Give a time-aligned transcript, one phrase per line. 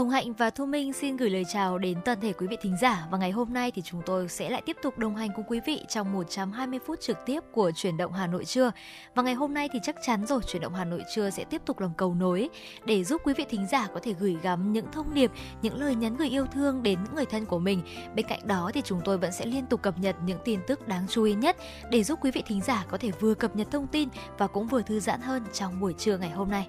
[0.00, 2.76] Hồng Hạnh và Thu Minh xin gửi lời chào đến toàn thể quý vị thính
[2.80, 5.44] giả và ngày hôm nay thì chúng tôi sẽ lại tiếp tục đồng hành cùng
[5.48, 8.72] quý vị trong 120 phút trực tiếp của chuyển động Hà Nội trưa.
[9.14, 11.62] Và ngày hôm nay thì chắc chắn rồi chuyển động Hà Nội trưa sẽ tiếp
[11.66, 12.48] tục làm cầu nối
[12.84, 15.30] để giúp quý vị thính giả có thể gửi gắm những thông điệp,
[15.62, 17.82] những lời nhắn gửi yêu thương đến những người thân của mình.
[18.14, 20.88] Bên cạnh đó thì chúng tôi vẫn sẽ liên tục cập nhật những tin tức
[20.88, 21.56] đáng chú ý nhất
[21.90, 24.66] để giúp quý vị thính giả có thể vừa cập nhật thông tin và cũng
[24.66, 26.68] vừa thư giãn hơn trong buổi trưa ngày hôm nay.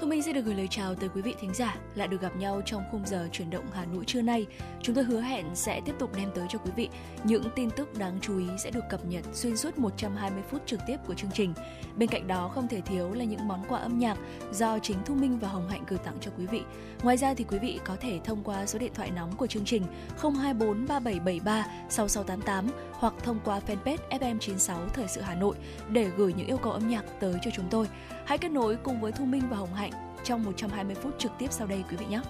[0.00, 2.36] Thu Minh xin được gửi lời chào tới quý vị thính giả lại được gặp
[2.36, 4.46] nhau trong khung giờ chuyển động Hà Nội trưa nay.
[4.82, 6.88] Chúng tôi hứa hẹn sẽ tiếp tục đem tới cho quý vị
[7.24, 10.80] những tin tức đáng chú ý sẽ được cập nhật xuyên suốt 120 phút trực
[10.86, 11.54] tiếp của chương trình.
[11.96, 14.18] Bên cạnh đó, không thể thiếu là những món quà âm nhạc
[14.52, 16.62] do chính Thu Minh và Hồng Hạnh gửi tặng cho quý vị.
[17.02, 19.64] Ngoài ra thì quý vị có thể thông qua số điện thoại nóng của chương
[19.64, 19.82] trình
[20.22, 25.56] 024 3773 6688 hoặc thông qua fanpage FM96 Thời sự Hà Nội
[25.88, 27.86] để gửi những yêu cầu âm nhạc tới cho chúng tôi.
[28.28, 29.90] Hãy kết nối cùng với Thu Minh và Hồng Hạnh
[30.24, 32.20] trong 120 phút trực tiếp sau đây quý vị nhé.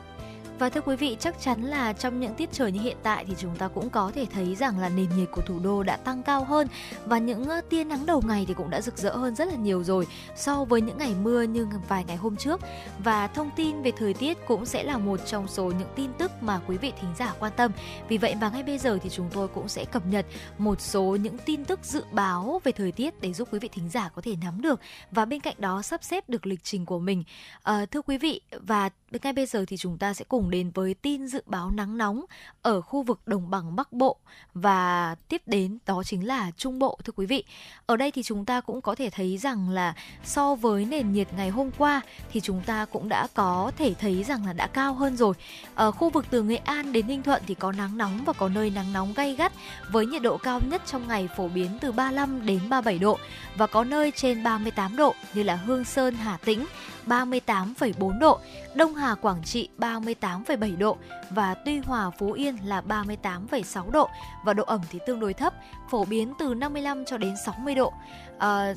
[0.58, 3.34] Và thưa quý vị, chắc chắn là trong những tiết trời như hiện tại thì
[3.38, 6.22] chúng ta cũng có thể thấy rằng là nền nhiệt của thủ đô đã tăng
[6.22, 6.68] cao hơn
[7.04, 9.84] và những tia nắng đầu ngày thì cũng đã rực rỡ hơn rất là nhiều
[9.84, 10.06] rồi
[10.36, 12.60] so với những ngày mưa như vài ngày hôm trước.
[12.98, 16.30] Và thông tin về thời tiết cũng sẽ là một trong số những tin tức
[16.40, 17.72] mà quý vị thính giả quan tâm.
[18.08, 20.26] Vì vậy mà ngay bây giờ thì chúng tôi cũng sẽ cập nhật
[20.58, 23.88] một số những tin tức dự báo về thời tiết để giúp quý vị thính
[23.88, 26.98] giả có thể nắm được và bên cạnh đó sắp xếp được lịch trình của
[26.98, 27.24] mình.
[27.62, 30.94] À, thưa quý vị và ngay bây giờ thì chúng ta sẽ cùng đến với
[30.94, 32.24] tin dự báo nắng nóng
[32.62, 34.16] ở khu vực đồng bằng Bắc Bộ
[34.54, 37.44] và tiếp đến đó chính là Trung Bộ thưa quý vị.
[37.86, 41.28] Ở đây thì chúng ta cũng có thể thấy rằng là so với nền nhiệt
[41.36, 42.00] ngày hôm qua
[42.32, 45.34] thì chúng ta cũng đã có thể thấy rằng là đã cao hơn rồi.
[45.74, 48.48] Ở khu vực từ Nghệ An đến Ninh Thuận thì có nắng nóng và có
[48.48, 49.52] nơi nắng nóng gay gắt
[49.90, 53.18] với nhiệt độ cao nhất trong ngày phổ biến từ 35 đến 37 độ
[53.56, 56.66] và có nơi trên 38 độ như là Hương Sơn, Hà Tĩnh
[57.08, 58.40] 38,4 độ,
[58.74, 60.96] Đông Hà Quảng Trị 38,7 độ
[61.30, 64.08] và Tuy Hòa Phú Yên là 38,6 độ
[64.44, 65.54] và độ ẩm thì tương đối thấp,
[65.90, 67.92] phổ biến từ 55 cho đến 60 độ.
[68.38, 68.74] À,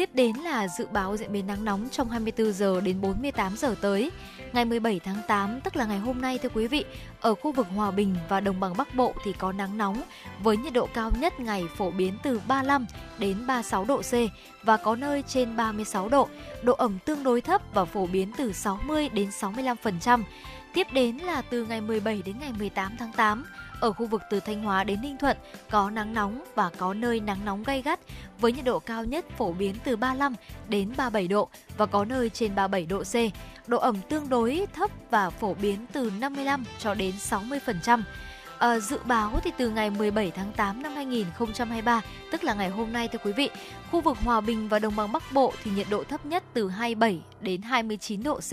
[0.00, 3.74] Tiếp đến là dự báo diễn biến nắng nóng trong 24 giờ đến 48 giờ
[3.80, 4.10] tới.
[4.52, 6.84] Ngày 17 tháng 8, tức là ngày hôm nay thưa quý vị,
[7.20, 10.02] ở khu vực Hòa Bình và Đồng bằng Bắc Bộ thì có nắng nóng
[10.42, 12.86] với nhiệt độ cao nhất ngày phổ biến từ 35
[13.18, 14.14] đến 36 độ C
[14.62, 16.28] và có nơi trên 36 độ.
[16.62, 20.22] Độ ẩm tương đối thấp và phổ biến từ 60 đến 65%.
[20.74, 23.44] Tiếp đến là từ ngày 17 đến ngày 18 tháng 8,
[23.80, 25.36] ở khu vực từ Thanh Hóa đến Ninh Thuận,
[25.70, 28.00] có nắng nóng và có nơi nắng nóng gay gắt,
[28.40, 30.34] với nhiệt độ cao nhất phổ biến từ 35
[30.68, 33.14] đến 37 độ và có nơi trên 37 độ C.
[33.68, 38.02] Độ ẩm tương đối thấp và phổ biến từ 55 cho đến 60%.
[38.60, 42.00] À, dự báo thì từ ngày 17 tháng 8 năm 2023,
[42.30, 43.50] tức là ngày hôm nay thưa quý vị,
[43.90, 46.68] khu vực Hòa Bình và Đồng bằng Bắc Bộ thì nhiệt độ thấp nhất từ
[46.68, 48.52] 27 đến 29 độ C,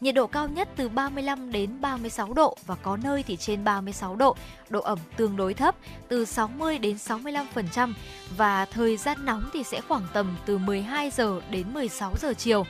[0.00, 4.16] nhiệt độ cao nhất từ 35 đến 36 độ và có nơi thì trên 36
[4.16, 4.36] độ,
[4.68, 5.74] độ ẩm tương đối thấp
[6.08, 7.92] từ 60 đến 65%
[8.36, 12.64] và thời gian nóng thì sẽ khoảng tầm từ 12 giờ đến 16 giờ chiều.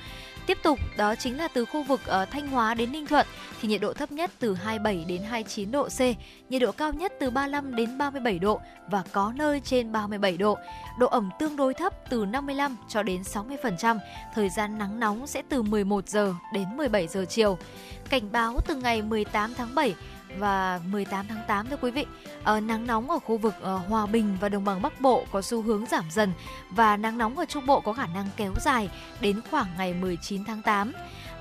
[0.50, 3.26] Tiếp tục đó chính là từ khu vực ở Thanh Hóa đến Ninh Thuận
[3.60, 6.00] thì nhiệt độ thấp nhất từ 27 đến 29 độ C,
[6.50, 10.58] nhiệt độ cao nhất từ 35 đến 37 độ và có nơi trên 37 độ.
[10.98, 13.98] Độ ẩm tương đối thấp từ 55 cho đến 60%,
[14.34, 17.58] thời gian nắng nóng sẽ từ 11 giờ đến 17 giờ chiều.
[18.10, 19.94] Cảnh báo từ ngày 18 tháng 7
[20.38, 22.06] và 18 tháng 8 thưa quý vị.
[22.44, 25.42] À, nắng nóng ở khu vực à, Hòa Bình và Đồng bằng Bắc Bộ có
[25.42, 26.32] xu hướng giảm dần
[26.70, 30.44] và nắng nóng ở Trung Bộ có khả năng kéo dài đến khoảng ngày 19
[30.44, 30.92] tháng 8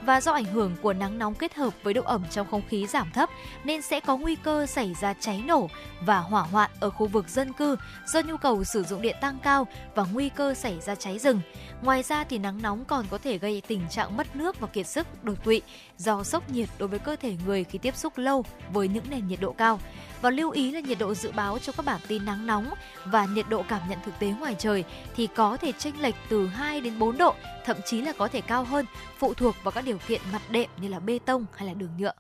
[0.02, 2.88] và do ảnh hưởng của nắng nóng kết hợp với độ ẩm trong không khí
[2.88, 3.30] giảm thấp
[3.64, 5.68] nên sẽ có nguy cơ xảy ra cháy nổ
[6.02, 7.76] và hỏa hoạn ở khu vực dân cư
[8.06, 11.42] do nhu cầu sử dụng điện tăng cao và nguy cơ xảy ra cháy rừng.
[11.84, 14.88] Ngoài ra thì nắng nóng còn có thể gây tình trạng mất nước và kiệt
[14.88, 15.62] sức, đột quỵ
[15.98, 19.28] do sốc nhiệt đối với cơ thể người khi tiếp xúc lâu với những nền
[19.28, 19.80] nhiệt độ cao.
[20.22, 22.74] Và lưu ý là nhiệt độ dự báo trong các bản tin nắng nóng
[23.06, 24.84] và nhiệt độ cảm nhận thực tế ngoài trời
[25.16, 27.34] thì có thể chênh lệch từ 2 đến 4 độ,
[27.66, 28.86] thậm chí là có thể cao hơn,
[29.18, 31.98] phụ thuộc vào các điều kiện mặt đệm như là bê tông hay là đường
[31.98, 32.14] nhựa.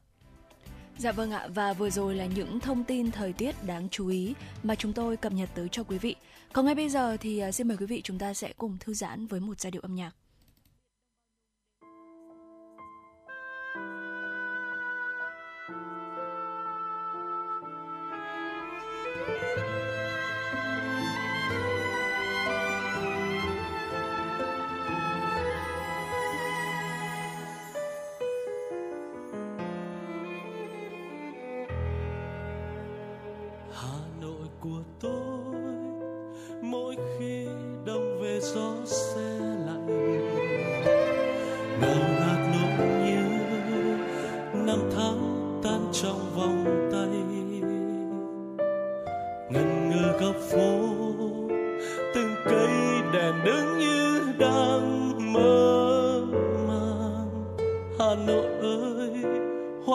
[1.00, 4.34] Dạ vâng ạ, và vừa rồi là những thông tin thời tiết đáng chú ý
[4.64, 6.16] mà chúng tôi cập nhật tới cho quý vị.
[6.54, 8.94] Còn ngay bây giờ thì à, xin mời quý vị chúng ta sẽ cùng thư
[8.94, 10.12] giãn với một giai điệu âm nhạc.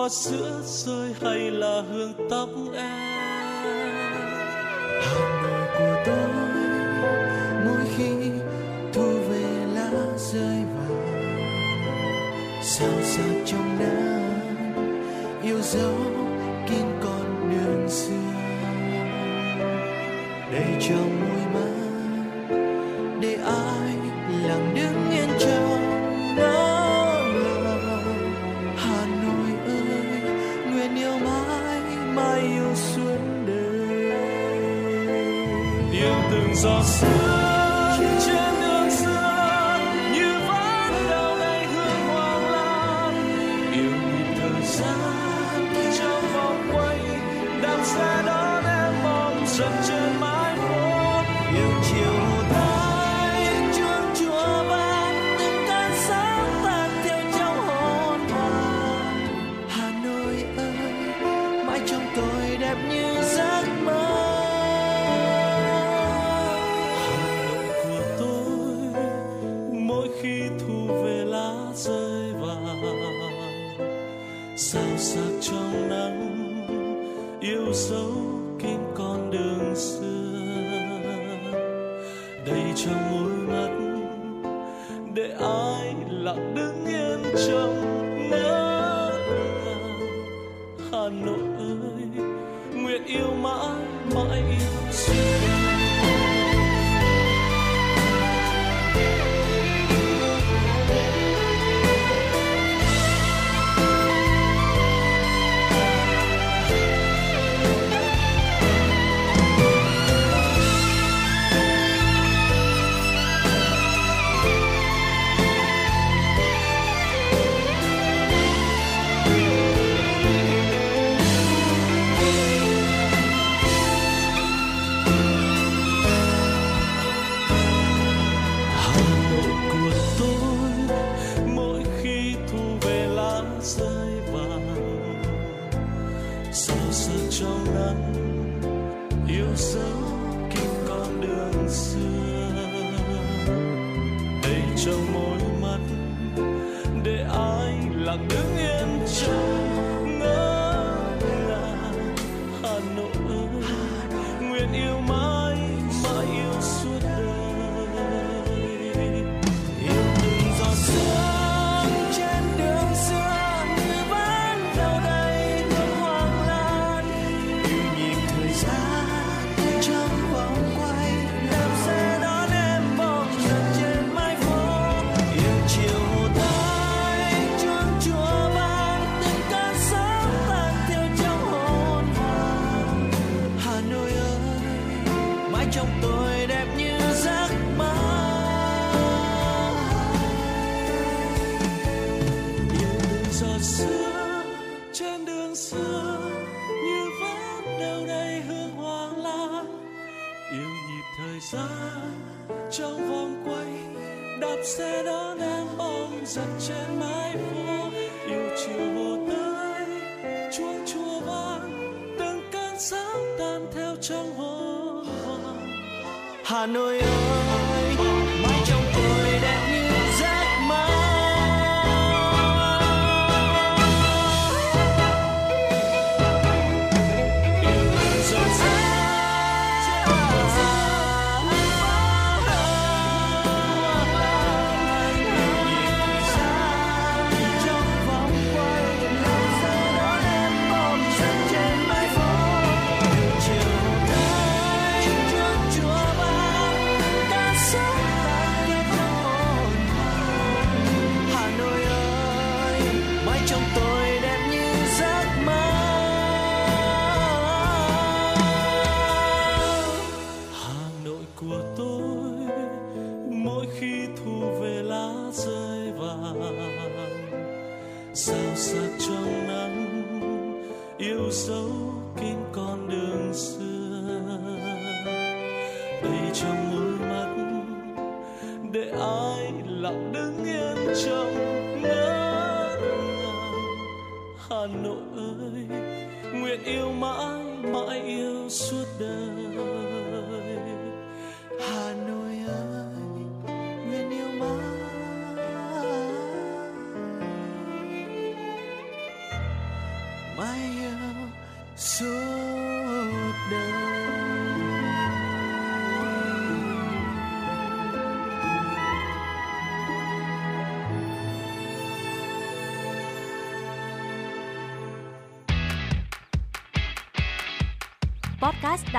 [0.04, 3.94] hoa sữa rơi hay là hương tóc em?
[5.02, 6.28] Hà nội của tôi,
[7.64, 8.30] mỗi khi
[8.92, 11.42] thu về lá rơi vàng
[12.62, 14.40] sao sao trong nắng
[15.42, 15.94] yêu dấu
[16.68, 18.32] kín con đường xưa?
[20.52, 21.74] Đây trong môi mắt
[23.20, 23.96] để ai
[24.48, 25.03] lặng đứng
[36.64, 37.23] Jesus.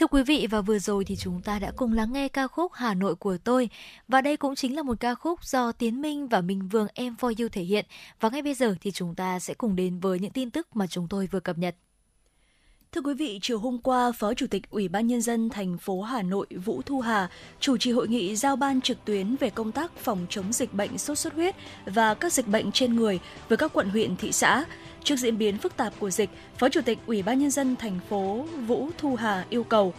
[0.00, 2.72] Thưa quý vị và vừa rồi thì chúng ta đã cùng lắng nghe ca khúc
[2.72, 3.70] Hà Nội của tôi
[4.08, 7.14] và đây cũng chính là một ca khúc do Tiến Minh và Minh Vương Em
[7.20, 7.86] For You thể hiện
[8.20, 10.86] và ngay bây giờ thì chúng ta sẽ cùng đến với những tin tức mà
[10.86, 11.76] chúng tôi vừa cập nhật.
[12.92, 16.02] Thưa quý vị, chiều hôm qua, Phó Chủ tịch Ủy ban Nhân dân thành phố
[16.02, 19.72] Hà Nội Vũ Thu Hà chủ trì hội nghị giao ban trực tuyến về công
[19.72, 21.54] tác phòng chống dịch bệnh sốt xuất huyết
[21.86, 24.64] và các dịch bệnh trên người với các quận huyện thị xã.
[25.06, 27.98] Trước diễn biến phức tạp của dịch, Phó Chủ tịch Ủy ban Nhân dân thành
[28.08, 29.94] phố Vũ Thu Hà yêu cầu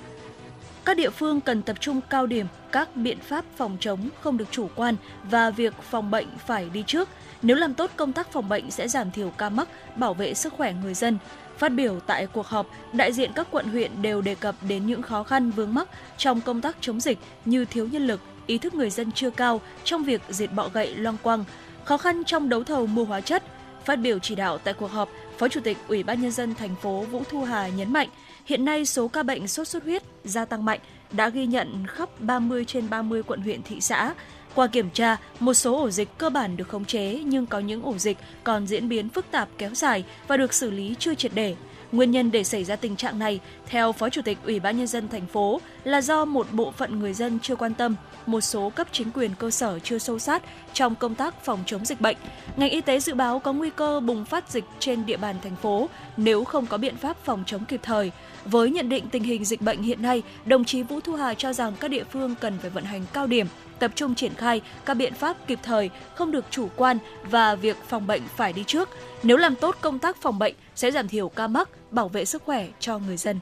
[0.85, 4.45] các địa phương cần tập trung cao điểm các biện pháp phòng chống không được
[4.51, 4.95] chủ quan
[5.29, 7.09] và việc phòng bệnh phải đi trước.
[7.41, 10.53] Nếu làm tốt công tác phòng bệnh sẽ giảm thiểu ca mắc, bảo vệ sức
[10.53, 11.17] khỏe người dân.
[11.57, 15.01] Phát biểu tại cuộc họp, đại diện các quận huyện đều đề cập đến những
[15.01, 18.73] khó khăn vướng mắc trong công tác chống dịch như thiếu nhân lực, ý thức
[18.73, 21.43] người dân chưa cao trong việc diệt bọ gậy loang quang,
[21.83, 23.43] khó khăn trong đấu thầu mua hóa chất.
[23.87, 26.75] Phát biểu chỉ đạo tại cuộc họp, Phó Chủ tịch Ủy ban nhân dân thành
[26.81, 28.09] phố Vũ Thu Hà nhấn mạnh,
[28.45, 30.79] hiện nay số ca bệnh sốt xuất huyết gia tăng mạnh,
[31.11, 34.13] đã ghi nhận khắp 30 trên 30 quận huyện thị xã,
[34.55, 37.83] qua kiểm tra, một số ổ dịch cơ bản được khống chế nhưng có những
[37.83, 41.31] ổ dịch còn diễn biến phức tạp kéo dài và được xử lý chưa triệt
[41.35, 41.55] để.
[41.91, 44.87] Nguyên nhân để xảy ra tình trạng này, theo Phó Chủ tịch Ủy ban nhân
[44.87, 47.95] dân thành phố là do một bộ phận người dân chưa quan tâm,
[48.27, 50.43] một số cấp chính quyền cơ sở chưa sâu sát
[50.73, 52.17] trong công tác phòng chống dịch bệnh.
[52.57, 55.55] Ngành y tế dự báo có nguy cơ bùng phát dịch trên địa bàn thành
[55.55, 58.11] phố nếu không có biện pháp phòng chống kịp thời.
[58.45, 61.53] Với nhận định tình hình dịch bệnh hiện nay, đồng chí Vũ Thu Hà cho
[61.53, 63.47] rằng các địa phương cần phải vận hành cao điểm,
[63.79, 67.77] tập trung triển khai các biện pháp kịp thời, không được chủ quan và việc
[67.87, 68.89] phòng bệnh phải đi trước.
[69.23, 72.43] Nếu làm tốt công tác phòng bệnh sẽ giảm thiểu ca mắc, bảo vệ sức
[72.43, 73.39] khỏe cho người dân.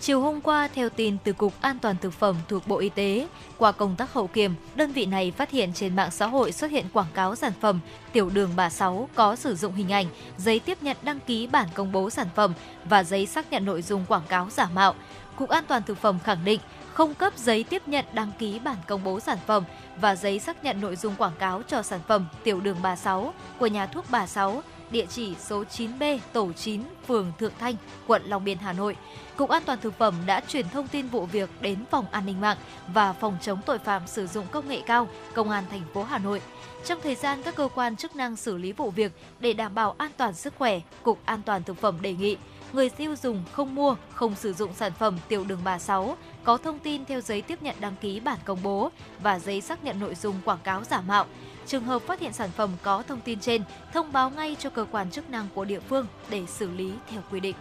[0.00, 3.28] Chiều hôm qua, theo tin từ Cục An toàn Thực phẩm thuộc Bộ Y tế,
[3.56, 6.70] qua công tác hậu kiểm, đơn vị này phát hiện trên mạng xã hội xuất
[6.70, 7.80] hiện quảng cáo sản phẩm
[8.12, 11.68] tiểu đường bà Sáu có sử dụng hình ảnh, giấy tiếp nhận đăng ký bản
[11.74, 12.52] công bố sản phẩm
[12.84, 14.94] và giấy xác nhận nội dung quảng cáo giả mạo.
[15.36, 16.60] Cục An toàn Thực phẩm khẳng định
[16.92, 19.64] không cấp giấy tiếp nhận đăng ký bản công bố sản phẩm
[20.00, 23.34] và giấy xác nhận nội dung quảng cáo cho sản phẩm tiểu đường bà Sáu
[23.58, 27.74] của nhà thuốc bà Sáu địa chỉ số 9B, tổ 9, phường Thượng Thanh,
[28.06, 28.96] quận Long Biên, Hà Nội.
[29.38, 32.40] Cục An toàn Thực phẩm đã chuyển thông tin vụ việc đến Phòng An ninh
[32.40, 32.56] mạng
[32.94, 36.18] và Phòng chống tội phạm sử dụng công nghệ cao, Công an thành phố Hà
[36.18, 36.40] Nội.
[36.84, 39.94] Trong thời gian các cơ quan chức năng xử lý vụ việc để đảm bảo
[39.98, 42.36] an toàn sức khỏe, Cục An toàn Thực phẩm đề nghị
[42.72, 46.56] người tiêu dùng không mua, không sử dụng sản phẩm tiểu đường bà 6 có
[46.56, 48.90] thông tin theo giấy tiếp nhận đăng ký bản công bố
[49.22, 51.26] và giấy xác nhận nội dung quảng cáo giả mạo.
[51.66, 54.86] Trường hợp phát hiện sản phẩm có thông tin trên, thông báo ngay cho cơ
[54.90, 57.56] quan chức năng của địa phương để xử lý theo quy định.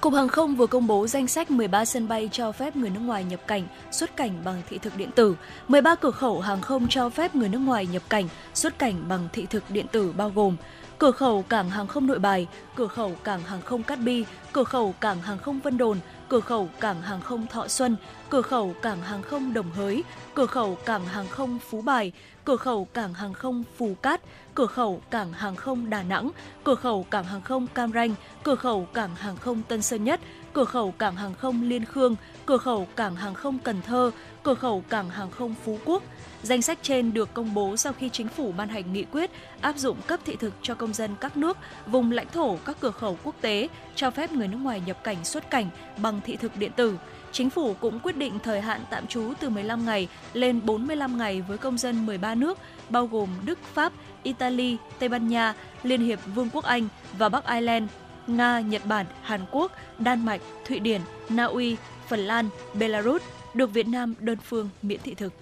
[0.00, 3.00] Cục Hàng không vừa công bố danh sách 13 sân bay cho phép người nước
[3.00, 5.36] ngoài nhập cảnh, xuất cảnh bằng thị thực điện tử.
[5.68, 9.28] 13 cửa khẩu hàng không cho phép người nước ngoài nhập cảnh, xuất cảnh bằng
[9.32, 10.56] thị thực điện tử bao gồm
[11.00, 14.64] cửa khẩu cảng hàng không Nội Bài, cửa khẩu cảng hàng không Cát Bi, cửa
[14.64, 17.96] khẩu cảng hàng không Vân Đồn, cửa khẩu cảng hàng không Thọ Xuân,
[18.30, 20.04] cửa khẩu cảng hàng không Đồng Hới,
[20.34, 22.12] cửa khẩu cảng hàng không Phú Bài,
[22.50, 24.20] cửa khẩu cảng hàng không Phù Cát,
[24.54, 26.30] cửa khẩu cảng hàng không Đà Nẵng,
[26.64, 30.20] cửa khẩu cảng hàng không Cam Ranh, cửa khẩu cảng hàng không Tân Sơn Nhất,
[30.52, 32.16] cửa khẩu cảng hàng không Liên Khương,
[32.46, 34.10] cửa khẩu cảng hàng không Cần Thơ,
[34.42, 36.02] cửa khẩu cảng hàng không Phú Quốc.
[36.42, 39.30] Danh sách trên được công bố sau khi chính phủ ban hành nghị quyết
[39.60, 42.90] áp dụng cấp thị thực cho công dân các nước, vùng lãnh thổ các cửa
[42.90, 46.56] khẩu quốc tế, cho phép người nước ngoài nhập cảnh xuất cảnh bằng thị thực
[46.56, 46.98] điện tử.
[47.32, 51.42] Chính phủ cũng quyết định thời hạn tạm trú từ 15 ngày lên 45 ngày
[51.42, 52.58] với công dân 13 nước,
[52.88, 57.46] bao gồm Đức, Pháp, Italy, Tây Ban Nha, Liên hiệp Vương quốc Anh và Bắc
[57.46, 57.88] Ireland,
[58.26, 61.76] Nga, Nhật Bản, Hàn Quốc, Đan Mạch, Thụy Điển, Na Uy,
[62.08, 63.22] Phần Lan, Belarus
[63.54, 65.32] được Việt Nam đơn phương miễn thị thực.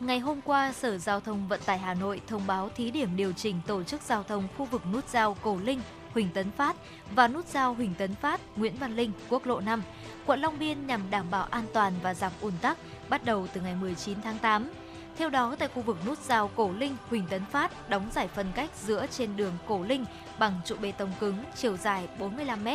[0.00, 3.32] Ngày hôm qua, Sở Giao thông Vận tải Hà Nội thông báo thí điểm điều
[3.32, 5.80] chỉnh tổ chức giao thông khu vực nút giao Cổ Linh,
[6.12, 6.76] Huỳnh Tấn Phát
[7.14, 9.82] và nút giao Huỳnh Tấn Phát, Nguyễn Văn Linh, quốc lộ 5,
[10.26, 13.60] quận Long Biên nhằm đảm bảo an toàn và giảm ùn tắc bắt đầu từ
[13.60, 14.70] ngày 19 tháng 8.
[15.18, 18.46] Theo đó, tại khu vực nút giao Cổ Linh, Huỳnh Tấn Phát đóng giải phân
[18.54, 20.04] cách giữa trên đường Cổ Linh
[20.38, 22.68] bằng trụ bê tông cứng chiều dài 45 m,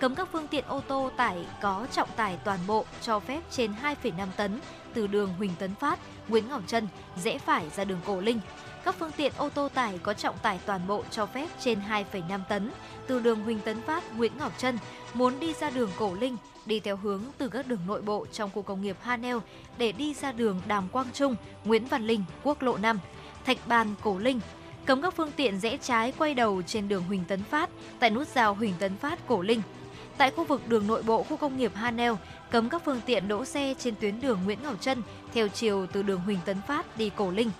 [0.00, 3.72] cấm các phương tiện ô tô tải có trọng tải toàn bộ cho phép trên
[3.82, 4.60] 2,5 tấn
[4.94, 8.40] từ đường Huỳnh Tấn Phát, Nguyễn Ngọc Trân rẽ phải ra đường Cổ Linh.
[8.84, 11.78] Các phương tiện ô tô tải có trọng tải toàn bộ cho phép trên
[12.12, 12.70] 2,5 tấn
[13.06, 14.78] từ đường Huỳnh Tấn Phát, Nguyễn Ngọc Trân
[15.14, 18.50] muốn đi ra đường Cổ Linh đi theo hướng từ các đường nội bộ trong
[18.54, 19.36] khu công nghiệp Hanel
[19.78, 22.98] để đi ra đường Đàm Quang Trung, Nguyễn Văn Linh, quốc lộ 5,
[23.46, 24.40] Thạch Bàn, Cổ Linh,
[24.84, 28.28] cấm các phương tiện rẽ trái quay đầu trên đường Huỳnh Tấn Phát tại nút
[28.28, 29.62] giao Huỳnh Tấn Phát, Cổ Linh.
[30.16, 32.12] Tại khu vực đường nội bộ khu công nghiệp Hanel,
[32.50, 35.02] cấm các phương tiện đỗ xe trên tuyến đường Nguyễn Ngọc Trân
[35.34, 37.50] theo chiều từ đường Huỳnh Tấn Phát đi Cổ Linh.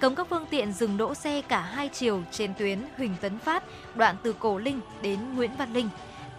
[0.00, 3.64] Cấm các phương tiện dừng đỗ xe cả hai chiều trên tuyến Huỳnh Tấn Phát,
[3.94, 5.88] đoạn từ Cổ Linh đến Nguyễn Văn Linh.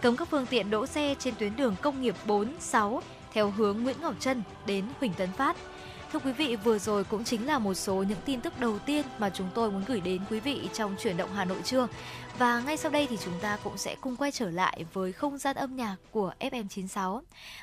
[0.02, 3.82] Cấm các phương tiện đỗ xe trên tuyến đường công nghiệp 4, 6 theo hướng
[3.82, 5.56] Nguyễn Ngọc Trân đến Huỳnh Tấn Phát.
[6.12, 9.06] Thưa quý vị, vừa rồi cũng chính là một số những tin tức đầu tiên
[9.18, 11.86] mà chúng tôi muốn gửi đến quý vị trong chuyển động Hà Nội trưa.
[12.38, 15.38] Và ngay sau đây thì chúng ta cũng sẽ cùng quay trở lại với không
[15.38, 17.20] gian âm nhạc của FM96.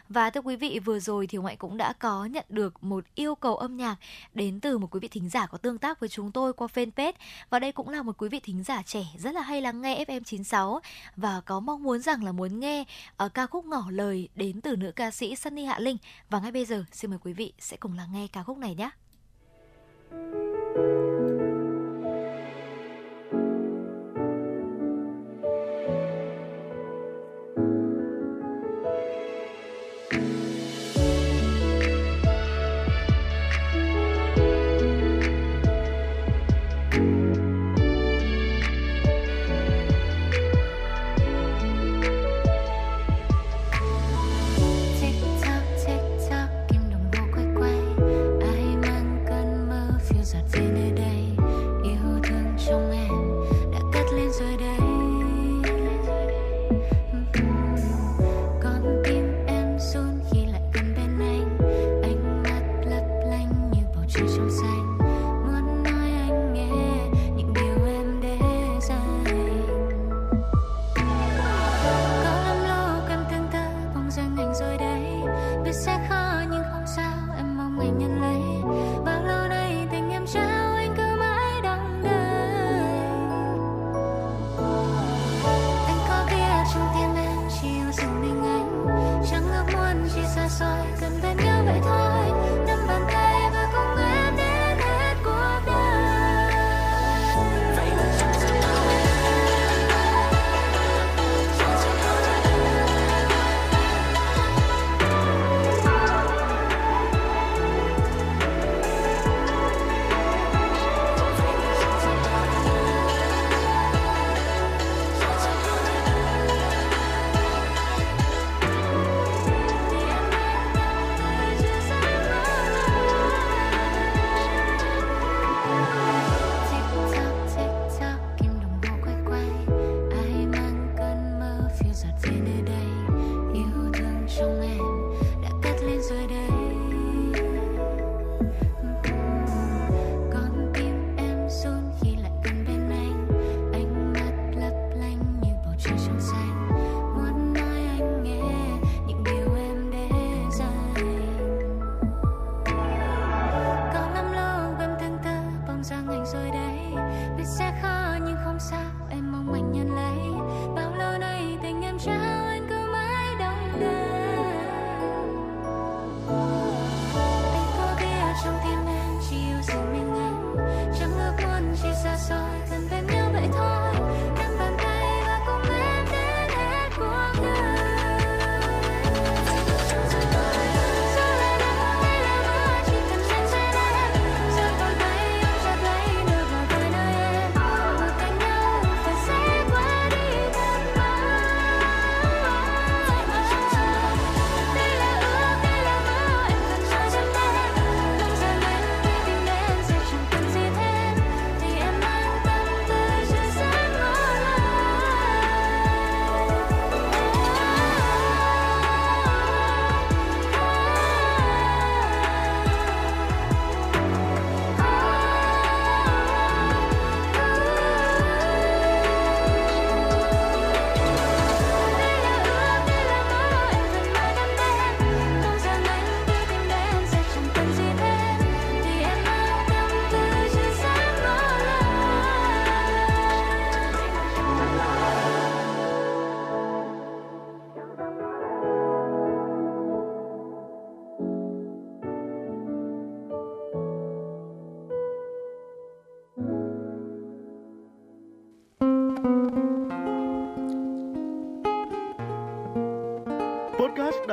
[0.10, 3.36] Và thưa quý vị, vừa rồi thì Ngoại cũng đã có nhận được một yêu
[3.36, 3.96] cầu âm nhạc
[4.34, 7.14] đến từ một quý vị thính giả có tương tác với chúng tôi qua fanpage.
[7.50, 10.06] Và đây cũng là một quý vị thính giả trẻ rất là hay lắng nghe
[10.08, 10.80] FM96
[11.16, 12.84] và có mong muốn rằng là muốn nghe
[13.18, 15.98] ở ca khúc ngỏ lời đến từ nữ ca sĩ Sunny Hạ Linh.
[16.30, 18.76] Và ngay bây giờ xin mời quý vị sẽ cùng lắng nghe ca khúc này
[18.76, 18.90] nhé.
[20.12, 20.69] Podcast
[75.70, 76.09] be second.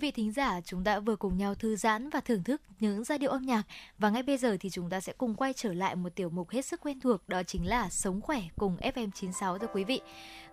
[0.00, 3.18] Vị thính giả, chúng ta vừa cùng nhau thư giãn và thưởng thức những giai
[3.18, 3.62] điệu âm nhạc
[3.98, 6.50] và ngay bây giờ thì chúng ta sẽ cùng quay trở lại một tiểu mục
[6.50, 10.00] hết sức quen thuộc đó chính là Sống khỏe cùng FM96 thưa quý vị.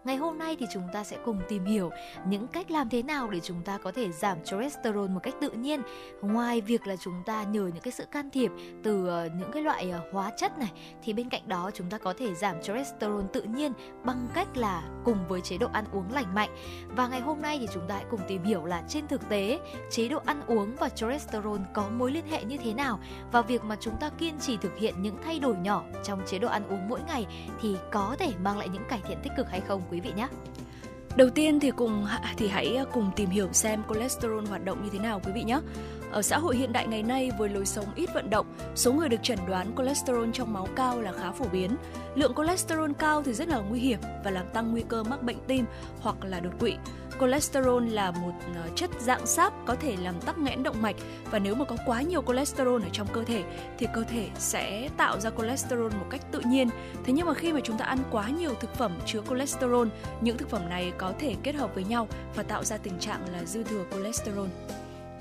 [0.07, 1.89] Ngày hôm nay thì chúng ta sẽ cùng tìm hiểu
[2.27, 5.49] những cách làm thế nào để chúng ta có thể giảm cholesterol một cách tự
[5.49, 5.81] nhiên.
[6.21, 8.51] Ngoài việc là chúng ta nhờ những cái sự can thiệp
[8.83, 10.71] từ ờ, những cái loại ờ, hóa chất này,
[11.03, 14.83] thì bên cạnh đó chúng ta có thể giảm cholesterol tự nhiên bằng cách là
[15.03, 16.49] cùng với chế độ ăn uống lành mạnh.
[16.95, 19.59] Và ngày hôm nay thì chúng ta hãy cùng tìm hiểu là trên thực tế,
[19.91, 22.99] chế độ ăn uống và cholesterol có mối liên hệ như thế nào
[23.31, 26.39] và việc mà chúng ta kiên trì thực hiện những thay đổi nhỏ trong chế
[26.39, 27.25] độ ăn uống mỗi ngày
[27.61, 30.13] thì có thể mang lại những cải thiện tích cực hay không, quý quý vị
[30.15, 30.27] nhé.
[31.15, 32.07] Đầu tiên thì cùng
[32.37, 35.43] thì hãy ờ, cùng tìm hiểu xem cholesterol hoạt động như thế nào quý vị
[35.43, 35.59] nhé.
[36.11, 39.09] Ở xã hội hiện đại ngày nay với lối sống ít vận động, số người
[39.09, 41.75] được chẩn đoán cholesterol trong máu cao là khá phổ biến.
[42.15, 45.37] Lượng cholesterol cao thì rất là nguy hiểm và làm tăng nguy cơ mắc bệnh
[45.47, 45.65] tim
[45.99, 46.73] hoặc là đột quỵ.
[47.19, 50.95] Cholesterol là một ờ, chất dạng sáp có thể làm tắc nghẽn động mạch
[51.31, 53.43] và nếu mà có quá nhiều cholesterol ở trong cơ thể
[53.77, 56.69] thì cơ thể sẽ tạo ra cholesterol một cách tự nhiên.
[57.03, 59.87] Thế nhưng mà khi mà chúng ta ăn quá nhiều thực phẩm chứa cholesterol,
[60.21, 63.21] những thực phẩm này có thể kết hợp với nhau và tạo ra tình trạng
[63.33, 64.47] là dư thừa cholesterol.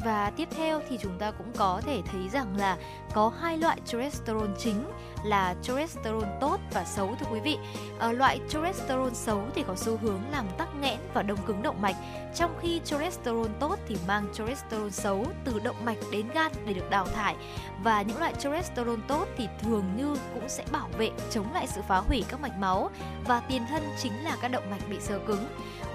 [0.04, 2.76] Và tiếp theo thì chúng ta cũng có thể thấy rằng là
[3.14, 4.84] có hai loại cholesterol chính
[5.24, 7.58] là cholesterol tốt và xấu thưa quý vị.
[7.98, 11.82] Ở loại cholesterol xấu thì có xu hướng làm tắc nghẽn và đông cứng động
[11.82, 11.96] mạch,
[12.34, 16.90] trong khi cholesterol tốt thì mang cholesterol xấu từ động mạch đến gan để được
[16.90, 17.36] đào thải.
[17.82, 21.80] Và những loại cholesterol tốt thì thường như cũng sẽ bảo vệ chống lại sự
[21.88, 22.90] phá hủy các mạch máu
[23.26, 25.46] và tiền thân chính là các động mạch bị sơ cứng.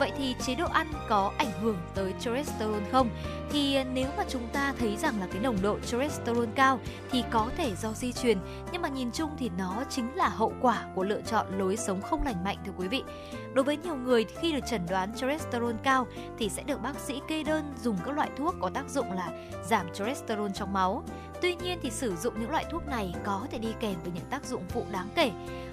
[0.02, 3.10] Vậy thì chế độ ăn có ảnh hưởng tới cholesterol không?
[3.52, 6.80] Thì ờ, nếu mà chúng ta thấy rằng là cái nồng độ cholesterol cao
[7.12, 8.38] thì có thể do di truyền,
[8.72, 12.02] nhưng mà nhìn chung thì nó chính là hậu quả của lựa chọn lối sống
[12.02, 13.04] không lành mạnh thưa quý vị.
[13.54, 17.22] Đối với nhiều người khi được chẩn đoán cholesterol cao thì sẽ được bác sĩ
[17.28, 19.32] kê đơn dùng các loại thuốc có tác dụng là
[19.64, 21.04] giảm cholesterol trong máu.
[21.42, 24.26] Tuy nhiên thì sử dụng những loại thuốc này có thể đi kèm với những
[24.30, 25.32] tác dụng phụ đáng kể.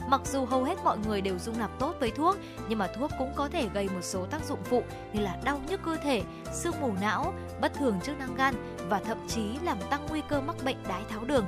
[0.09, 2.37] Mặc dù hầu hết mọi người đều dung nạp tốt với thuốc,
[2.69, 5.61] nhưng mà thuốc cũng có thể gây một số tác dụng phụ như là đau
[5.69, 8.55] nhức cơ thể, sương mù não, bất thường chức năng gan
[8.89, 11.45] và thậm chí làm tăng nguy cơ mắc bệnh đái tháo đường.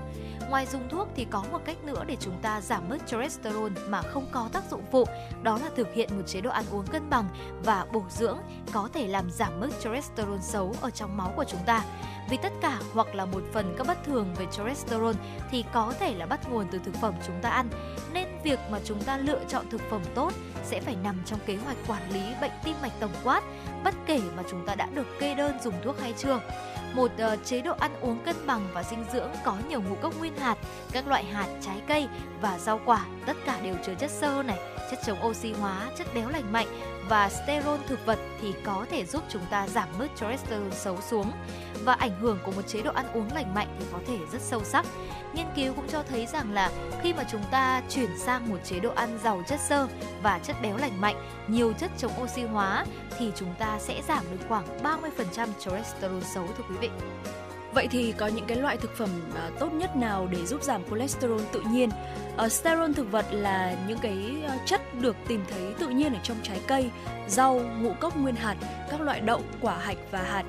[0.50, 4.02] Ngoài dùng thuốc thì có một cách nữa để chúng ta giảm mức cholesterol mà
[4.02, 5.04] không có tác dụng phụ,
[5.42, 7.28] đó là thực hiện một chế độ ăn uống cân bằng
[7.64, 8.38] và bổ dưỡng
[8.72, 11.84] có thể làm giảm mức cholesterol xấu ở trong máu của chúng ta.
[12.30, 15.14] Vì tất cả hoặc là một phần các bất thường về cholesterol
[15.50, 17.68] thì có thể là bắt nguồn từ thực phẩm chúng ta ăn,
[18.12, 20.32] nên việc mà chúng ta lựa chọn thực phẩm tốt
[20.64, 23.42] sẽ phải nằm trong kế hoạch quản lý bệnh tim mạch tổng quát,
[23.84, 26.40] bất kể mà chúng ta đã được kê đơn dùng thuốc hay chưa
[26.94, 30.18] một uh, chế độ ăn uống cân bằng và dinh dưỡng có nhiều ngũ cốc
[30.18, 30.56] nguyên hạt,
[30.92, 32.08] các loại hạt, trái cây
[32.40, 34.58] và rau quả, tất cả đều chứa chất xơ này,
[34.90, 36.66] chất chống oxy hóa, chất béo lành mạnh
[37.10, 41.32] và sterol thực vật thì có thể giúp chúng ta giảm mức cholesterol xấu xuống
[41.84, 44.42] và ảnh hưởng của một chế độ ăn uống lành mạnh thì có thể rất
[44.42, 44.86] sâu sắc.
[45.34, 46.70] Nghiên cứu cũng cho thấy rằng là
[47.02, 49.88] khi mà chúng ta chuyển sang một chế độ ăn giàu chất xơ
[50.22, 51.16] và chất béo lành mạnh,
[51.48, 52.86] nhiều chất chống oxy hóa
[53.18, 56.90] thì chúng ta sẽ giảm được khoảng 30% cholesterol xấu thưa quý vị.
[57.74, 60.82] Vậy thì có những cái loại thực phẩm uh, tốt nhất nào để giúp giảm
[60.90, 61.90] cholesterol tự nhiên?
[62.36, 66.14] Ờ, uh, sterol thực vật là những cái uh, chất được tìm thấy tự nhiên
[66.14, 66.90] ở trong trái cây,
[67.28, 68.56] rau, ngũ cốc nguyên hạt,
[68.90, 70.44] các loại đậu, quả hạch và hạt.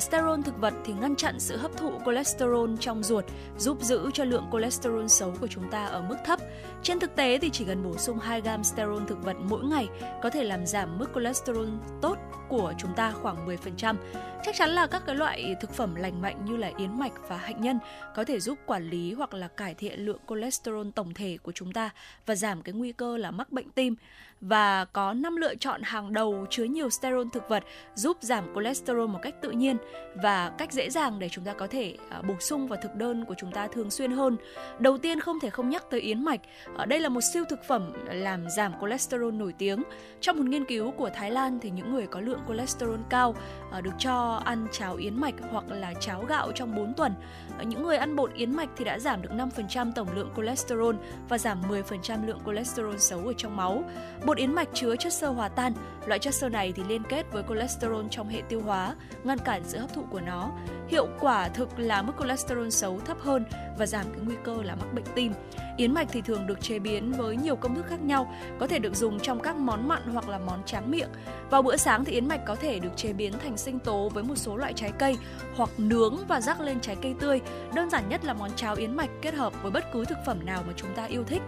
[0.00, 3.24] Sterol thực vật thì ngăn chặn sự hấp thụ cholesterol trong ruột,
[3.58, 6.38] giúp giữ cho lượng cholesterol xấu của chúng ta ở mức thấp.
[6.82, 9.88] Trên thực tế thì chỉ cần bổ sung 2 gram sterol thực vật mỗi ngày
[10.22, 11.68] có thể làm giảm mức cholesterol
[12.02, 13.96] tốt của chúng ta khoảng 10%.
[14.44, 17.36] Chắc chắn là các cái loại thực phẩm lành mạnh như là yến mạch và
[17.36, 17.78] hạnh nhân
[18.14, 21.72] có thể giúp quản lý hoặc là cải thiện lượng cholesterol tổng thể của chúng
[21.72, 21.90] ta
[22.26, 23.96] và giảm cái nguy cơ là mắc bệnh tim.
[24.40, 29.08] Và có 5 lựa chọn hàng đầu chứa nhiều sterol thực vật giúp giảm cholesterol
[29.08, 29.76] một cách tự nhiên
[30.14, 33.24] và cách dễ dàng để chúng ta có thể uh, bổ sung vào thực đơn
[33.24, 34.36] của chúng ta thường xuyên hơn.
[34.78, 36.40] Đầu tiên không thể không nhắc tới yến mạch.
[36.86, 39.82] Đây là một siêu thực phẩm làm giảm cholesterol nổi tiếng.
[40.20, 43.34] Trong một nghiên cứu của Thái Lan thì những người có lượng cholesterol cao
[43.78, 47.14] uh, được cho ăn cháo yến mạch hoặc là cháo gạo trong 4 tuần.
[47.60, 50.96] Uh, những người ăn bột yến mạch thì đã giảm được 5% tổng lượng cholesterol
[51.28, 53.82] và giảm 10% lượng cholesterol xấu ở trong máu.
[54.26, 55.72] Bột yến mạch chứa chất xơ hòa tan.
[56.06, 59.64] Loại chất xơ này thì liên kết với cholesterol trong hệ tiêu hóa, ngăn cản
[59.68, 60.50] sự hấp thụ của nó.
[60.88, 63.44] Hiệu quả thực là mức cholesterol xấu thấp hơn
[63.78, 65.32] và giảm cái nguy cơ là mắc bệnh tim.
[65.76, 68.78] Yến mạch thì thường được chế biến với nhiều công thức khác nhau, có thể
[68.78, 71.08] được dùng trong các món mặn hoặc là món tráng miệng.
[71.50, 74.24] Vào bữa sáng thì yến mạch có thể được chế biến thành sinh tố với
[74.24, 75.16] một số loại trái cây
[75.56, 77.40] hoặc nướng và rắc lên trái cây tươi.
[77.74, 80.46] Đơn giản nhất là món cháo yến mạch kết hợp với bất cứ thực phẩm
[80.46, 81.42] nào mà chúng ta yêu thích.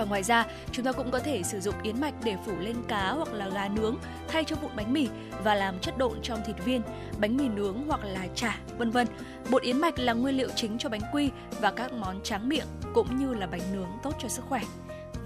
[0.00, 2.76] Và ngoài ra, chúng ta cũng có thể sử dụng yến mạch để phủ lên
[2.88, 3.96] cá hoặc là gà nướng
[4.28, 5.08] thay cho vụn bánh mì
[5.44, 6.82] và làm chất độn trong thịt viên,
[7.18, 9.06] bánh mì nướng hoặc là chả, vân vân.
[9.50, 12.66] Bột yến mạch là nguyên liệu chính cho bánh quy và các món tráng miệng
[12.94, 14.60] cũng như là bánh nướng tốt cho sức khỏe.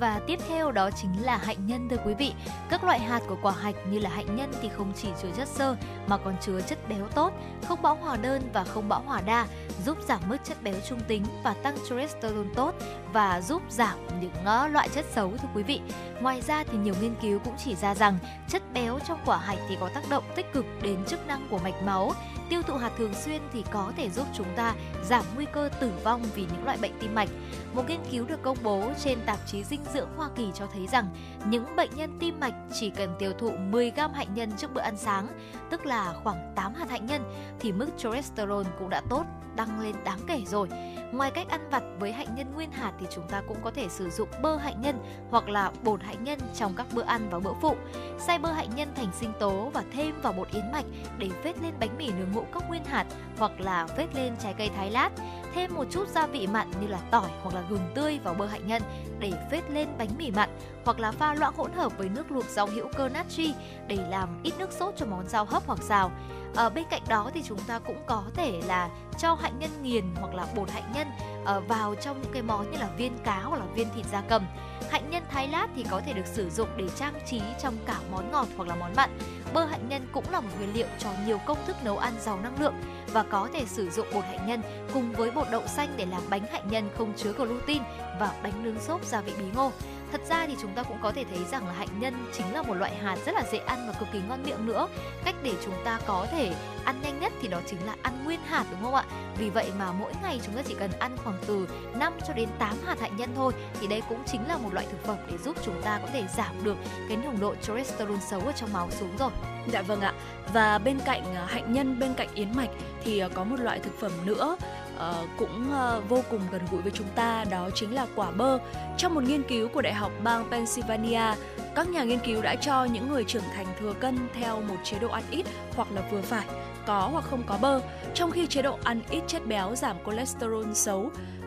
[0.00, 2.32] Và tiếp theo đó chính là hạnh nhân thưa quý vị.
[2.70, 5.48] Các loại hạt của quả hạch như là hạnh nhân thì không chỉ chứa chất
[5.48, 5.76] xơ
[6.06, 7.32] mà còn chứa chất béo tốt,
[7.68, 9.46] không bão hòa đơn và không bão hòa đa,
[9.84, 12.74] giúp giảm mức chất béo trung tính và tăng cholesterol tốt
[13.12, 15.80] và giúp giảm những ờ, loại chất xấu thưa quý vị.
[16.20, 19.58] Ngoài ra thì nhiều nghiên cứu cũng chỉ ra rằng chất béo trong quả hạch
[19.68, 22.12] thì có tác động tích cực đến chức năng của mạch máu.
[22.50, 25.92] Tiêu thụ hạt thường xuyên thì có thể giúp chúng ta giảm nguy cơ tử
[26.04, 27.28] vong vì những loại bệnh tim mạch.
[27.74, 30.86] Một nghiên cứu được công bố trên tạp chí dinh dưỡng Hoa Kỳ cho thấy
[30.86, 31.08] rằng
[31.46, 34.80] những bệnh nhân tim mạch chỉ cần tiêu thụ 10 gram hạnh nhân trước bữa
[34.80, 35.26] ăn sáng,
[35.70, 37.22] tức là khoảng 8 hạt hạnh nhân,
[37.60, 39.24] thì mức cholesterol cũng đã tốt,
[39.56, 40.68] tăng lên đáng kể rồi.
[41.12, 43.88] Ngoài cách ăn vặt với hạnh nhân nguyên hạt thì chúng ta cũng có thể
[43.88, 44.98] sử dụng bơ hạnh nhân
[45.30, 47.76] hoặc là bột hạnh nhân trong các bữa ăn và bữa phụ.
[48.18, 50.84] Xay bơ hạnh nhân thành sinh tố và thêm vào bột yến mạch
[51.18, 53.06] để vết lên bánh mì nướng ngũ cốc nguyên hạt
[53.38, 55.10] hoặc là vết lên trái cây thái lát.
[55.54, 58.46] Thêm một chút gia vị mặn như là tỏi hoặc là gừng tươi vào bơ
[58.46, 58.82] hạnh nhân
[59.18, 60.48] để phết lên bánh mì mặn
[60.84, 63.54] hoặc là pha loãng hỗn hợp với nước luộc rau hữu cơ natri
[63.86, 66.10] để làm ít nước sốt cho món rau hấp hoặc xào.
[66.56, 68.88] Ở bên cạnh đó thì chúng ta cũng có thể là
[69.18, 71.08] cho hạnh nhân nghiền hoặc là bột hạnh nhân
[71.44, 74.22] ờ, vào trong những cái món như là viên cá hoặc là viên thịt da
[74.28, 74.46] cầm.
[74.90, 78.00] Hạnh nhân thái lát thì có thể được sử dụng để trang trí trong cả
[78.10, 79.10] món ngọt hoặc là món mặn.
[79.54, 82.40] Bơ hạnh nhân cũng là một nguyên liệu cho nhiều công thức nấu ăn giàu
[82.42, 82.74] năng lượng
[83.12, 84.62] và có thể sử dụng bột hạnh nhân
[84.94, 87.82] cùng với bột đậu xanh để làm bánh hạnh nhân không chứa gluten
[88.20, 89.72] và bánh nướng xốp gia vị bí ngô.
[90.14, 92.62] Thật ra thì chúng ta cũng có thể thấy rằng là hạnh nhân chính là
[92.62, 94.88] một loại hạt rất là dễ ăn và cực kỳ ngon miệng nữa.
[95.24, 98.40] Cách để chúng ta có thể ăn nhanh nhất thì đó chính là ăn nguyên
[98.40, 99.04] hạt đúng không ạ?
[99.38, 102.48] Vì vậy mà mỗi ngày chúng ta chỉ cần ăn khoảng từ 5 cho đến
[102.58, 105.38] 8 hạt hạnh nhân thôi thì đây cũng chính là một loại thực phẩm để
[105.38, 106.76] giúp chúng ta có thể giảm được
[107.08, 109.30] cái nồng độ cholesterol xấu ở trong máu xuống rồi.
[109.72, 110.12] Dạ vâng ạ.
[110.52, 112.70] Và bên cạnh à, hạnh nhân, bên cạnh yến mạch
[113.04, 114.56] thì à, có một loại thực phẩm nữa
[114.96, 118.58] uh, cũng uh, vô cùng gần gũi với chúng ta đó chính là quả bơ.
[118.96, 121.34] Trong một nghiên cứu của Đại học bang Pennsylvania,
[121.74, 124.98] các nhà nghiên cứu đã cho những người trưởng thành thừa cân theo một chế
[124.98, 126.46] độ ăn ít hoặc là vừa phải,
[126.86, 127.80] có hoặc không có bơ,
[128.14, 131.00] trong khi chế độ ăn ít chất béo giảm cholesterol xấu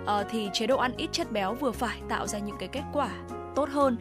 [0.03, 2.83] uh, thì chế độ ăn ít chất béo vừa phải tạo ra những cái kết
[2.93, 3.09] quả
[3.55, 3.97] tốt hơn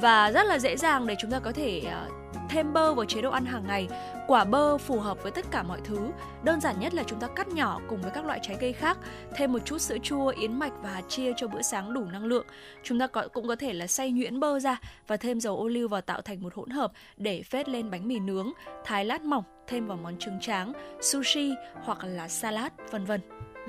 [0.00, 2.19] và rất là dễ dàng để chúng ta có thể uh,
[2.50, 3.88] thêm bơ vào chế độ ăn hàng ngày.
[4.26, 6.10] Quả bơ phù hợp với tất cả mọi thứ.
[6.42, 8.98] Đơn giản nhất là chúng ta cắt nhỏ cùng với các loại trái cây khác,
[9.36, 12.24] thêm một chút sữa chua, yến mạch và hạt chia cho bữa sáng đủ năng
[12.24, 12.46] lượng.
[12.82, 15.88] Chúng ta cũng có thể là xay nhuyễn bơ ra và thêm dầu ô liu
[15.88, 18.52] vào tạo thành một hỗn hợp để phết lên bánh mì nướng,
[18.84, 23.20] thái lát mỏng, thêm vào món trứng tráng, sushi hoặc là salad, vân vân.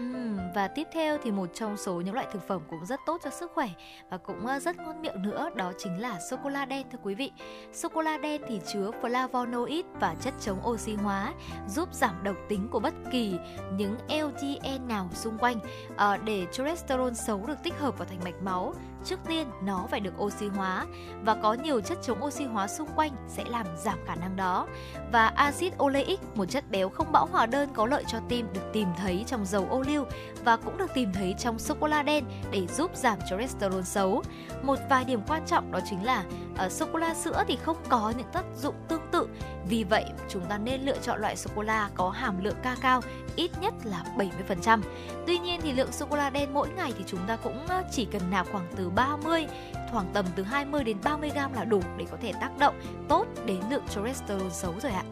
[0.02, 3.22] Uhm, và tiếp theo thì một trong số những loại thực phẩm cũng rất tốt
[3.24, 3.70] cho sức khỏe
[4.10, 7.00] và cũng ờ, rất ngon miệng nữa đó chính là sô cô la đen thưa
[7.04, 7.32] quý vị.
[7.74, 11.34] Sô cô la đen thì chứa flavonoid và chất chống oxy hóa,
[11.68, 13.36] giúp giảm độc tính của bất kỳ
[13.78, 15.60] những LDL nào xung quanh
[15.98, 18.74] à, để cholesterol xấu được tích hợp vào thành mạch máu
[19.06, 20.86] trước tiên nó phải được oxy hóa
[21.24, 24.68] và có nhiều chất chống oxy hóa xung quanh sẽ làm giảm khả năng đó.
[25.12, 28.74] Và axit oleic, một chất béo không bão hòa đơn có lợi cho tim được
[28.74, 30.06] tìm thấy trong dầu ô liu
[30.44, 34.24] và cũng được tìm thấy trong sô cô la đen để giúp giảm cholesterol xấu.
[34.64, 36.24] Một vài điểm quan trọng đó chính là
[36.58, 39.28] ở sô cô la sữa thì không có những tác dụng tương tự.
[39.70, 42.76] Vì vậy, chúng ta nên lựa chọn loại sô cô la có hàm lượng ca
[42.82, 43.02] cao
[43.36, 44.82] ít nhất là 70%.
[45.28, 47.84] Tuy nhiên thì lượng sô cô la đen mỗi ngày thì chúng ta cũng ờ,
[47.92, 49.48] chỉ cần nạp khoảng từ 30
[49.92, 52.76] khoảng tầm từ 20 đến 30 gram là đủ để có thể tác động
[53.08, 55.04] tốt đến lượng cholesterol xấu rồi ạ.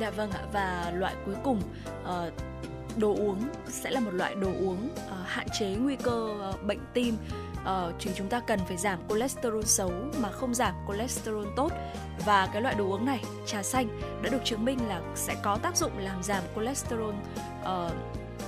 [0.00, 1.60] Dạ vâng ạ và loại cuối cùng
[2.02, 2.32] uh,
[2.98, 6.80] đồ uống sẽ là một loại đồ uống uh, hạn chế nguy cơ uh, bệnh
[6.94, 7.16] tim.
[7.62, 11.72] Uh, thì chúng ta cần phải giảm cholesterol xấu mà không giảm cholesterol tốt.
[12.26, 15.58] Và cái loại đồ uống này trà xanh đã được chứng minh là sẽ có
[15.62, 17.14] tác dụng làm giảm cholesterol
[17.62, 17.92] uh,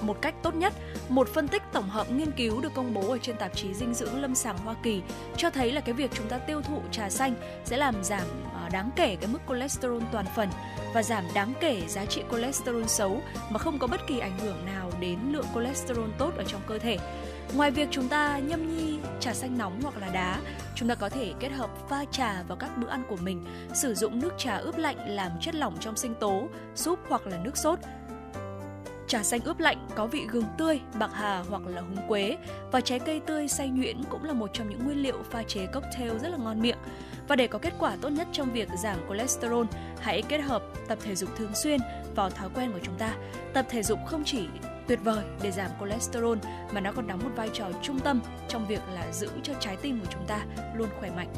[0.00, 0.72] một cách tốt nhất.
[1.09, 3.94] Một phân tích tổng hợp nghiên cứu được công bố ở trên tạp chí dinh
[3.94, 5.03] dưỡng lâm sàng Hoa Kỳ
[5.37, 8.68] cho thấy là cái việc chúng ta tiêu thụ trà xanh sẽ làm giảm ờ,
[8.68, 10.48] đáng kể cái mức cholesterol toàn phần
[10.94, 14.66] và giảm đáng kể giá trị cholesterol xấu mà không có bất kỳ ảnh hưởng
[14.66, 16.98] nào đến lượng cholesterol tốt ở trong cơ thể.
[17.55, 20.40] Ngoài việc chúng ta nhâm nhi trà xanh nóng hoặc là đá,
[20.74, 23.94] chúng ta có thể kết hợp pha trà vào các bữa ăn của mình, sử
[23.94, 27.57] dụng nước trà ướp lạnh làm chất lỏng trong sinh tố, súp hoặc là nước
[27.57, 27.79] sốt.
[29.11, 32.37] Trà xanh ướp lạnh có vị gừng tươi, bạc hà hoặc là húng quế
[32.73, 35.66] và trái cây tươi xay nhuyễn cũng là một trong những nguyên liệu pha chế
[35.66, 36.79] cocktail rất là ngon miệng.
[37.29, 39.66] Và để có kết quả tốt nhất trong việc giảm cholesterol,
[40.01, 41.81] hãy kết hợp tập thể dục thường xuyên
[42.14, 43.14] vào thói quen của chúng ta.
[43.53, 44.46] Tập thể dục không chỉ
[44.88, 46.38] tuyệt vời để giảm cholesterol
[46.73, 49.77] mà nó còn đóng một vai trò trung tâm trong việc là giữ cho trái
[49.77, 50.44] tim của chúng ta
[50.75, 51.29] luôn khỏe mạnh.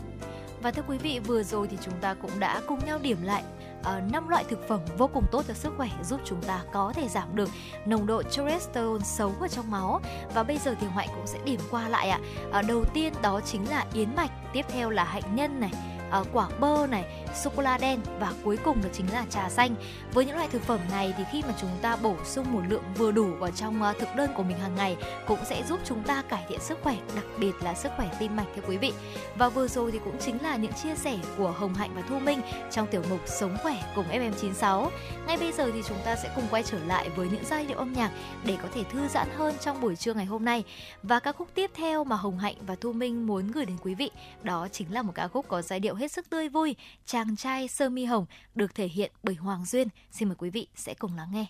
[0.62, 3.42] Và thưa quý vị, vừa rồi thì chúng ta cũng đã cùng nhau điểm lại
[3.82, 6.92] Ờ, năm loại thực phẩm vô cùng tốt cho sức khỏe giúp chúng ta có
[6.96, 7.48] thể giảm được
[7.86, 10.00] nồng độ cholesterol xấu ở trong máu.
[10.34, 12.20] Và bây giờ thì Hoại cũng sẽ điểm qua lại ạ.
[12.52, 12.62] À.
[12.62, 15.72] đầu tiên đó chính là yến mạch, tiếp theo là hạnh nhân này,
[16.20, 19.48] uh, quả bơ này, sô cô la đen và cuối cùng đó chính là trà
[19.48, 19.74] xanh.
[20.12, 22.84] Với những loại thực phẩm này thì khi mà chúng ta bổ sung một lượng
[22.96, 24.96] vừa đủ vào trong uh, thực đơn của mình hàng ngày
[25.26, 28.36] cũng sẽ giúp chúng ta cải thiện sức khỏe, đặc biệt là sức khỏe tim
[28.36, 28.92] mạch thưa quý vị.
[29.36, 32.18] Và vừa rồi thì cũng chính là những chia sẻ của Hồng Hạnh và Thu
[32.18, 34.88] Minh trong tiểu mục Sống khỏe cùng FM96.
[35.26, 37.78] Ngay bây giờ thì chúng ta sẽ cùng quay trở lại với những giai điệu
[37.78, 38.10] âm nhạc
[38.44, 40.64] để có thể thư giãn hơn trong buổi trưa ngày hôm nay.
[41.02, 43.94] Và ca khúc tiếp theo mà Hồng Hạnh và Thu Minh muốn gửi đến quý
[43.94, 44.10] vị
[44.42, 47.68] đó chính là một ca khúc có giai điệu hết sức tươi vui, chàng trai
[47.68, 49.88] sơ mi hồng được thể hiện bởi Hoàng Duyên.
[50.10, 51.46] Xin mời quý vị sẽ cùng lắng nghe.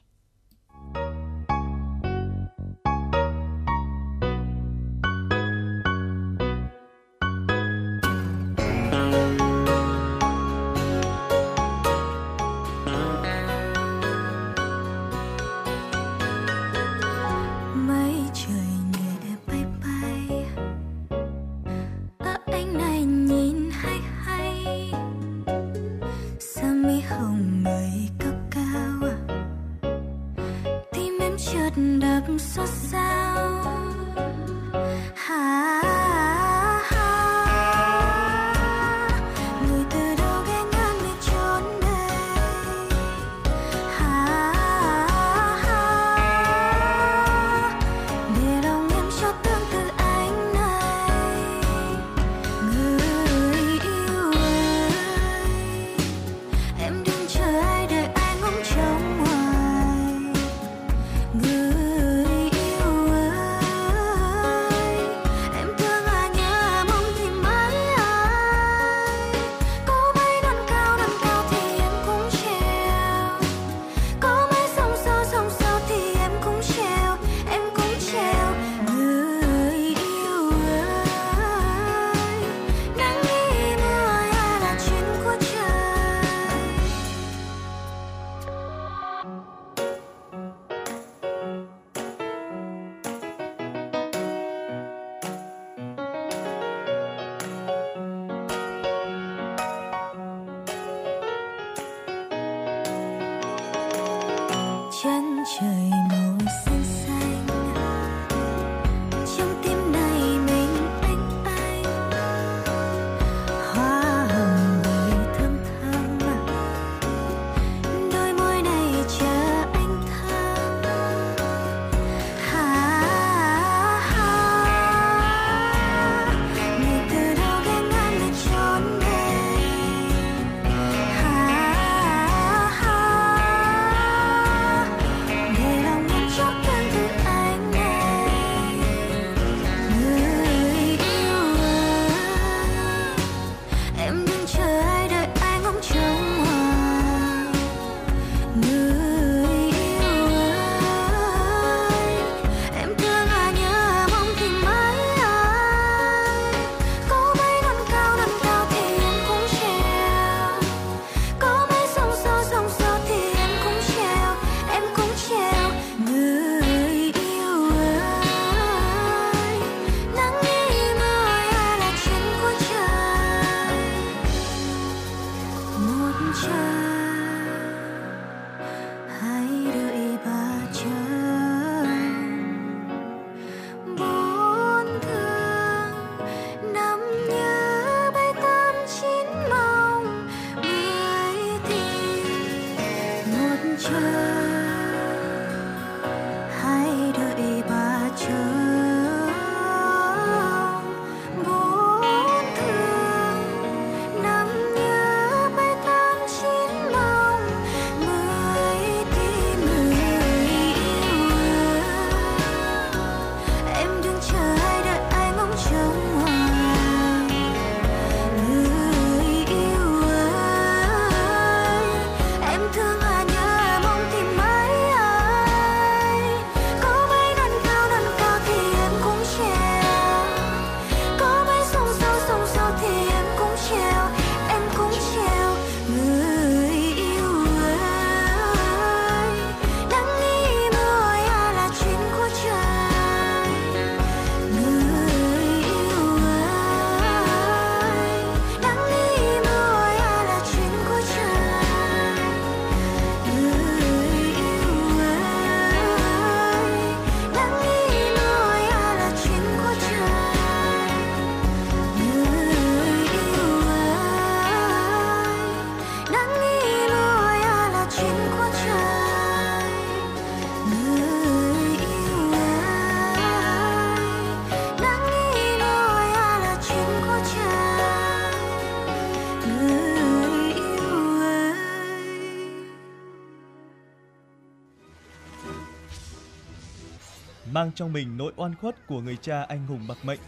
[287.62, 290.18] Mang trong mình nỗi oan khuất của người cha anh hùng bạc mệnh,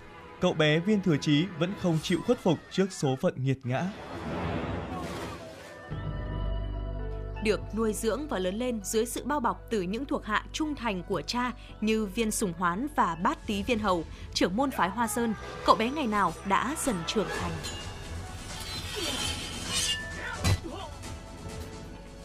[0.40, 3.84] cậu bé Viên Thừa Chí vẫn không chịu khuất phục trước số phận nghiệt ngã.
[7.44, 10.74] được nuôi dưỡng và lớn lên dưới sự bao bọc từ những thuộc hạ trung
[10.74, 14.04] thành của cha như viên sùng hoán và bát tý viên hầu,
[14.34, 15.34] trưởng môn phái Hoa Sơn,
[15.66, 17.50] cậu bé ngày nào đã dần trưởng thành.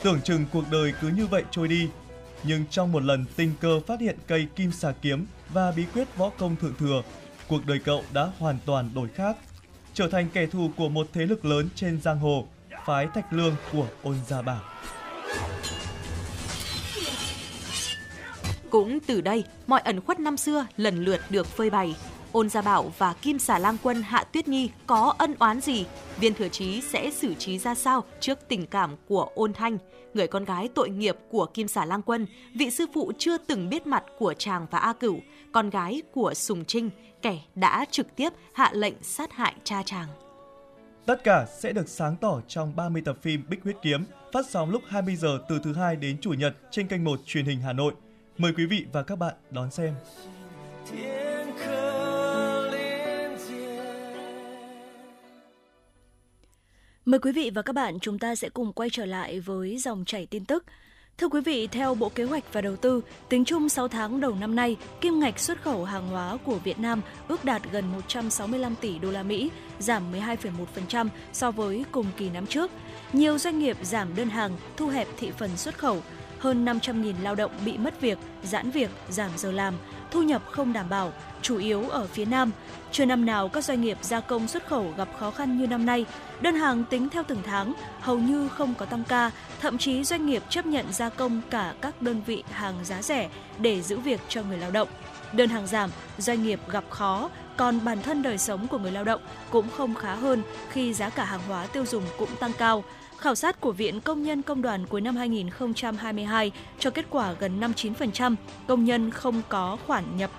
[0.03, 1.89] Tưởng chừng cuộc đời cứ như vậy trôi đi,
[2.43, 6.17] nhưng trong một lần tình cờ phát hiện cây kim xà kiếm và bí quyết
[6.17, 7.01] võ công thượng thừa,
[7.47, 9.37] cuộc đời cậu đã hoàn toàn đổi khác,
[9.93, 12.47] trở thành kẻ thù của một thế lực lớn trên giang hồ,
[12.85, 14.61] phái Thạch Lương của Ôn Gia Bảo.
[18.69, 21.95] Cũng từ đây, mọi ẩn khuất năm xưa lần lượt được phơi bày.
[22.32, 25.86] Ôn Gia Bảo và Kim Xà Lang Quân Hạ Tuyết Nhi có ân oán gì?
[26.19, 29.77] Viên Thừa Chí sẽ xử trí ra sao trước tình cảm của Ôn Thanh,
[30.13, 32.25] người con gái tội nghiệp của Kim Xà Lang Quân,
[32.55, 35.19] vị sư phụ chưa từng biết mặt của chàng và A Cửu,
[35.51, 36.89] con gái của Sùng Trinh,
[37.21, 40.07] kẻ đã trực tiếp hạ lệnh sát hại cha chàng.
[41.05, 44.69] Tất cả sẽ được sáng tỏ trong 30 tập phim Bích Huyết Kiếm, phát sóng
[44.69, 47.73] lúc 20 giờ từ thứ hai đến chủ nhật trên kênh 1 truyền hình Hà
[47.73, 47.93] Nội.
[48.38, 49.93] Mời quý vị và các bạn đón xem.
[50.86, 52.09] 天可
[57.10, 60.05] Mời quý vị và các bạn chúng ta sẽ cùng quay trở lại với dòng
[60.05, 60.64] chảy tin tức.
[61.18, 64.36] Thưa quý vị, theo Bộ Kế hoạch và Đầu tư, tính chung 6 tháng đầu
[64.36, 68.76] năm nay, kim ngạch xuất khẩu hàng hóa của Việt Nam ước đạt gần 165
[68.82, 72.72] tỷ đô la Mỹ, giảm 12,1% so với cùng kỳ năm trước.
[73.14, 75.97] Nhiều doanh nghiệp giảm đơn hàng, thu hẹp thị phần xuất khẩu.
[76.39, 79.74] Hơn 500.000 lao động bị mất việc, giãn việc, giảm giờ làm,
[80.12, 82.51] thu nhập không đảm bảo, chủ yếu ở phía Nam.
[82.91, 85.86] Chưa năm nào các doanh nghiệp gia công xuất khẩu gặp khó khăn như năm
[85.86, 86.05] nay.
[86.41, 89.32] Đơn hàng tính theo từng tháng hầu như không có tăng ca,
[89.62, 93.30] thậm chí doanh nghiệp chấp nhận gia công cả các đơn vị hàng giá rẻ
[93.57, 94.88] để giữ việc cho người lao động.
[95.34, 99.03] Đơn hàng giảm, doanh nghiệp gặp khó, còn bản thân đời sống của người lao
[99.03, 102.84] động cũng không khá hơn khi giá cả hàng hóa tiêu dùng cũng tăng cao.
[103.20, 107.59] Khảo sát của Viện Công nhân Công đoàn cuối năm 2022 cho kết quả gần
[107.59, 108.36] 59%
[108.67, 110.32] công nhân không có khoản nhập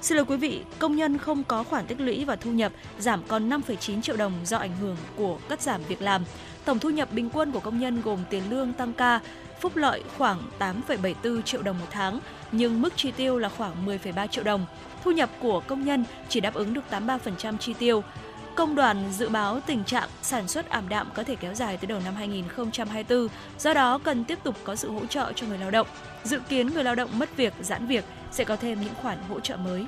[0.00, 3.22] Xin lỗi quý vị, công nhân không có khoản tích lũy và thu nhập giảm
[3.28, 6.24] còn 5,9 triệu đồng do ảnh hưởng của cắt giảm việc làm.
[6.64, 9.20] Tổng thu nhập bình quân của công nhân gồm tiền lương tăng ca,
[9.60, 12.20] phúc lợi khoảng 8,74 triệu đồng một tháng,
[12.52, 14.66] nhưng mức chi tiêu là khoảng 10,3 triệu đồng.
[15.04, 18.02] Thu nhập của công nhân chỉ đáp ứng được 83% chi tiêu.
[18.56, 21.86] Công đoàn dự báo tình trạng sản xuất ảm đạm có thể kéo dài tới
[21.86, 23.28] đầu năm 2024,
[23.58, 25.86] do đó cần tiếp tục có sự hỗ trợ cho người lao động.
[26.24, 29.40] Dự kiến người lao động mất việc, giãn việc sẽ có thêm những khoản hỗ
[29.40, 29.86] trợ mới.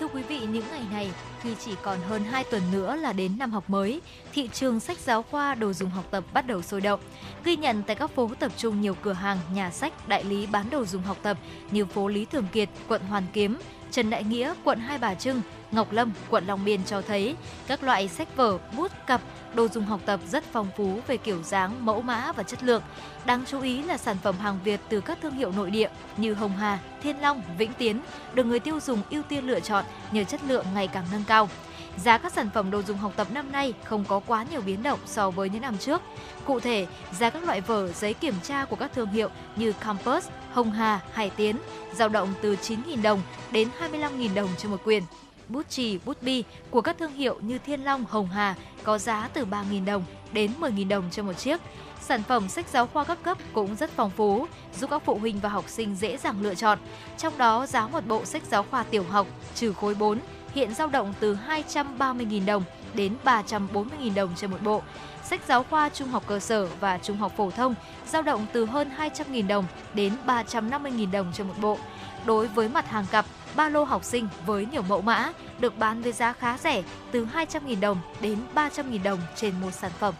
[0.00, 1.10] Thưa quý vị, những ngày này
[1.42, 4.00] khi chỉ còn hơn 2 tuần nữa là đến năm học mới,
[4.32, 7.00] thị trường sách giáo khoa đồ dùng học tập bắt đầu sôi động.
[7.44, 10.70] Ghi nhận tại các phố tập trung nhiều cửa hàng, nhà sách, đại lý bán
[10.70, 11.38] đồ dùng học tập
[11.70, 13.58] như phố Lý Thường Kiệt, quận Hoàn Kiếm,
[13.90, 17.36] Trần Đại Nghĩa, quận Hai Bà Trưng, Ngọc Lâm, quận Long Biên cho thấy
[17.66, 19.20] các loại sách vở, bút, cặp,
[19.54, 22.82] đồ dùng học tập rất phong phú về kiểu dáng, mẫu mã và chất lượng.
[23.26, 26.34] Đáng chú ý là sản phẩm hàng Việt từ các thương hiệu nội địa như
[26.34, 28.00] Hồng Hà, Thiên Long, Vĩnh Tiến
[28.34, 31.48] được người tiêu dùng ưu tiên lựa chọn nhờ chất lượng ngày càng nâng cao.
[31.96, 34.82] Giá các sản phẩm đồ dùng học tập năm nay không có quá nhiều biến
[34.82, 36.02] động so với những năm trước.
[36.44, 36.86] Cụ thể,
[37.18, 41.00] giá các loại vở, giấy kiểm tra của các thương hiệu như Campus, Hồng Hà,
[41.12, 41.56] Hải Tiến
[41.94, 45.02] dao động từ 9.000 đồng đến 25.000 đồng cho một quyển.
[45.48, 49.28] Bút chì, bút bi của các thương hiệu như Thiên Long, Hồng Hà có giá
[49.32, 51.60] từ 3.000 đồng đến 10.000 đồng cho một chiếc.
[52.00, 54.46] Sản phẩm sách giáo khoa các cấp cũng rất phong phú,
[54.80, 56.78] giúp các phụ huynh và học sinh dễ dàng lựa chọn.
[57.18, 60.18] Trong đó, giá một bộ sách giáo khoa tiểu học trừ khối 4
[60.54, 64.82] hiện dao động từ 230.000 đồng đến 340.000 đồng trên một bộ.
[65.24, 67.74] Sách giáo khoa trung học cơ sở và trung học phổ thông
[68.06, 71.78] dao động từ hơn 200.000 đồng đến 350.000 đồng trên một bộ.
[72.26, 73.26] Đối với mặt hàng cặp,
[73.56, 77.26] ba lô học sinh với nhiều mẫu mã được bán với giá khá rẻ từ
[77.34, 80.14] 200.000 đồng đến 300.000 đồng trên một sản phẩm.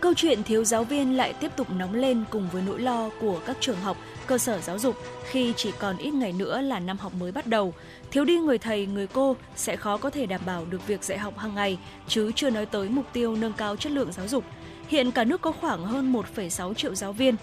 [0.00, 3.40] Câu chuyện thiếu giáo viên lại tiếp tục nóng lên cùng với nỗi lo của
[3.46, 3.96] các trường học,
[4.26, 7.46] cơ sở giáo dục khi chỉ còn ít ngày nữa là năm học mới bắt
[7.46, 7.74] đầu.
[8.10, 11.18] Thiếu đi người thầy, người cô sẽ khó có thể đảm bảo được việc dạy
[11.18, 14.44] học hàng ngày, chứ chưa nói tới mục tiêu nâng cao chất lượng giáo dục.
[14.88, 17.36] Hiện cả nước có khoảng hơn 1,6 triệu giáo viên,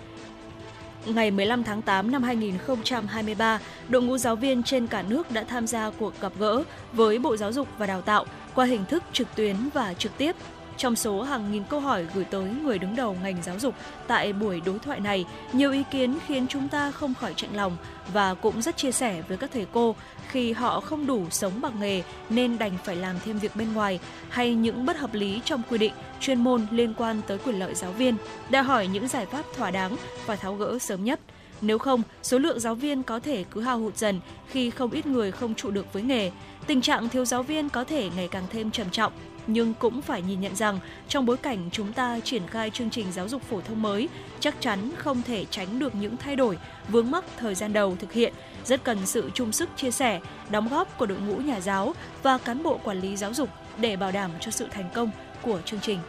[1.06, 3.60] Ngày 15 tháng 8 năm 2023,
[3.90, 6.64] đội ngũ giáo viên trên cả nước đã tham gia cuộc gặp gỡ
[6.94, 10.36] với Bộ Giáo dục và Đào tạo qua hình thức trực tuyến và trực tiếp.
[10.78, 13.76] Trong số hàng nghìn câu hỏi gửi tới người đứng đầu ngành giáo dục
[14.08, 17.78] tại buổi đối thoại này, nhiều ý kiến khiến chúng ta không khỏi chạnh lòng
[18.14, 19.96] và cũng rất chia sẻ với các thầy cô
[20.28, 24.00] khi họ không đủ sống bằng nghề nên đành phải làm thêm việc bên ngoài
[24.30, 27.76] hay những bất hợp lý trong quy định chuyên môn liên quan tới quyền lợi
[27.76, 28.16] giáo viên,
[28.50, 31.20] đòi hỏi những giải pháp thỏa đáng và tháo gỡ sớm nhất.
[31.62, 35.06] Nếu không, số lượng giáo viên có thể cứ hao hụt dần khi không ít
[35.06, 36.32] người không trụ được với nghề.
[36.68, 39.14] Tình trạng thiếu giáo viên có thể ngày càng thêm trầm trọng
[39.48, 43.12] nhưng cũng phải nhìn nhận rằng trong bối cảnh chúng ta triển khai chương trình
[43.12, 46.58] giáo dục phổ thông mới, chắc chắn không thể tránh được những thay đổi,
[46.90, 48.34] vướng mắc thời gian đầu thực hiện,
[48.66, 50.20] rất cần sự chung sức chia sẻ,
[50.50, 51.94] đóng góp của đội ngũ nhà giáo
[52.24, 55.62] và cán bộ quản lý giáo dục để bảo đảm cho sự thành công của
[55.66, 56.00] chương trình.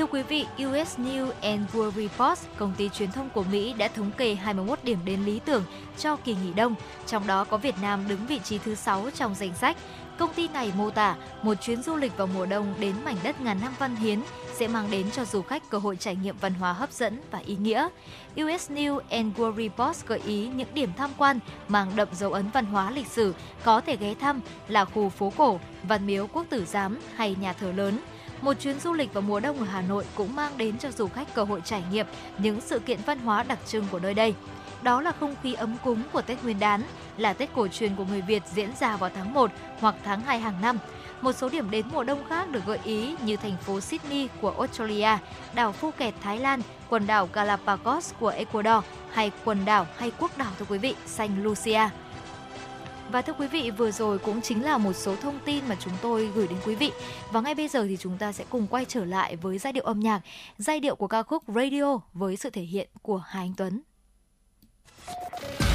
[0.00, 3.88] Thưa quý vị, US News and World Report, công ty truyền thông của Mỹ đã
[3.88, 5.64] thống kê 21 điểm đến lý tưởng
[5.98, 6.74] cho kỳ nghỉ đông,
[7.06, 9.76] trong đó có Việt Nam đứng vị trí thứ 6 trong danh sách.
[10.20, 13.40] Công ty này mô tả một chuyến du lịch vào mùa đông đến mảnh đất
[13.40, 14.20] ngàn năm văn hiến
[14.54, 17.38] sẽ mang đến cho du khách cơ hội trải nghiệm văn hóa hấp dẫn và
[17.38, 17.88] ý nghĩa.
[18.42, 22.50] US News and World Report gợi ý những điểm tham quan mang đậm dấu ấn
[22.50, 26.46] văn hóa lịch sử có thể ghé thăm là khu phố cổ, văn miếu quốc
[26.50, 27.98] tử giám hay nhà thờ lớn.
[28.40, 31.08] Một chuyến du lịch vào mùa đông ở Hà Nội cũng mang đến cho du
[31.08, 32.06] khách cơ hội trải nghiệm
[32.38, 34.34] những sự kiện văn hóa đặc trưng của nơi đây.
[34.82, 36.82] Đó là không khí ấm cúng của Tết Nguyên đán,
[37.16, 39.50] là Tết cổ truyền của người Việt diễn ra vào tháng 1
[39.80, 40.78] hoặc tháng 2 hàng năm.
[41.20, 44.50] Một số điểm đến mùa đông khác được gợi ý như thành phố Sydney của
[44.50, 45.18] Australia,
[45.54, 50.52] đảo Phuket Thái Lan, quần đảo Galapagos của Ecuador hay quần đảo hay quốc đảo
[50.58, 51.88] thưa quý vị, Saint Lucia.
[53.12, 55.92] Và thưa quý vị, vừa rồi cũng chính là một số thông tin mà chúng
[56.02, 56.92] tôi gửi đến quý vị.
[57.32, 59.84] Và ngay bây giờ thì chúng ta sẽ cùng quay trở lại với giai điệu
[59.84, 60.20] âm nhạc,
[60.58, 63.80] giai điệu của ca khúc Radio với sự thể hiện của Hà Anh Tuấn.
[65.10, 65.69] Thank you.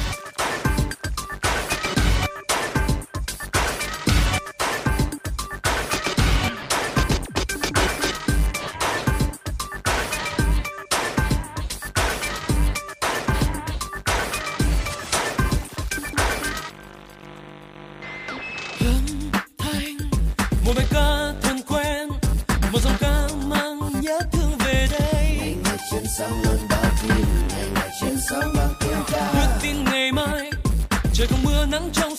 [31.70, 32.15] Trời không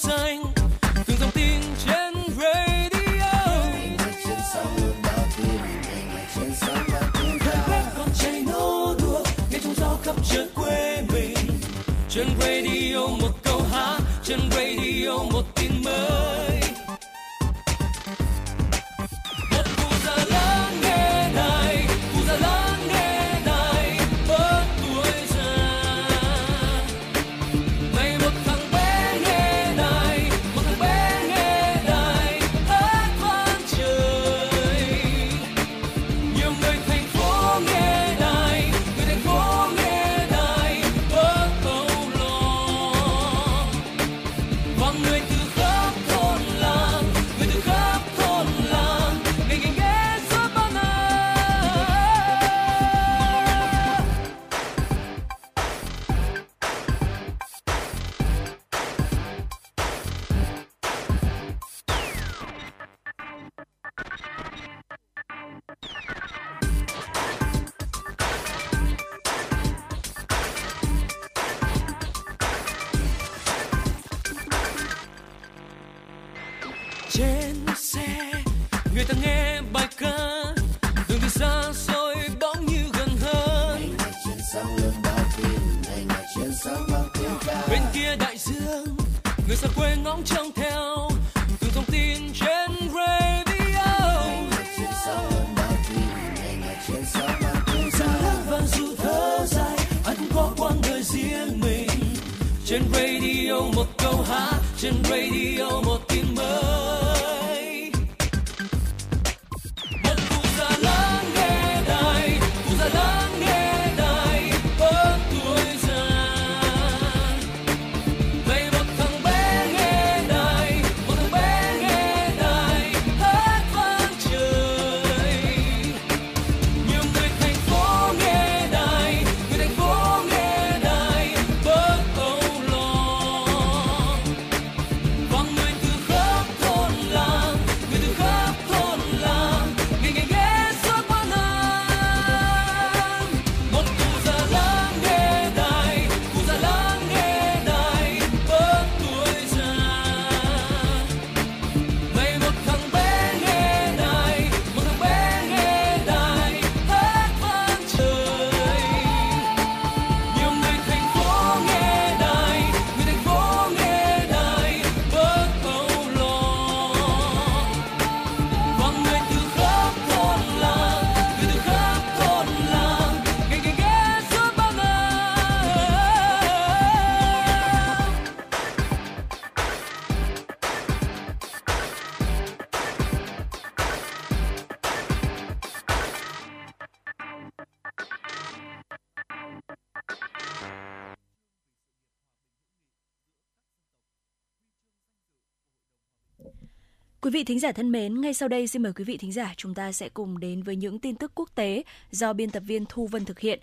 [197.48, 199.92] thính giả thân mến, ngay sau đây xin mời quý vị thính giả chúng ta
[199.92, 203.26] sẽ cùng đến với những tin tức quốc tế do biên tập viên Thu Vân
[203.26, 203.60] thực hiện.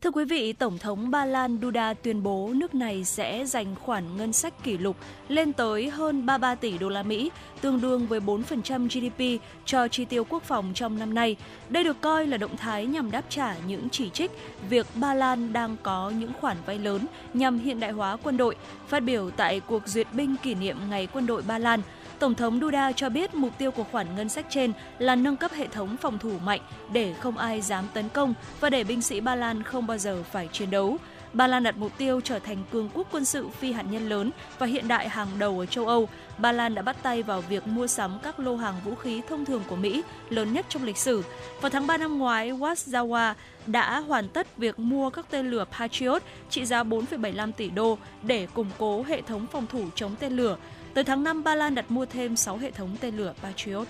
[0.00, 4.16] Thưa quý vị, Tổng thống Ba Lan Duda tuyên bố nước này sẽ dành khoản
[4.16, 4.96] ngân sách kỷ lục
[5.28, 10.04] lên tới hơn 33 tỷ đô la Mỹ, tương đương với 4% GDP cho chi
[10.04, 11.36] tiêu quốc phòng trong năm nay.
[11.68, 14.30] Đây được coi là động thái nhằm đáp trả những chỉ trích
[14.68, 18.56] việc Ba Lan đang có những khoản vay lớn nhằm hiện đại hóa quân đội.
[18.88, 21.80] Phát biểu tại cuộc duyệt binh kỷ niệm Ngày quân đội Ba Lan,
[22.20, 25.50] Tổng thống Duda cho biết mục tiêu của khoản ngân sách trên là nâng cấp
[25.52, 26.60] hệ thống phòng thủ mạnh
[26.92, 30.22] để không ai dám tấn công và để binh sĩ Ba Lan không bao giờ
[30.32, 30.96] phải chiến đấu.
[31.32, 34.30] Ba Lan đặt mục tiêu trở thành cường quốc quân sự phi hạt nhân lớn
[34.58, 36.08] và hiện đại hàng đầu ở châu Âu.
[36.38, 39.44] Ba Lan đã bắt tay vào việc mua sắm các lô hàng vũ khí thông
[39.44, 41.22] thường của Mỹ lớn nhất trong lịch sử.
[41.60, 43.34] Vào tháng 3 năm ngoái, Warsaw
[43.66, 48.46] đã hoàn tất việc mua các tên lửa Patriot trị giá 4,75 tỷ đô để
[48.54, 50.56] củng cố hệ thống phòng thủ chống tên lửa.
[50.94, 53.88] Tới tháng 5, Ba Lan đặt mua thêm 6 hệ thống tên lửa Patriot.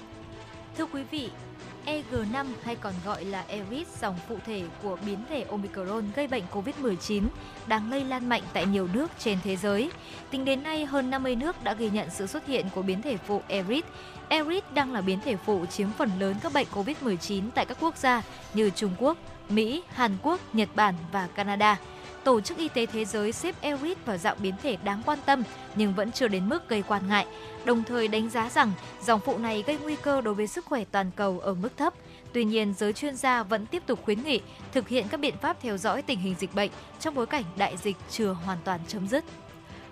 [0.79, 1.31] Thưa quý vị,
[1.87, 6.43] EG5 hay còn gọi là Eris, dòng phụ thể của biến thể Omicron gây bệnh
[6.53, 7.23] COVID-19
[7.67, 9.91] đang lây lan mạnh tại nhiều nước trên thế giới.
[10.31, 13.17] Tính đến nay, hơn 50 nước đã ghi nhận sự xuất hiện của biến thể
[13.17, 13.85] phụ Eris.
[14.29, 17.97] Eris đang là biến thể phụ chiếm phần lớn các bệnh COVID-19 tại các quốc
[17.97, 18.23] gia
[18.55, 21.79] như Trung Quốc, Mỹ, Hàn Quốc, Nhật Bản và Canada.
[22.25, 25.43] Tổ chức Y tế Thế giới xếp Eris vào dạng biến thể đáng quan tâm
[25.75, 27.27] nhưng vẫn chưa đến mức gây quan ngại,
[27.65, 28.73] đồng thời đánh giá rằng
[29.07, 31.95] dòng phụ này gây nguy cơ đối với sức khỏe toàn cầu ở mức thấp.
[32.33, 34.41] Tuy nhiên, giới chuyên gia vẫn tiếp tục khuyến nghị
[34.73, 37.77] thực hiện các biện pháp theo dõi tình hình dịch bệnh trong bối cảnh đại
[37.77, 39.25] dịch chưa hoàn toàn chấm dứt.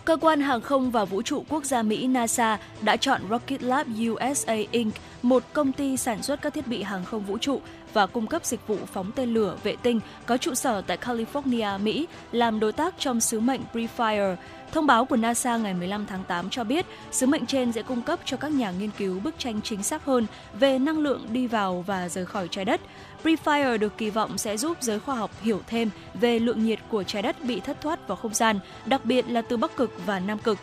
[0.04, 3.86] Cơ quan hàng không và vũ trụ quốc gia Mỹ NASA đã chọn Rocket Lab
[4.10, 7.60] USA Inc., một công ty sản xuất các thiết bị hàng không vũ trụ
[7.98, 11.80] và cung cấp dịch vụ phóng tên lửa vệ tinh có trụ sở tại California,
[11.80, 14.36] Mỹ, làm đối tác trong sứ mệnh Prefire.
[14.72, 18.02] Thông báo của NASA ngày 15 tháng 8 cho biết sứ mệnh trên sẽ cung
[18.02, 20.26] cấp cho các nhà nghiên cứu bức tranh chính xác hơn
[20.58, 22.80] về năng lượng đi vào và rời khỏi trái đất.
[23.22, 27.02] Prefire được kỳ vọng sẽ giúp giới khoa học hiểu thêm về lượng nhiệt của
[27.02, 30.20] trái đất bị thất thoát vào không gian, đặc biệt là từ Bắc Cực và
[30.20, 30.58] Nam Cực.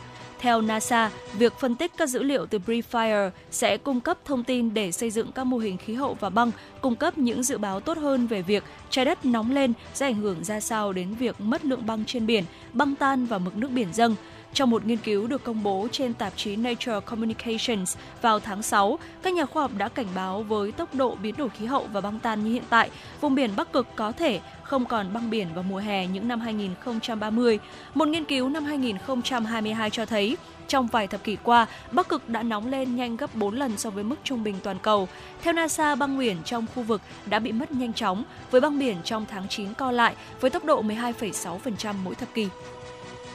[0.45, 4.73] Theo NASA, việc phân tích các dữ liệu từ Prefire sẽ cung cấp thông tin
[4.73, 7.79] để xây dựng các mô hình khí hậu và băng, cung cấp những dự báo
[7.79, 11.41] tốt hơn về việc trái đất nóng lên sẽ ảnh hưởng ra sao đến việc
[11.41, 12.43] mất lượng băng trên biển,
[12.73, 14.15] băng tan và mực nước biển dâng.
[14.53, 18.99] Trong một nghiên cứu được công bố trên tạp chí Nature Communications vào tháng 6,
[19.21, 22.01] các nhà khoa học đã cảnh báo với tốc độ biến đổi khí hậu và
[22.01, 22.89] băng tan như hiện tại,
[23.21, 26.39] vùng biển Bắc Cực có thể không còn băng biển vào mùa hè những năm
[26.39, 27.59] 2030.
[27.93, 30.37] Một nghiên cứu năm 2022 cho thấy,
[30.67, 33.89] trong vài thập kỷ qua, Bắc Cực đã nóng lên nhanh gấp 4 lần so
[33.89, 35.07] với mức trung bình toàn cầu.
[35.41, 38.97] Theo NASA, băng biển trong khu vực đã bị mất nhanh chóng, với băng biển
[39.03, 42.47] trong tháng 9 co lại với tốc độ 12,6% mỗi thập kỷ.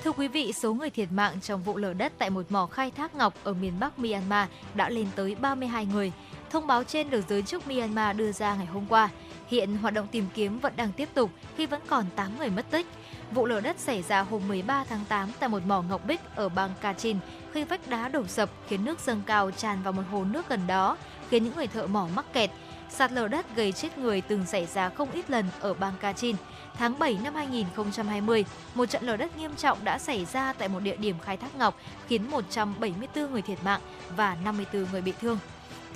[0.05, 2.91] Thưa quý vị, số người thiệt mạng trong vụ lở đất tại một mỏ khai
[2.91, 6.13] thác ngọc ở miền Bắc Myanmar đã lên tới 32 người.
[6.51, 9.09] Thông báo trên được giới chức Myanmar đưa ra ngày hôm qua.
[9.51, 12.71] Hiện hoạt động tìm kiếm vẫn đang tiếp tục khi vẫn còn 8 người mất
[12.71, 12.87] tích.
[13.31, 16.49] Vụ lở đất xảy ra hôm 13 tháng 8 tại một mỏ ngọc bích ở
[16.49, 17.17] bang Kachin
[17.53, 20.67] khi vách đá đổ sập khiến nước dâng cao tràn vào một hồ nước gần
[20.67, 20.97] đó,
[21.31, 22.51] khiến những người thợ mỏ mắc kẹt.
[22.91, 26.37] Sạt lở đất gây chết người từng xảy ra không ít lần ở bang Kachin.
[26.79, 28.45] Tháng 7 năm 2020,
[28.75, 31.55] một trận lở đất nghiêm trọng đã xảy ra tại một địa điểm khai thác
[31.55, 33.81] ngọc khiến 174 người thiệt mạng
[34.17, 35.39] và 54 người bị thương.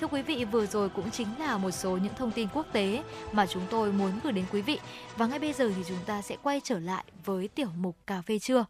[0.01, 3.03] Thưa quý vị, vừa rồi cũng chính là một số những thông tin quốc tế
[3.31, 4.79] mà chúng tôi muốn gửi đến quý vị.
[5.17, 8.21] Và ngay bây giờ thì chúng ta sẽ quay trở lại với tiểu mục cà
[8.21, 8.65] phê trưa.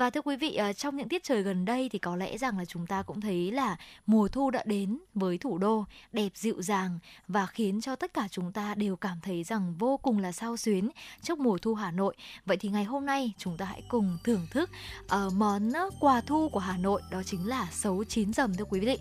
[0.00, 2.58] Và thưa quý vị, ờ, trong những tiết trời gần đây thì có lẽ rằng
[2.58, 3.76] là chúng ta cũng thấy là
[4.06, 6.98] mùa thu đã đến với thủ đô đẹp dịu dàng
[7.28, 10.56] và khiến cho tất cả chúng ta đều cảm thấy rằng vô cùng là sao
[10.56, 10.90] xuyến
[11.22, 12.16] trước mùa thu Hà Nội.
[12.46, 14.70] Vậy thì ngày hôm nay chúng ta hãy cùng thưởng thức
[15.04, 18.80] uh, món quà thu của Hà Nội đó chính là sấu chín dầm thưa quý
[18.80, 18.98] vị.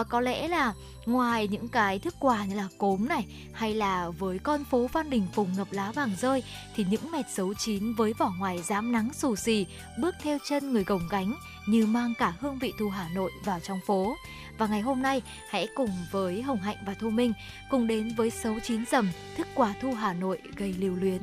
[0.00, 0.74] Uh, có lẽ là
[1.06, 5.10] ngoài những cái thức quà như là cốm này hay là với con phố Phan
[5.10, 6.42] Đình Phùng ngập lá vàng rơi
[6.74, 9.66] thì những mẹt sấu chín với vỏ ngoài dám nắng xù xì
[9.98, 11.34] bước theo chân người gồng gánh
[11.66, 14.16] như mang cả hương vị thu Hà Nội vào trong phố.
[14.58, 17.32] Và ngày hôm nay, hãy cùng với Hồng Hạnh và Thu Minh
[17.70, 21.20] cùng đến với Sấu Chín Dầm, thức quà thu Hà Nội gây lưu luyến.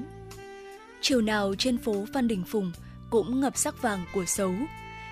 [1.02, 2.72] Chiều nào trên phố Phan Đình Phùng
[3.10, 4.54] cũng ngập sắc vàng của sấu.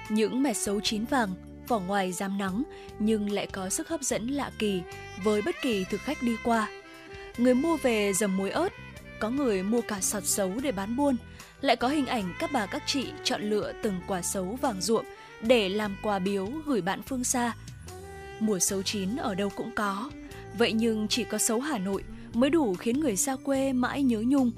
[0.10, 1.30] Những mẻ sấu chín vàng,
[1.68, 2.64] vỏ ngoài dám nắng
[3.00, 4.82] nhưng lại có sức hấp dẫn lạ kỳ
[5.24, 6.68] với bất kỳ thực khách đi qua.
[7.38, 8.74] Người mua về dầm muối ớt,
[9.20, 11.16] có người mua cả sọt sấu để bán buôn,
[11.62, 15.06] lại có hình ảnh các bà các chị chọn lựa từng quả sấu vàng ruộm
[15.42, 17.54] để làm quà biếu gửi bạn phương xa.
[18.40, 20.10] Mùa sấu chín ở đâu cũng có,
[20.58, 22.04] vậy nhưng chỉ có sấu Hà Nội
[22.34, 24.52] mới đủ khiến người xa quê mãi nhớ nhung.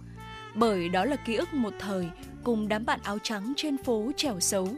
[0.55, 2.09] Bởi đó là ký ức một thời
[2.43, 4.69] cùng đám bạn áo trắng trên phố trèo sấu,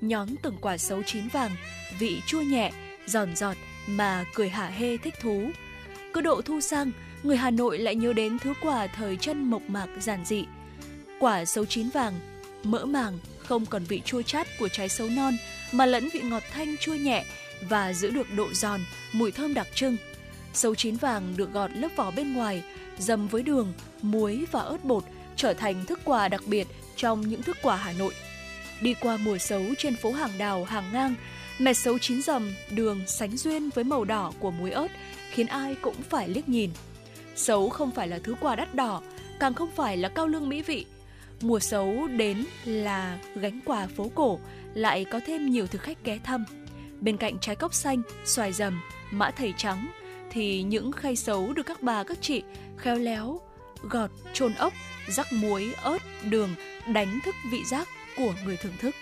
[0.00, 1.50] nhón từng quả sấu chín vàng,
[1.98, 2.72] vị chua nhẹ,
[3.06, 3.56] giòn giọt,
[3.86, 5.50] mà cười hả hê thích thú.
[6.12, 6.90] Cứ độ thu sang,
[7.22, 10.44] người Hà Nội lại nhớ đến thứ quà thời chân mộc mạc giản dị.
[11.20, 12.14] Quả sấu chín vàng,
[12.62, 15.36] mỡ màng, không còn vị chua chát của trái sấu non
[15.72, 17.24] mà lẫn vị ngọt thanh chua nhẹ
[17.68, 18.80] và giữ được độ giòn,
[19.12, 19.96] mùi thơm đặc trưng.
[20.52, 22.62] Sấu chín vàng được gọt lớp vỏ bên ngoài,
[22.98, 25.04] dầm với đường, muối và ớt bột
[25.36, 26.66] trở thành thức quà đặc biệt
[26.96, 28.14] trong những thức quà Hà Nội.
[28.80, 31.14] Đi qua mùa sấu trên phố hàng đào, hàng ngang,
[31.58, 34.88] mẹ sấu chín dầm, đường sánh duyên với màu đỏ của muối ớt
[35.30, 36.70] khiến ai cũng phải liếc nhìn.
[37.36, 39.02] Sấu không phải là thứ quà đắt đỏ,
[39.40, 40.86] càng không phải là cao lương mỹ vị.
[41.42, 44.38] Mùa xấu đến là gánh quà phố cổ,
[44.74, 46.44] lại có thêm nhiều thực khách ghé thăm.
[47.00, 48.80] Bên cạnh trái cốc xanh, xoài rầm,
[49.10, 49.88] mã thầy trắng,
[50.30, 52.42] thì những khay xấu được các bà các chị
[52.76, 53.40] khéo léo,
[53.82, 54.72] gọt, trôn ốc,
[55.08, 55.98] rắc muối, ớt,
[56.30, 56.50] đường,
[56.92, 58.94] đánh thức vị giác của người thưởng thức.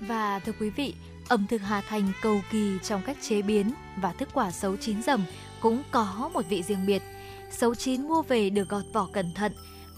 [0.00, 0.94] Và thưa quý vị,
[1.28, 5.02] ẩm thực Hà Thành cầu kỳ trong cách chế biến và thức quả xấu chín
[5.02, 5.24] rầm
[5.60, 7.02] cũng có một vị riêng biệt.
[7.50, 9.52] Sấu chín mua về được gọt vỏ cẩn thận,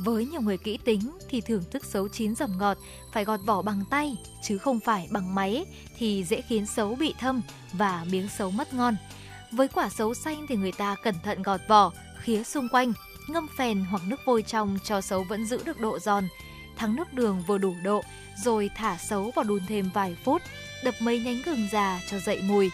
[0.04, 2.78] với nhiều người kỹ tính thì thưởng thức sấu chín dầm ngọt
[3.12, 5.64] phải gọt vỏ bằng tay chứ không phải bằng máy
[5.98, 7.42] thì dễ khiến sấu bị thâm
[7.72, 8.96] và miếng sấu mất ngon.
[9.52, 12.92] Với quả sấu xanh thì người ta cẩn thận gọt vỏ, khía xung quanh,
[13.28, 16.28] ngâm phèn hoặc nước vôi trong cho sấu vẫn giữ được độ giòn.
[16.76, 18.02] Thắng nước đường vừa đủ độ,
[18.44, 20.42] rồi thả sấu vào đun thêm vài phút,
[20.84, 22.70] đập mấy nhánh gừng già cho dậy mùi.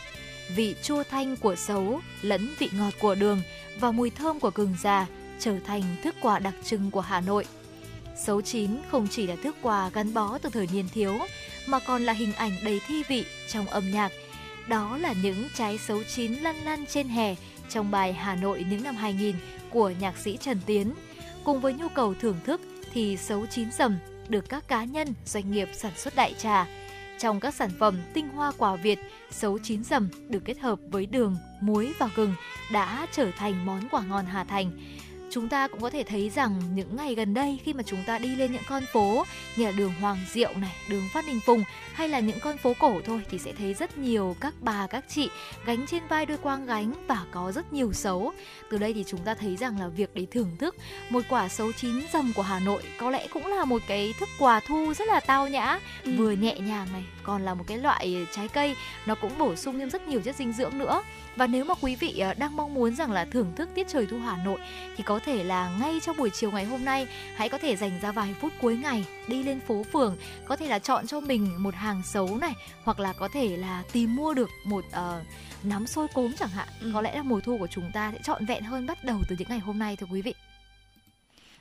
[0.57, 3.41] Vị chua thanh của sấu lẫn vị ngọt của đường
[3.81, 5.07] và mùi thơm của gừng già
[5.41, 7.45] trở thành thức quà đặc trưng của Hà Nội.
[8.25, 11.19] Sấu chín không chỉ là thức quà gắn bó từ thời niên thiếu,
[11.67, 14.13] mà còn là hình ảnh đầy thi vị trong âm nhạc.
[14.69, 17.35] Đó là những trái sấu chín lăn lăn trên hè
[17.69, 19.35] trong bài Hà Nội những năm 2000
[19.71, 20.95] của nhạc sĩ Trần Tiến.
[21.45, 22.61] Cùng với nhu cầu thưởng thức
[22.93, 26.67] thì sấu chín rầm được các cá nhân, doanh nghiệp sản xuất đại trà.
[27.19, 28.99] Trong các sản phẩm tinh hoa quả Việt,
[29.31, 32.35] sấu chín rầm được kết hợp với đường, muối và gừng
[32.73, 34.71] đã trở thành món quà ngon Hà Thành
[35.31, 38.19] chúng ta cũng có thể thấy rằng những ngày gần đây khi mà chúng ta
[38.19, 39.25] đi lên những con phố
[39.57, 42.75] như là đường Hoàng Diệu này, đường Phát Đình Phùng hay là những con phố
[42.79, 45.31] cổ thôi thì sẽ thấy rất nhiều các bà các chị
[45.65, 48.33] gánh trên vai đôi quang gánh và có rất nhiều sấu.
[48.71, 50.77] Từ đây thì chúng ta thấy rằng là việc để thưởng thức
[51.11, 54.29] một quả sấu chín rầm của Hà Nội có lẽ cũng là một cái thức
[54.39, 56.13] quà thu rất là tao nhã, ừ.
[56.17, 58.77] vừa nhẹ nhàng này, còn là một cái loại trái cây
[59.07, 61.03] nó cũng bổ sung thêm rất nhiều chất dinh dưỡng nữa.
[61.39, 64.07] Và nếu mà quý vị ờ, đang mong muốn rằng là thưởng thức tiết trời
[64.07, 64.61] thu Hà Nội
[64.97, 68.01] thì có thể là ngay trong buổi chiều ngày hôm nay hãy có thể dành
[68.03, 71.51] ra vài phút cuối ngày đi lên phố phường, có thể là chọn cho mình
[71.59, 72.53] một hàng xấu này
[72.85, 75.27] hoặc là có thể là tìm mua được một uh,
[75.63, 76.69] nắm xôi cốm chẳng hạn.
[76.81, 76.91] Ừ.
[76.95, 79.37] Có lẽ là mùa thu của chúng ta sẽ trọn vẹn hơn bắt đầu từ
[79.39, 80.35] những ngày hôm nay thưa quý vị.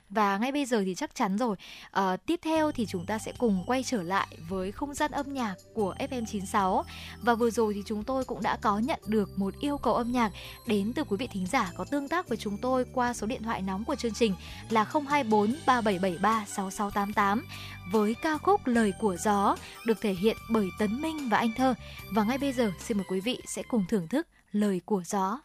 [0.10, 1.55] Và ngay bây giờ thì chắc chắn rồi,
[1.91, 5.34] à, tiếp theo thì chúng ta sẽ cùng quay trở lại với không gian âm
[5.34, 6.84] nhạc của FM96.
[7.22, 10.12] Và vừa rồi thì chúng tôi cũng đã có nhận được một yêu cầu âm
[10.12, 10.32] nhạc
[10.68, 13.43] đến từ quý vị thính giả có tương tác với chúng tôi qua số điện
[13.43, 14.36] thoại nóng của chương trình
[14.70, 17.45] là 024 3773 6688
[17.91, 19.55] với ca khúc Lời của gió
[19.86, 21.74] được thể hiện bởi Tấn Minh và Anh Thơ.
[22.12, 25.39] Và ngay bây giờ xin mời quý vị sẽ cùng thưởng thức Lời của gió.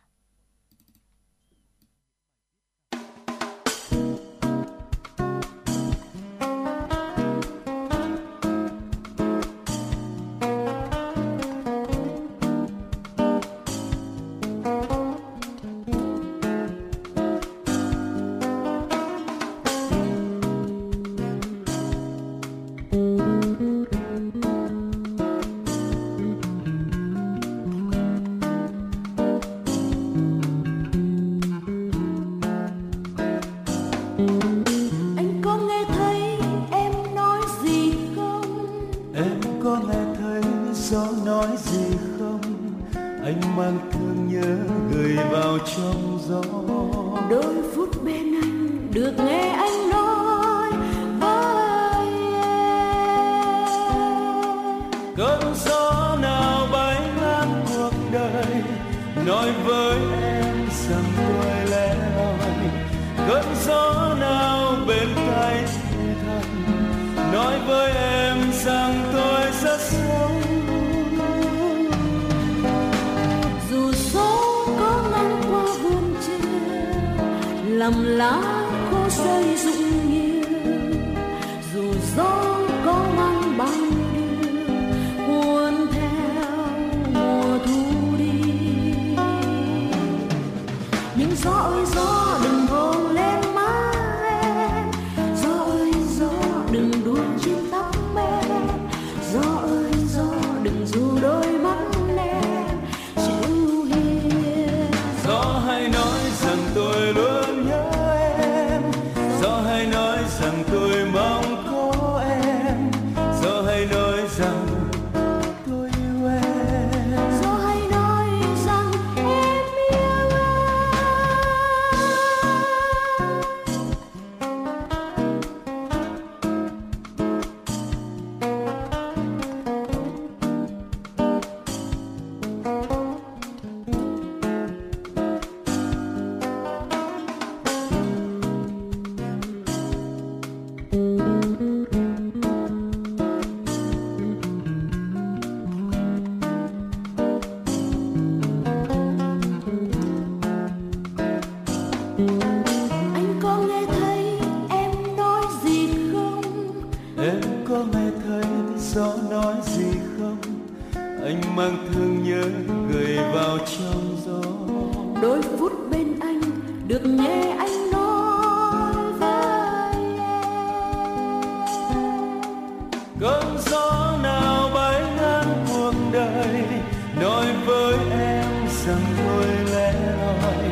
[178.87, 180.71] Rằng thôi lẻ loi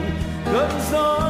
[0.52, 1.29] cơn gió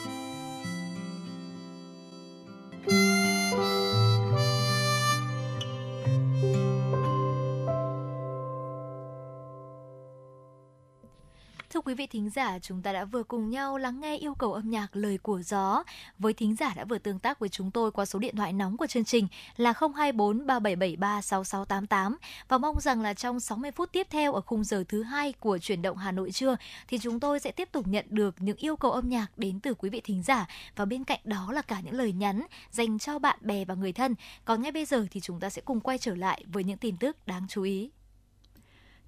[11.81, 14.53] Thưa quý vị thính giả, chúng ta đã vừa cùng nhau lắng nghe yêu cầu
[14.53, 15.83] âm nhạc lời của gió
[16.19, 18.77] với thính giả đã vừa tương tác với chúng tôi qua số điện thoại nóng
[18.77, 19.27] của chương trình
[19.57, 22.17] là 024 3773 6688
[22.47, 25.57] và mong rằng là trong 60 phút tiếp theo ở khung giờ thứ hai của
[25.57, 26.55] chuyển động Hà Nội trưa
[26.87, 29.73] thì chúng tôi sẽ tiếp tục nhận được những yêu cầu âm nhạc đến từ
[29.73, 33.19] quý vị thính giả và bên cạnh đó là cả những lời nhắn dành cho
[33.19, 34.15] bạn bè và người thân.
[34.45, 36.97] Còn ngay bây giờ thì chúng ta sẽ cùng quay trở lại với những tin
[36.97, 37.89] tức đáng chú ý.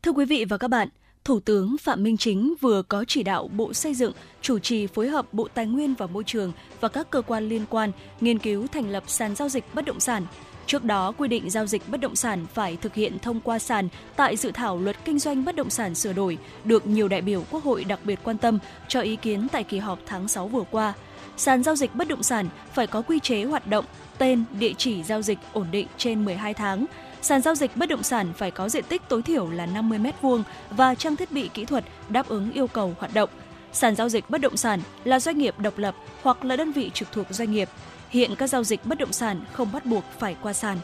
[0.03, 0.89] Thưa quý vị và các bạn,
[1.25, 4.11] Thủ tướng Phạm Minh Chính vừa có chỉ đạo Bộ Xây dựng
[4.41, 7.65] chủ trì phối hợp Bộ Tài nguyên và Môi trường và các cơ quan liên
[7.69, 10.25] quan nghiên cứu thành lập sàn giao dịch bất động sản.
[10.65, 13.87] Trước đó, quy định giao dịch bất động sản phải thực hiện thông qua sàn
[14.15, 17.43] tại dự thảo luật kinh doanh bất động sản sửa đổi được nhiều đại biểu
[17.51, 20.63] Quốc hội đặc biệt quan tâm cho ý kiến tại kỳ họp tháng 6 vừa
[20.71, 20.93] qua.
[21.37, 23.85] Sàn giao dịch bất động sản phải có quy chế hoạt động,
[24.17, 26.85] tên, địa chỉ giao dịch ổn định trên 12 tháng,
[27.23, 30.43] Sàn giao dịch bất động sản phải có diện tích tối thiểu là 50 m2
[30.69, 33.29] và trang thiết bị kỹ thuật đáp ứng yêu cầu hoạt động.
[33.71, 36.91] Sàn giao dịch bất động sản là doanh nghiệp độc lập hoặc là đơn vị
[36.93, 37.69] trực thuộc doanh nghiệp.
[38.09, 40.77] Hiện các giao dịch bất động sản không bắt buộc phải qua sàn.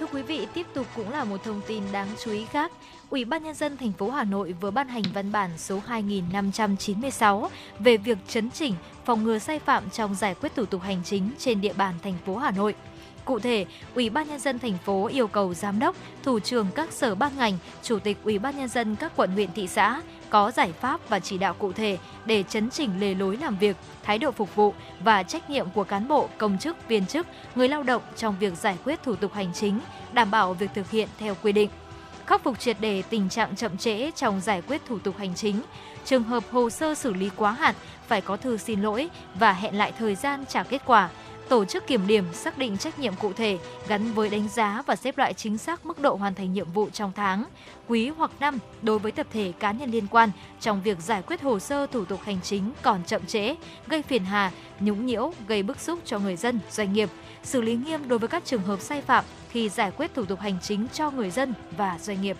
[0.00, 2.72] Thưa quý vị, tiếp tục cũng là một thông tin đáng chú ý khác.
[3.10, 7.50] Ủy ban nhân dân thành phố Hà Nội vừa ban hành văn bản số 2596
[7.78, 11.30] về việc chấn chỉnh, phòng ngừa sai phạm trong giải quyết thủ tục hành chính
[11.38, 12.74] trên địa bàn thành phố Hà Nội.
[13.24, 16.92] Cụ thể, Ủy ban nhân dân thành phố yêu cầu giám đốc, thủ trưởng các
[16.92, 20.00] sở ban ngành, chủ tịch Ủy ban nhân dân các quận huyện thị xã
[20.30, 23.76] có giải pháp và chỉ đạo cụ thể để chấn chỉnh lề lối làm việc,
[24.02, 27.68] thái độ phục vụ và trách nhiệm của cán bộ, công chức, viên chức, người
[27.68, 29.80] lao động trong việc giải quyết thủ tục hành chính,
[30.12, 31.70] đảm bảo việc thực hiện theo quy định.
[32.26, 35.62] Khắc phục triệt đề tình trạng chậm trễ trong giải quyết thủ tục hành chính,
[36.04, 37.74] trường hợp hồ sơ xử lý quá hạn
[38.06, 41.08] phải có thư xin lỗi và hẹn lại thời gian trả kết quả
[41.48, 44.96] tổ chức kiểm điểm xác định trách nhiệm cụ thể gắn với đánh giá và
[44.96, 47.44] xếp loại chính xác mức độ hoàn thành nhiệm vụ trong tháng,
[47.88, 50.30] quý hoặc năm đối với tập thể cá nhân liên quan
[50.60, 53.54] trong việc giải quyết hồ sơ thủ tục hành chính còn chậm trễ,
[53.86, 57.08] gây phiền hà, nhũng nhiễu, gây bức xúc cho người dân, doanh nghiệp,
[57.42, 60.40] xử lý nghiêm đối với các trường hợp sai phạm khi giải quyết thủ tục
[60.40, 62.36] hành chính cho người dân và doanh nghiệp.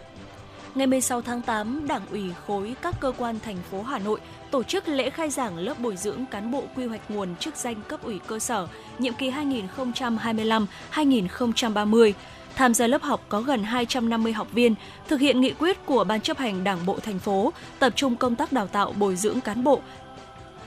[0.75, 4.21] Ngày 16 tháng 8, Đảng ủy khối các cơ quan thành phố Hà Nội
[4.55, 7.75] tổ chức lễ khai giảng lớp bồi dưỡng cán bộ quy hoạch nguồn chức danh
[7.89, 12.13] cấp ủy cơ sở nhiệm kỳ 2025-2030.
[12.55, 14.75] Tham gia lớp học có gần 250 học viên,
[15.09, 18.37] thực hiện nghị quyết của Ban chấp hành Đảng bộ thành phố, tập trung công
[18.37, 19.81] tác đào tạo bồi dưỡng cán bộ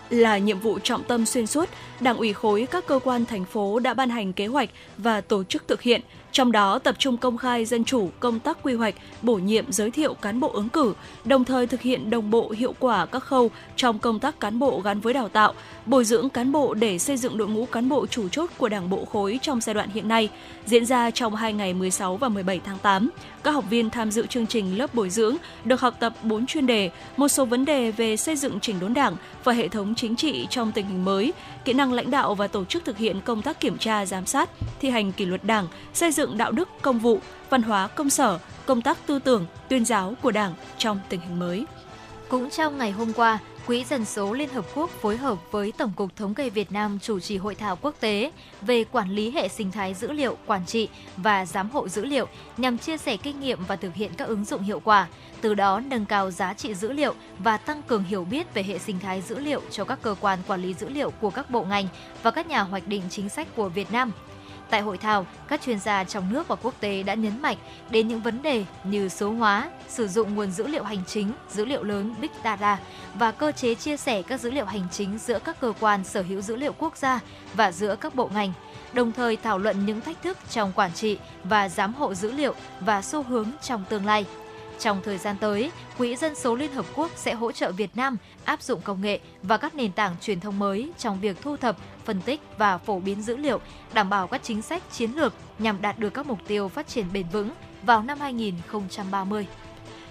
[0.10, 1.70] là nhiệm vụ trọng tâm xuyên suốt,
[2.00, 5.44] Đảng ủy khối các cơ quan thành phố đã ban hành kế hoạch và tổ
[5.44, 6.02] chức thực hiện,
[6.38, 9.92] trong đó tập trung công khai dân chủ công tác quy hoạch, bổ nhiệm giới
[9.92, 10.94] thiệu cán bộ ứng cử,
[11.26, 14.82] đồng thời thực hiện đồng bộ hiệu quả các khâu trong công tác cán bộ
[14.84, 15.54] gắn với đào tạo,
[15.86, 18.90] bồi dưỡng cán bộ để xây dựng đội ngũ cán bộ chủ chốt của Đảng
[18.90, 20.30] bộ khối trong giai đoạn hiện nay,
[20.68, 23.10] diễn ra trong hai ngày 16 và 17 tháng 8.
[23.44, 26.68] Các học viên tham dự chương trình lớp bồi dưỡng được học tập 4 chuyên
[26.68, 30.16] đề, một số vấn đề về xây dựng chỉnh đốn Đảng và hệ thống chính
[30.16, 31.34] trị trong tình hình mới,
[31.66, 34.50] kỹ năng lãnh đạo và tổ chức thực hiện công tác kiểm tra giám sát,
[34.80, 38.40] thi hành kỷ luật Đảng, xây dựng đạo đức công vụ, văn hóa công sở,
[38.66, 41.66] công tác tư tưởng, tuyên giáo của Đảng trong tình hình mới.
[42.30, 45.92] Cũng trong ngày hôm qua, Quỹ Dân số Liên Hợp Quốc phối hợp với Tổng
[45.96, 49.48] cục Thống kê Việt Nam chủ trì hội thảo quốc tế về quản lý hệ
[49.48, 53.40] sinh thái dữ liệu, quản trị và giám hộ dữ liệu nhằm chia sẻ kinh
[53.40, 55.08] nghiệm và thực hiện các ứng dụng hiệu quả,
[55.42, 58.80] từ đó nâng cao giá trị dữ liệu và tăng cường hiểu biết về hệ
[58.80, 61.64] sinh thái dữ liệu cho các cơ quan quản lý dữ liệu của các bộ
[61.64, 61.88] ngành
[62.24, 64.12] và các nhà hoạch định chính sách của Việt Nam–
[64.70, 67.58] Tại hội thảo, các chuyên gia trong nước và quốc tế đã nhấn mạnh
[67.90, 71.66] đến những vấn đề như số hóa, sử dụng nguồn dữ liệu hành chính, dữ
[71.66, 72.80] liệu lớn Big Data
[73.16, 76.22] và cơ chế chia sẻ các dữ liệu hành chính giữa các cơ quan sở
[76.22, 77.20] hữu dữ liệu quốc gia
[77.54, 78.54] và giữa các bộ ngành,
[78.94, 82.54] đồng thời thảo luận những thách thức trong quản trị và giám hộ dữ liệu
[82.80, 84.26] và xu hướng trong tương lai.
[84.80, 88.18] Trong thời gian tới, Quỹ Dân số Liên Hợp Quốc sẽ hỗ trợ Việt Nam
[88.46, 91.78] áp dụng công nghệ và các nền tảng truyền thông mới trong việc thu thập,
[92.08, 93.60] phân tích và phổ biến dữ liệu,
[93.94, 97.06] đảm bảo các chính sách chiến lược nhằm đạt được các mục tiêu phát triển
[97.14, 97.50] bền vững
[97.84, 99.48] vào năm 2030.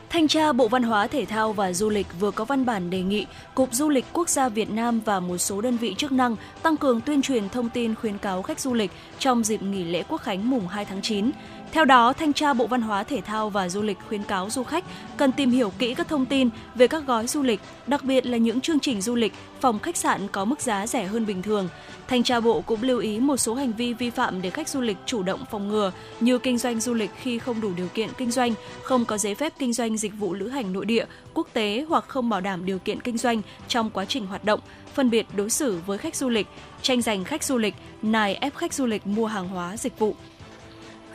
[0.09, 3.03] Thanh tra Bộ Văn hóa Thể thao và Du lịch vừa có văn bản đề
[3.03, 6.37] nghị Cục Du lịch Quốc gia Việt Nam và một số đơn vị chức năng
[6.63, 10.03] tăng cường tuyên truyền thông tin khuyến cáo khách du lịch trong dịp nghỉ lễ
[10.09, 11.31] Quốc khánh mùng 2 tháng 9.
[11.73, 14.63] Theo đó, Thanh tra Bộ Văn hóa Thể thao và Du lịch khuyến cáo du
[14.63, 14.85] khách
[15.17, 18.37] cần tìm hiểu kỹ các thông tin về các gói du lịch, đặc biệt là
[18.37, 21.69] những chương trình du lịch, phòng khách sạn có mức giá rẻ hơn bình thường.
[22.09, 24.81] Thanh tra Bộ cũng lưu ý một số hành vi vi phạm để khách du
[24.81, 28.09] lịch chủ động phòng ngừa như kinh doanh du lịch khi không đủ điều kiện
[28.19, 31.05] kinh doanh, không có giấy phép kinh doanh dịch vụ lữ hành nội địa,
[31.35, 34.61] quốc tế hoặc không bảo đảm điều kiện kinh doanh trong quá trình hoạt động,
[34.95, 36.47] phân biệt đối xử với khách du lịch,
[36.83, 40.15] tranh giành khách du lịch, nài ép khách du lịch mua hàng hóa dịch vụ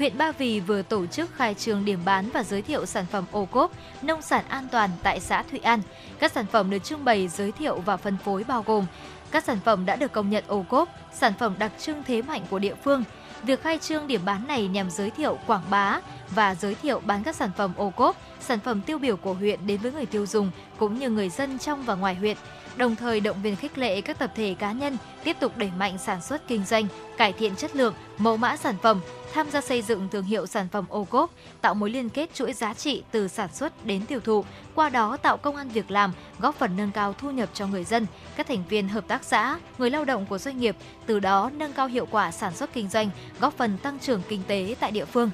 [0.01, 3.25] huyện Ba Vì vừa tổ chức khai trương điểm bán và giới thiệu sản phẩm
[3.31, 3.71] ô cốp,
[4.01, 5.81] nông sản an toàn tại xã Thụy An.
[6.19, 8.85] Các sản phẩm được trưng bày, giới thiệu và phân phối bao gồm
[9.31, 12.41] các sản phẩm đã được công nhận ô cốp, sản phẩm đặc trưng thế mạnh
[12.49, 13.03] của địa phương.
[13.43, 15.99] Việc khai trương điểm bán này nhằm giới thiệu, quảng bá
[16.29, 19.67] và giới thiệu bán các sản phẩm ô cốp, sản phẩm tiêu biểu của huyện
[19.67, 22.37] đến với người tiêu dùng cũng như người dân trong và ngoài huyện
[22.75, 25.97] đồng thời động viên khích lệ các tập thể cá nhân tiếp tục đẩy mạnh
[25.97, 26.87] sản xuất kinh doanh,
[27.17, 29.01] cải thiện chất lượng, mẫu mã sản phẩm,
[29.33, 32.53] tham gia xây dựng thương hiệu sản phẩm ô cốp, tạo mối liên kết chuỗi
[32.53, 36.13] giá trị từ sản xuất đến tiêu thụ, qua đó tạo công an việc làm,
[36.39, 38.05] góp phần nâng cao thu nhập cho người dân,
[38.35, 40.75] các thành viên hợp tác xã, người lao động của doanh nghiệp,
[41.05, 43.09] từ đó nâng cao hiệu quả sản xuất kinh doanh,
[43.39, 45.29] góp phần tăng trưởng kinh tế tại địa phương.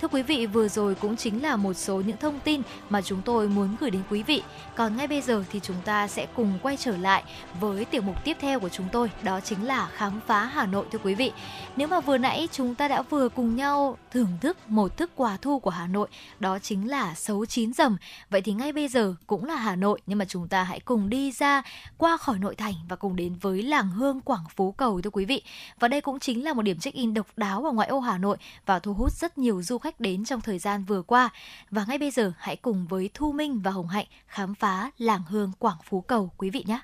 [0.00, 3.22] Thưa quý vị, vừa rồi cũng chính là một số những thông tin mà chúng
[3.22, 4.42] tôi muốn gửi đến quý vị.
[4.76, 7.24] Còn ngay bây giờ thì chúng ta sẽ cùng quay trở lại
[7.60, 10.86] với tiểu mục tiếp theo của chúng tôi, đó chính là khám phá Hà Nội
[10.92, 11.32] thưa quý vị.
[11.76, 15.36] Nếu mà vừa nãy chúng ta đã vừa cùng nhau thưởng thức một thức quà
[15.42, 17.96] thu của Hà Nội, đó chính là xấu chín dầm.
[18.30, 21.10] Vậy thì ngay bây giờ cũng là Hà Nội nhưng mà chúng ta hãy cùng
[21.10, 21.62] đi ra
[21.98, 25.24] qua khỏi nội thành và cùng đến với làng hương Quảng Phú Cầu thưa quý
[25.24, 25.42] vị.
[25.80, 28.36] Và đây cũng chính là một điểm check-in độc đáo ở ngoại ô Hà Nội
[28.66, 31.30] và thu hút rất nhiều du khách khách đến trong thời gian vừa qua.
[31.70, 35.22] Và ngay bây giờ hãy cùng với Thu Minh và Hồng Hạnh khám phá làng
[35.28, 36.80] hương Quảng Phú Cầu quý vị nhé.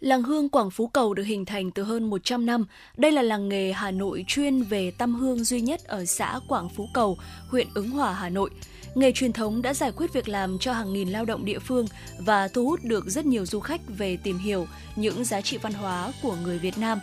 [0.00, 2.66] Làng hương Quảng Phú Cầu được hình thành từ hơn 100 năm.
[2.96, 6.68] Đây là làng nghề Hà Nội chuyên về tăm hương duy nhất ở xã Quảng
[6.68, 8.50] Phú Cầu, huyện Ứng Hòa, Hà Nội.
[8.94, 11.86] Nghề truyền thống đã giải quyết việc làm cho hàng nghìn lao động địa phương
[12.18, 15.72] và thu hút được rất nhiều du khách về tìm hiểu những giá trị văn
[15.72, 16.98] hóa của người Việt Nam.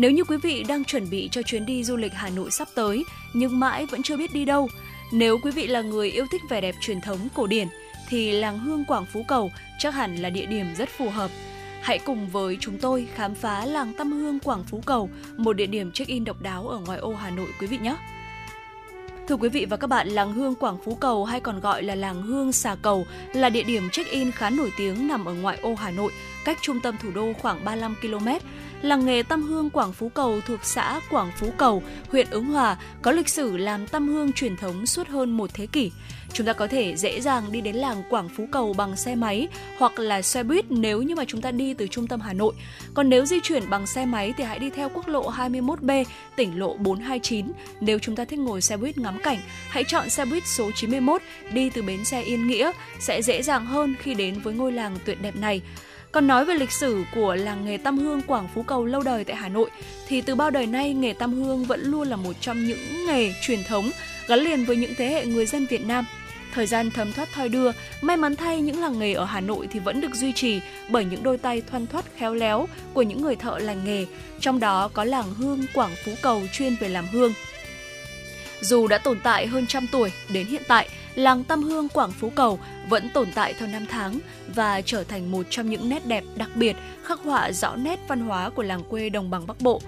[0.00, 2.68] Nếu như quý vị đang chuẩn bị cho chuyến đi du lịch Hà Nội sắp
[2.74, 4.68] tới nhưng mãi vẫn chưa biết đi đâu,
[5.12, 7.68] nếu quý vị là người yêu thích vẻ đẹp truyền thống cổ điển
[8.08, 11.30] thì làng hương Quảng Phú Cầu chắc hẳn là địa điểm rất phù hợp.
[11.82, 15.66] Hãy cùng với chúng tôi khám phá làng Tâm Hương Quảng Phú Cầu, một địa
[15.66, 17.96] điểm check-in độc đáo ở ngoài ô Hà Nội quý vị nhé.
[19.28, 21.94] Thưa quý vị và các bạn, làng Hương Quảng Phú Cầu hay còn gọi là
[21.94, 25.74] làng Hương Xà Cầu là địa điểm check-in khá nổi tiếng nằm ở ngoại ô
[25.74, 26.12] Hà Nội,
[26.44, 28.28] cách trung tâm thủ đô khoảng 35 km.
[28.82, 32.76] Làng nghề Tâm Hương Quảng Phú Cầu thuộc xã Quảng Phú Cầu, huyện Ứng Hòa
[33.02, 35.90] có lịch sử làm tâm hương truyền thống suốt hơn một thế kỷ.
[36.32, 39.48] Chúng ta có thể dễ dàng đi đến làng Quảng Phú Cầu bằng xe máy
[39.78, 42.54] hoặc là xe buýt nếu như mà chúng ta đi từ trung tâm Hà Nội.
[42.94, 46.04] Còn nếu di chuyển bằng xe máy thì hãy đi theo quốc lộ 21B,
[46.36, 47.46] tỉnh lộ 429.
[47.80, 49.38] Nếu chúng ta thích ngồi xe buýt ngắm cảnh,
[49.68, 53.66] hãy chọn xe buýt số 91 đi từ bến xe Yên Nghĩa sẽ dễ dàng
[53.66, 55.62] hơn khi đến với ngôi làng tuyệt đẹp này.
[56.12, 59.24] Còn nói về lịch sử của làng nghề Tam hương Quảng Phú Cầu lâu đời
[59.24, 59.70] tại Hà Nội
[60.08, 63.32] thì từ bao đời nay nghề Tam hương vẫn luôn là một trong những nghề
[63.42, 63.90] truyền thống
[64.26, 66.06] gắn liền với những thế hệ người dân Việt Nam.
[66.54, 67.70] Thời gian thấm thoát thoi đưa,
[68.00, 71.04] may mắn thay những làng nghề ở Hà Nội thì vẫn được duy trì bởi
[71.04, 74.06] những đôi tay thoăn thoắt khéo léo của những người thợ lành nghề,
[74.40, 77.32] trong đó có làng hương Quảng Phú Cầu chuyên về làm hương.
[78.60, 82.30] Dù đã tồn tại hơn trăm tuổi, đến hiện tại, làng Tâm Hương Quảng Phú
[82.34, 82.58] Cầu
[82.90, 84.18] vẫn tồn tại theo năm tháng
[84.54, 88.20] và trở thành một trong những nét đẹp đặc biệt khắc họa rõ nét văn
[88.20, 89.80] hóa của làng quê đồng bằng Bắc Bộ.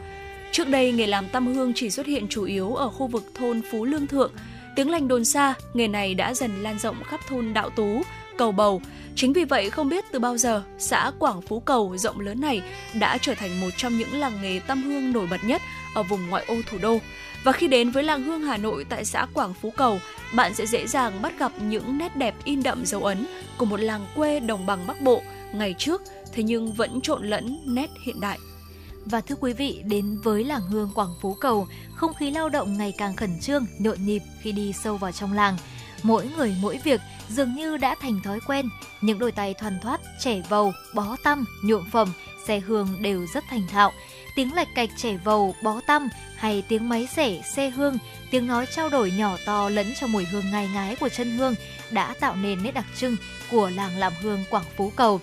[0.52, 3.62] Trước đây, nghề làm tăm hương chỉ xuất hiện chủ yếu ở khu vực thôn
[3.70, 4.32] Phú Lương Thượng.
[4.76, 8.02] Tiếng lành đồn xa, nghề này đã dần lan rộng khắp thôn Đạo Tú,
[8.38, 8.82] Cầu Bầu.
[9.14, 12.62] Chính vì vậy không biết từ bao giờ, xã Quảng Phú Cầu rộng lớn này
[12.94, 15.62] đã trở thành một trong những làng nghề tăm hương nổi bật nhất
[15.94, 16.98] ở vùng ngoại ô thủ đô.
[17.44, 19.98] Và khi đến với làng hương Hà Nội tại xã Quảng Phú Cầu,
[20.34, 23.80] bạn sẽ dễ dàng bắt gặp những nét đẹp in đậm dấu ấn của một
[23.80, 25.22] làng quê đồng bằng Bắc Bộ
[25.54, 26.02] ngày trước,
[26.32, 28.38] thế nhưng vẫn trộn lẫn nét hiện đại.
[29.04, 32.78] Và thưa quý vị, đến với làng hương Quảng Phú Cầu, không khí lao động
[32.78, 35.56] ngày càng khẩn trương, nhộn nhịp khi đi sâu vào trong làng.
[36.02, 38.68] Mỗi người mỗi việc dường như đã thành thói quen,
[39.00, 42.12] những đôi tay thoăn thoát, trẻ vầu, bó tăm, nhuộm phẩm,
[42.46, 43.92] xe hương đều rất thành thạo.
[44.36, 47.98] Tiếng lạch cạch trẻ vầu, bó tăm hay tiếng máy xẻ, xe hương,
[48.30, 51.54] tiếng nói trao đổi nhỏ to lẫn trong mùi hương ngai ngái của chân hương
[51.90, 53.16] đã tạo nên nét đặc trưng
[53.50, 55.20] của làng làm hương Quảng Phú Cầu.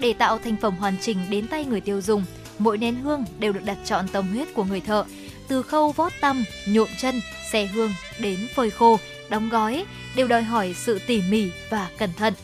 [0.00, 2.24] Để tạo thành phẩm hoàn chỉnh đến tay người tiêu dùng,
[2.58, 5.04] mỗi nén hương đều được đặt chọn tâm huyết của người thợ,
[5.48, 7.20] từ khâu vót tăm, nhuộm chân,
[7.52, 9.84] xe hương đến phơi khô, đóng gói
[10.16, 12.34] đều đòi hỏi sự tỉ mỉ và cẩn thận.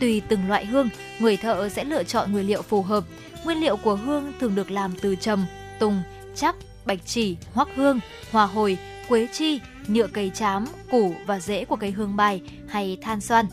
[0.00, 0.88] Tùy từng loại hương,
[1.18, 3.04] người thợ sẽ lựa chọn nguyên liệu phù hợp.
[3.44, 5.46] Nguyên liệu của hương thường được làm từ trầm,
[5.78, 6.02] tùng,
[6.34, 8.00] chắc, bạch chỉ, hoắc hương,
[8.32, 12.98] hòa hồi, quế chi, nhựa cây chám, củ và rễ của cây hương bài hay
[13.02, 13.46] than xoan.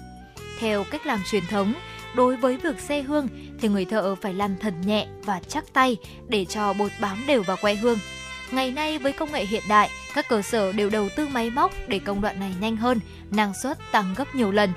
[0.60, 1.74] Theo cách làm truyền thống,
[2.16, 3.28] đối với việc xe hương
[3.62, 5.98] thì người thợ phải lăn thật nhẹ và chắc tay
[6.28, 8.00] để cho bột bám đều vào que hương.
[8.52, 11.72] Ngày nay với công nghệ hiện đại, các cơ sở đều đầu tư máy móc
[11.88, 13.00] để công đoạn này nhanh hơn,
[13.32, 14.70] năng suất tăng gấp nhiều lần.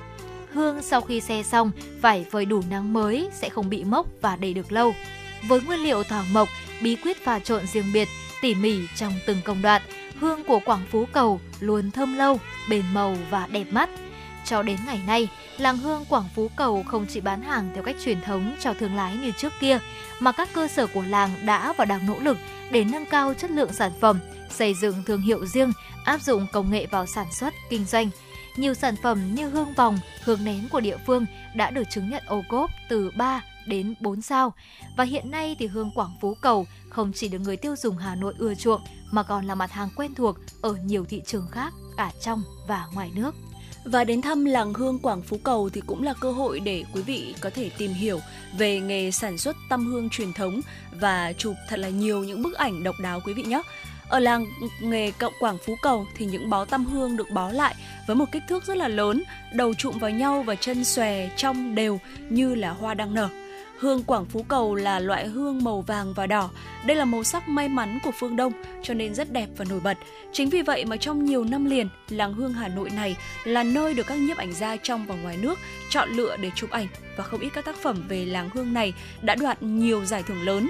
[0.55, 1.71] Hương sau khi xe xong
[2.01, 4.95] phải phơi đủ nắng mới sẽ không bị mốc và để được lâu.
[5.49, 6.49] Với nguyên liệu thảo mộc,
[6.83, 8.09] bí quyết pha trộn riêng biệt,
[8.43, 9.83] tỉ mỉ trong từng công đoạn,
[10.21, 12.41] hương của Quảng Phú Cầu luôn thơm lâu,
[12.71, 13.91] bền màu và đẹp mắt.
[14.45, 15.29] Cho đến ngày nay,
[15.59, 18.97] làng hương Quảng Phú Cầu không chỉ bán hàng theo cách truyền thống cho thương
[18.97, 19.79] lái như trước kia,
[20.21, 22.39] mà các cơ sở của làng đã và đang nỗ lực
[22.71, 24.19] để nâng cao chất lượng sản phẩm,
[24.51, 25.73] xây dựng thương hiệu riêng,
[26.05, 28.11] áp dụng công nghệ vào sản xuất, kinh doanh.
[28.57, 32.23] Nhiều sản phẩm như hương vòng, hương nén của địa phương đã được chứng nhận
[32.27, 34.53] ô cốp từ 3 đến 4 sao.
[34.97, 38.15] Và hiện nay thì hương Quảng Phú Cầu không chỉ được người tiêu dùng Hà
[38.15, 41.73] Nội ưa chuộng mà còn là mặt hàng quen thuộc ở nhiều thị trường khác
[41.97, 43.35] cả trong và ngoài nước.
[43.85, 47.03] Và đến thăm làng hương Quảng Phú Cầu thì cũng là cơ hội để quý
[47.03, 48.21] vị có thể tìm hiểu
[48.59, 50.61] về nghề sản xuất tăm hương truyền thống
[51.01, 53.63] và chụp thật là nhiều những bức ảnh độc đáo quý vị nhé.
[54.09, 54.47] Ở làng
[54.81, 57.75] nghề cộng Quảng Phú Cầu thì những bó tăm hương được bó lại
[58.07, 59.23] với một kích thước rất là lớn,
[59.53, 63.29] đầu trụm vào nhau và chân xòe trong đều như là hoa đang nở.
[63.79, 66.51] Hương Quảng Phú Cầu là loại hương màu vàng và đỏ.
[66.87, 68.53] Đây là màu sắc may mắn của phương Đông
[68.83, 69.99] cho nên rất đẹp và nổi bật.
[70.33, 73.95] Chính vì vậy mà trong nhiều năm liền, làng hương Hà Nội này là nơi
[73.95, 75.59] được các nhiếp ảnh gia trong và ngoài nước
[75.91, 76.87] chọn lựa để chụp ảnh
[77.17, 80.43] và không ít các tác phẩm về làng hương này đã đoạt nhiều giải thưởng
[80.43, 80.69] lớn.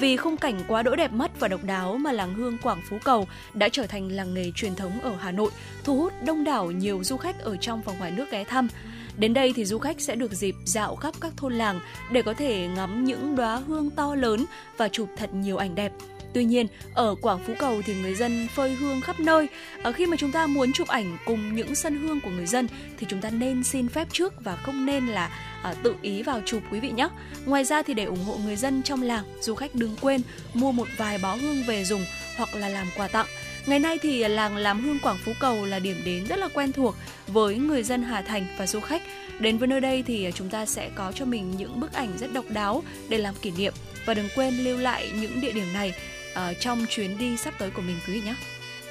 [0.00, 2.98] Vì khung cảnh quá đỗi đẹp mắt và độc đáo mà làng hương Quảng Phú
[3.04, 5.50] Cầu đã trở thành làng nghề truyền thống ở Hà Nội,
[5.84, 8.68] thu hút đông đảo nhiều du khách ở trong và ngoài nước ghé thăm.
[9.16, 11.80] Đến đây thì du khách sẽ được dịp dạo khắp các thôn làng
[12.12, 14.44] để có thể ngắm những đóa hương to lớn
[14.76, 15.92] và chụp thật nhiều ảnh đẹp.
[16.34, 19.48] Tuy nhiên, ở Quảng Phú Cầu thì người dân phơi hương khắp nơi.
[19.82, 22.68] Ở khi mà chúng ta muốn chụp ảnh cùng những sân hương của người dân
[22.98, 25.30] thì chúng ta nên xin phép trước và không nên là
[25.62, 27.08] à, tự ý vào chụp quý vị nhé.
[27.46, 30.20] Ngoài ra thì để ủng hộ người dân trong làng, du khách đừng quên
[30.54, 32.04] mua một vài bó hương về dùng
[32.36, 33.26] hoặc là làm quà tặng.
[33.66, 36.72] Ngày nay thì làng làm hương Quảng Phú Cầu là điểm đến rất là quen
[36.72, 36.96] thuộc
[37.26, 39.02] với người dân Hà Thành và du khách.
[39.40, 42.32] Đến với nơi đây thì chúng ta sẽ có cho mình những bức ảnh rất
[42.32, 43.72] độc đáo để làm kỷ niệm
[44.06, 45.92] và đừng quên lưu lại những địa điểm này
[46.32, 48.34] uh, trong chuyến đi sắp tới của mình quý vị nhé.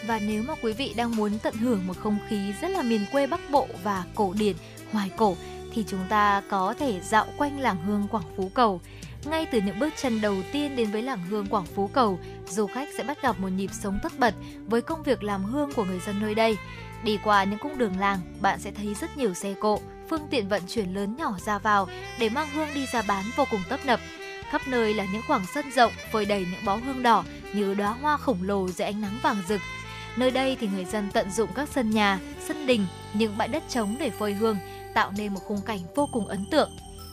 [0.05, 3.05] Và nếu mà quý vị đang muốn tận hưởng một không khí rất là miền
[3.11, 4.55] quê Bắc Bộ và cổ điển,
[4.91, 5.35] hoài cổ
[5.73, 8.81] thì chúng ta có thể dạo quanh làng hương Quảng Phú Cầu.
[9.26, 12.19] Ngay từ những bước chân đầu tiên đến với làng hương Quảng Phú Cầu,
[12.49, 14.34] du khách sẽ bắt gặp một nhịp sống tất bật
[14.65, 16.57] với công việc làm hương của người dân nơi đây.
[17.03, 20.47] Đi qua những cung đường làng, bạn sẽ thấy rất nhiều xe cộ, phương tiện
[20.47, 21.88] vận chuyển lớn nhỏ ra vào
[22.19, 23.99] để mang hương đi ra bán vô cùng tấp nập.
[24.52, 27.23] Khắp nơi là những khoảng sân rộng phơi đầy những bó hương đỏ
[27.53, 29.61] như đóa hoa khổng lồ dưới ánh nắng vàng rực.
[30.15, 33.64] Nơi đây thì người dân tận dụng các sân nhà, sân đình, những bãi đất
[33.69, 34.57] trống để phơi hương,
[34.94, 36.72] tạo nên một khung cảnh vô cùng ấn tượng.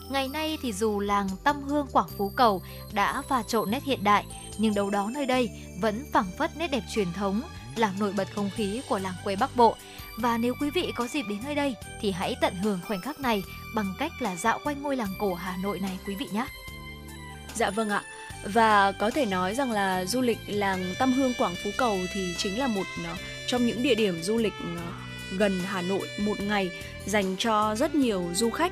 [0.09, 2.61] Ngày nay thì dù làng Tâm Hương Quảng Phú Cầu
[2.93, 4.25] đã pha trộn nét hiện đại,
[4.57, 5.49] nhưng đâu đó nơi đây
[5.81, 7.41] vẫn phảng phất nét đẹp truyền thống,
[7.75, 9.75] làm nổi bật không khí của làng quê Bắc Bộ.
[10.17, 13.19] Và nếu quý vị có dịp đến nơi đây thì hãy tận hưởng khoảnh khắc
[13.19, 13.43] này
[13.75, 16.45] bằng cách là dạo quanh ngôi làng cổ Hà Nội này quý vị nhé.
[17.55, 18.03] Dạ vâng ạ.
[18.43, 22.35] Và có thể nói rằng là du lịch làng Tâm Hương Quảng Phú Cầu thì
[22.37, 23.15] chính là một ờ,
[23.47, 24.81] trong những địa điểm du lịch ờ,
[25.37, 26.71] gần Hà Nội một ngày
[27.05, 28.71] dành cho rất nhiều du khách.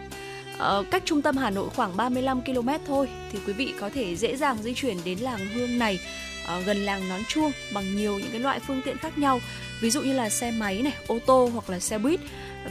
[0.57, 4.15] Ờ, cách trung tâm Hà Nội khoảng 35 km thôi thì quý vị có thể
[4.15, 5.99] dễ dàng di chuyển đến làng Hương này
[6.45, 9.39] ờ, gần làng Nón Chuông bằng nhiều những cái loại phương tiện khác nhau
[9.81, 12.19] ví dụ như là xe máy này, ô tô hoặc là xe buýt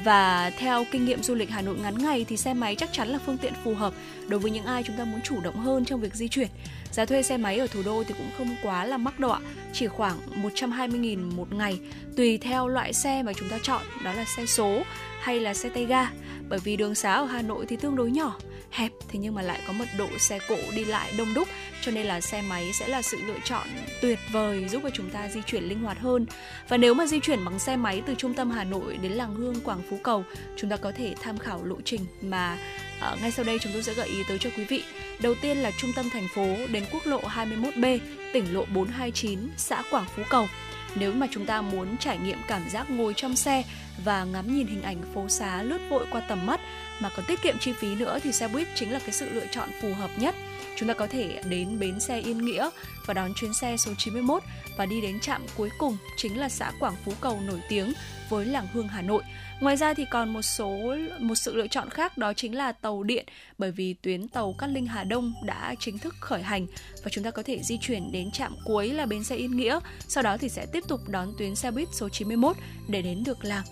[0.05, 3.09] và theo kinh nghiệm du lịch Hà Nội ngắn ngày thì xe máy chắc chắn
[3.09, 3.95] là phương tiện phù hợp
[4.29, 6.49] đối với những ai chúng ta muốn chủ động hơn trong việc di chuyển.
[6.93, 9.41] Giá thuê xe máy ở thủ đô thì cũng không quá là mắc đâu ạ,
[9.73, 11.81] chỉ khoảng 120.000 một ngày
[12.17, 14.83] tùy theo loại xe mà chúng ta chọn, đó là xe số
[15.21, 16.11] hay là xe tay ga.
[16.49, 18.39] Bởi vì đường xá ở Hà Nội thì tương đối nhỏ,
[18.71, 21.49] hẹp thế nhưng mà lại có mật độ xe cộ đi lại đông đúc
[21.83, 23.67] cho nên là xe máy sẽ là sự lựa chọn
[24.03, 26.27] tuyệt vời giúp cho chúng ta di chuyển linh hoạt hơn.
[26.69, 29.35] Và nếu mà di chuyển bằng xe máy từ trung tâm Hà Nội đến làng
[29.35, 30.25] Hương Quảng Phú Cầu
[30.57, 32.59] chúng ta có thể tham khảo lộ trình mà
[33.01, 34.83] À, ngay sau đây chúng tôi sẽ gợi ý tới cho quý vị.
[35.21, 37.99] Đầu tiên là trung tâm thành phố đến quốc lộ 21B
[38.33, 40.47] tỉnh lộ 429 xã Quảng Phú Cầu.
[40.95, 43.63] Nếu mà chúng ta muốn trải nghiệm cảm giác ngồi trong xe
[44.05, 46.61] và ngắm nhìn hình ảnh phố xá lướt vội qua tầm mắt
[47.01, 49.47] mà còn tiết kiệm chi phí nữa thì xe buýt chính là cái sự lựa
[49.51, 50.35] chọn phù hợp nhất.
[50.77, 52.71] Chúng ta có thể đến bến xe Yên Nghĩa
[53.07, 54.43] và đón chuyến xe số 91
[54.77, 57.93] và đi đến trạm cuối cùng chính là xã Quảng Phú Cầu nổi tiếng
[58.29, 59.23] với làng hương Hà Nội.
[59.61, 63.03] Ngoài ra thì còn một số một sự lựa chọn khác đó chính là tàu
[63.03, 63.27] điện
[63.59, 66.67] bởi vì tuyến tàu Cát Linh Hà Đông đã chính thức khởi hành
[67.05, 69.81] và chúng ta có thể di chuyển đến trạm cuối là bến xe Yên Nghĩa,
[70.09, 72.57] sau đó thì sẽ tiếp tục đón tuyến xe buýt số 91
[72.89, 73.65] để đến được làng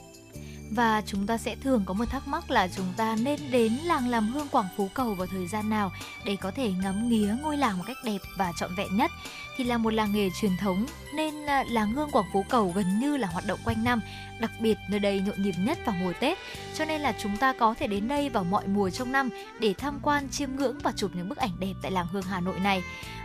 [0.70, 4.08] và chúng ta sẽ thường có một thắc mắc là chúng ta nên đến làng
[4.08, 5.92] làm hương Quảng Phú Cầu vào thời gian nào
[6.24, 9.10] để có thể ngắm nghía ngôi làng một cách đẹp và trọn vẹn nhất.
[9.56, 12.98] Thì là một làng nghề truyền thống nên à, làng hương Quảng Phú Cầu gần
[13.00, 14.00] như là hoạt động quanh năm,
[14.40, 16.38] đặc biệt nơi đây nhộn nhịp nhất vào mùa Tết.
[16.74, 19.28] Cho nên là chúng ta có thể đến đây vào mọi mùa trong năm
[19.60, 22.40] để tham quan, chiêm ngưỡng và chụp những bức ảnh đẹp tại làng hương Hà
[22.40, 22.82] Nội này.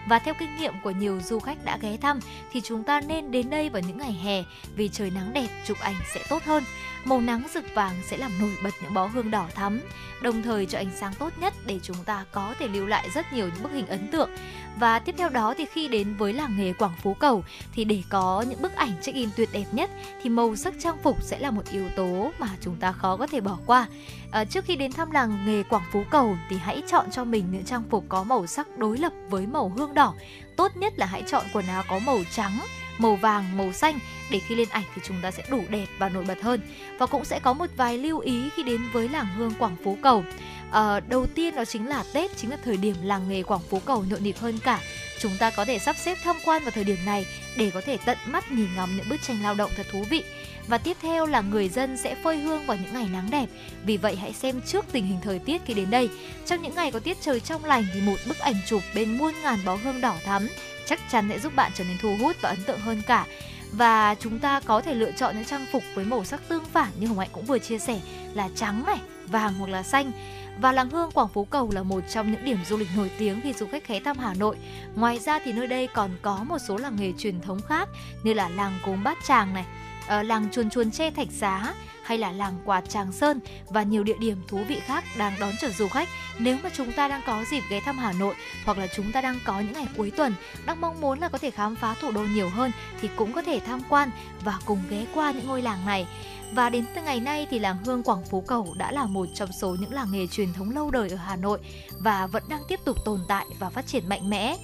[0.09, 2.19] Và theo kinh nghiệm của nhiều du khách đã ghé thăm
[2.51, 4.43] thì chúng ta nên đến đây vào những ngày hè
[4.75, 6.63] vì trời nắng đẹp, chụp ảnh sẽ tốt hơn.
[7.05, 9.81] Màu nắng rực vàng sẽ làm nổi bật những bó hương đỏ thắm,
[10.21, 13.33] đồng thời cho ánh sáng tốt nhất để chúng ta có thể lưu lại rất
[13.33, 14.29] nhiều những bức hình ấn tượng.
[14.77, 17.43] Và tiếp theo đó thì khi đến với làng nghề Quảng Phú Cầu
[17.73, 19.89] thì để có những bức ảnh check-in tuyệt đẹp nhất
[20.21, 23.27] thì màu sắc trang phục sẽ là một yếu tố mà chúng ta khó có
[23.27, 23.87] thể bỏ qua.
[24.31, 27.45] À, trước khi đến thăm làng nghề Quảng Phú Cầu thì hãy chọn cho mình
[27.51, 30.13] những trang phục có màu sắc đối lập với màu hương đỏ.
[30.55, 32.59] Tốt nhất là hãy chọn quần áo có màu trắng
[32.99, 33.99] màu vàng, màu xanh
[34.31, 36.61] để khi lên ảnh thì chúng ta sẽ đủ đẹp và nổi bật hơn.
[36.97, 39.97] Và cũng sẽ có một vài lưu ý khi đến với làng hương Quảng Phú
[40.01, 40.23] Cầu.
[40.71, 43.81] À, đầu tiên đó chính là Tết chính là thời điểm làng nghề Quảng Phú
[43.85, 44.79] Cầu nhộn nhịp hơn cả.
[45.19, 47.25] Chúng ta có thể sắp xếp tham quan vào thời điểm này
[47.57, 50.23] để có thể tận mắt nhìn ngắm những bức tranh lao động thật thú vị.
[50.67, 53.45] Và tiếp theo là người dân sẽ phơi hương vào những ngày nắng đẹp.
[53.85, 56.09] Vì vậy hãy xem trước tình hình thời tiết khi đến đây.
[56.45, 59.33] Trong những ngày có tiết trời trong lành thì một bức ảnh chụp bên muôn
[59.43, 60.47] ngàn bó hương đỏ thắm
[60.85, 63.25] chắc chắn sẽ giúp bạn trở nên thu hút và ấn tượng hơn cả
[63.71, 66.91] và chúng ta có thể lựa chọn những trang phục với màu sắc tương phản
[66.99, 67.99] như Hồng Hạnh cũng vừa chia sẻ
[68.33, 68.97] là trắng này,
[69.27, 70.11] vàng hoặc là xanh.
[70.61, 73.41] Và làng Hương Quảng Phú Cầu là một trong những điểm du lịch nổi tiếng
[73.41, 74.57] khi du khách ghé thăm Hà Nội.
[74.95, 77.89] Ngoài ra thì nơi đây còn có một số làng nghề truyền thống khác
[78.23, 79.65] như là làng cốm bát tràng này,
[80.07, 81.73] ờ, làng chuồn chuồn tre thạch giá
[82.09, 85.51] hay là làng quạt Tràng Sơn và nhiều địa điểm thú vị khác đang đón
[85.61, 86.09] chờ du khách.
[86.39, 89.21] Nếu mà chúng ta đang có dịp ghé thăm Hà Nội hoặc là chúng ta
[89.21, 90.33] đang có những ngày cuối tuần
[90.65, 92.71] đang mong muốn là có thể khám phá thủ đô nhiều hơn
[93.01, 94.11] thì cũng có thể tham quan
[94.43, 96.07] và cùng ghé qua những ngôi làng này.
[96.51, 99.51] Và đến từ ngày nay thì làng Hương Quảng Phú Cầu đã là một trong
[99.51, 101.59] số những làng nghề truyền thống lâu đời ở Hà Nội
[101.99, 104.57] và vẫn đang tiếp tục tồn tại và phát triển mạnh mẽ.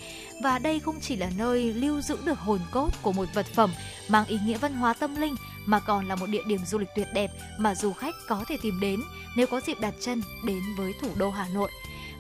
[0.44, 3.72] Và đây không chỉ là nơi lưu giữ được hồn cốt của một vật phẩm
[4.08, 5.36] mang ý nghĩa văn hóa tâm linh
[5.66, 8.58] mà còn là một địa điểm du lịch tuyệt đẹp mà du khách có thể
[8.62, 9.02] tìm đến
[9.36, 11.72] nếu có dịp đặt chân đến với thủ đô Hà Nội.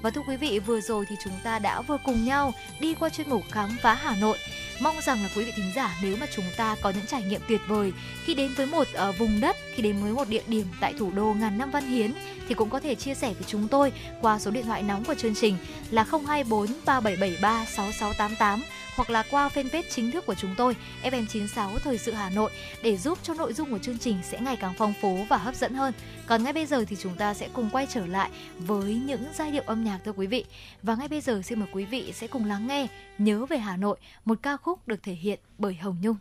[0.01, 3.09] Và thưa quý vị, vừa rồi thì chúng ta đã vừa cùng nhau đi qua
[3.09, 4.37] chuyên mục khám phá Hà Nội.
[4.81, 7.41] Mong rằng là quý vị thính giả nếu mà chúng ta có những trải nghiệm
[7.47, 7.93] tuyệt vời
[8.25, 11.11] khi đến với một uh, vùng đất, khi đến với một địa điểm tại thủ
[11.11, 12.13] đô ngàn năm văn hiến
[12.47, 13.91] thì cũng có thể chia sẻ với chúng tôi
[14.21, 15.57] qua số điện thoại nóng của chương trình
[15.91, 18.63] là 024 3773 6688
[18.95, 22.51] hoặc là qua fanpage chính thức của chúng tôi FM96 Thời sự Hà Nội
[22.83, 25.55] để giúp cho nội dung của chương trình sẽ ngày càng phong phú và hấp
[25.55, 25.93] dẫn hơn.
[26.27, 29.51] Còn ngay bây giờ thì chúng ta sẽ cùng quay trở lại với những giai
[29.51, 30.45] điệu âm nhạc thưa quý vị.
[30.83, 33.77] Và ngay bây giờ xin mời quý vị sẽ cùng lắng nghe Nhớ về Hà
[33.77, 36.15] Nội, một ca khúc được thể hiện bởi Hồng Nhung.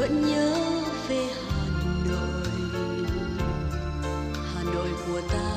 [0.00, 0.54] Vẫn nhớ
[1.08, 2.50] về hà nội.
[4.54, 5.50] Hà nội của ta,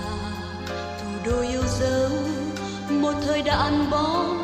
[1.02, 2.10] thủ đô yêu dấu,
[2.90, 4.44] một thời đã ăn bóng,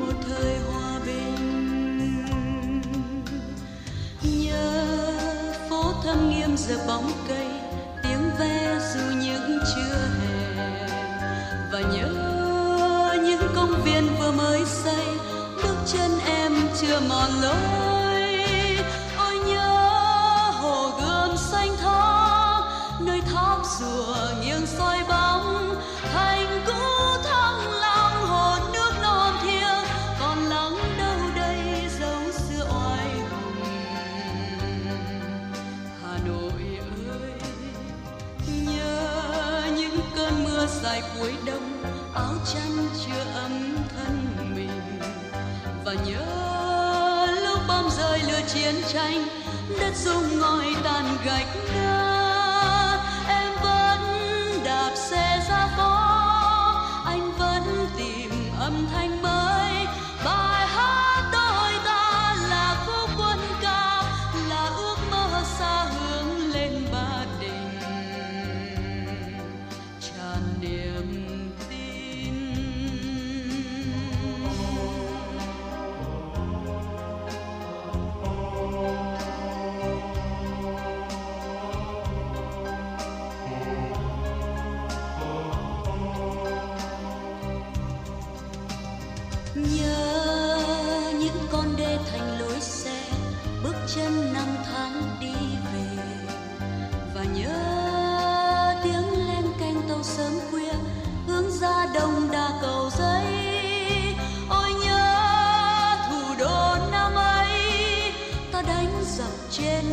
[0.00, 2.82] một thời hòa bình.
[4.22, 4.84] Nhớ
[5.70, 7.48] phố thâm nghiêm giờ bóng cây,
[8.02, 10.58] tiếng ve dù những trưa hè.
[11.72, 12.10] Và nhớ
[13.22, 15.04] những công viên vừa mới xây,
[15.62, 18.03] bước chân em chưa mòn lối.
[23.84, 25.74] Chùa nghiêng soi bóng.
[26.12, 26.72] Thành cũ
[27.24, 29.84] thăng long hồ nước non thiêng.
[30.20, 31.58] Còn lắng đâu đây
[32.00, 33.64] dấu xưa oai hùng.
[36.02, 36.62] Hà nội
[37.10, 37.32] ơi,
[38.46, 41.82] nhớ những cơn mưa dài cuối đông.
[42.14, 45.00] Áo chăn chưa ấm thân mình.
[45.84, 49.26] Và nhớ lúc bom rơi lửa chiến tranh,
[49.80, 51.83] đất dung ngòi tàn gạch nơi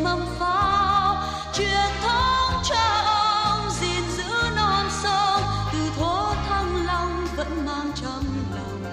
[0.03, 1.15] mâm pháo
[1.53, 5.43] truyền thống cha ông, gìn giữ non sông.
[5.73, 8.23] Từ thố thăng long vẫn mang trong
[8.55, 8.83] lòng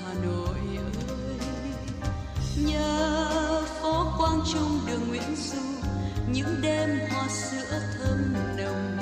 [0.00, 1.06] Hà Nội ơi,
[2.56, 5.58] nhớ phố Quang Trung đường Nguyễn Du.
[6.32, 8.98] Những đêm hoa sữa thơm nồng.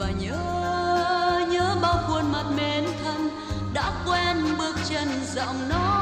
[0.00, 3.30] Và nhớ nhớ bao khuôn mặt mến thân.
[3.74, 6.01] Đã quen bước chân giọng nói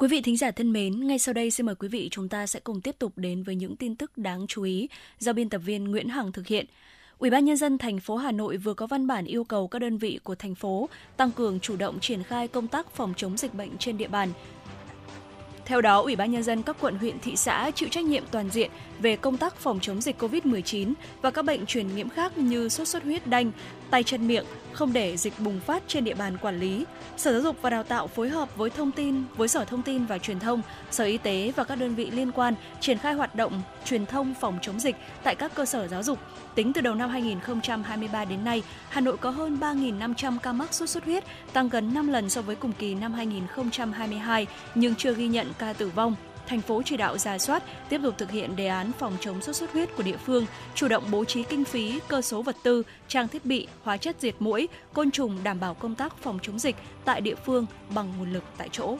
[0.00, 2.46] Quý vị thính giả thân mến, ngay sau đây xin mời quý vị chúng ta
[2.46, 5.58] sẽ cùng tiếp tục đến với những tin tức đáng chú ý do biên tập
[5.58, 6.66] viên Nguyễn Hằng thực hiện.
[7.18, 9.78] Ủy ban nhân dân thành phố Hà Nội vừa có văn bản yêu cầu các
[9.78, 13.36] đơn vị của thành phố tăng cường chủ động triển khai công tác phòng chống
[13.36, 14.28] dịch bệnh trên địa bàn.
[15.64, 18.50] Theo đó, Ủy ban nhân dân các quận huyện thị xã chịu trách nhiệm toàn
[18.50, 18.70] diện
[19.00, 22.88] về công tác phòng chống dịch COVID-19 và các bệnh truyền nhiễm khác như sốt
[22.88, 23.52] xuất huyết đanh,
[23.90, 26.84] tay chân miệng, không để dịch bùng phát trên địa bàn quản lý.
[27.16, 30.06] Sở Giáo dục và Đào tạo phối hợp với thông tin với Sở Thông tin
[30.06, 33.34] và Truyền thông, Sở Y tế và các đơn vị liên quan triển khai hoạt
[33.34, 36.18] động truyền thông phòng chống dịch tại các cơ sở giáo dục.
[36.54, 40.88] Tính từ đầu năm 2023 đến nay, Hà Nội có hơn 3.500 ca mắc sốt
[40.88, 45.28] xuất huyết, tăng gần 5 lần so với cùng kỳ năm 2022 nhưng chưa ghi
[45.28, 46.16] nhận ca tử vong
[46.50, 49.56] thành phố chỉ đạo ra soát, tiếp tục thực hiện đề án phòng chống sốt
[49.56, 52.82] xuất huyết của địa phương, chủ động bố trí kinh phí, cơ số vật tư,
[53.08, 56.58] trang thiết bị, hóa chất diệt mũi, côn trùng đảm bảo công tác phòng chống
[56.58, 58.96] dịch tại địa phương bằng nguồn lực tại chỗ.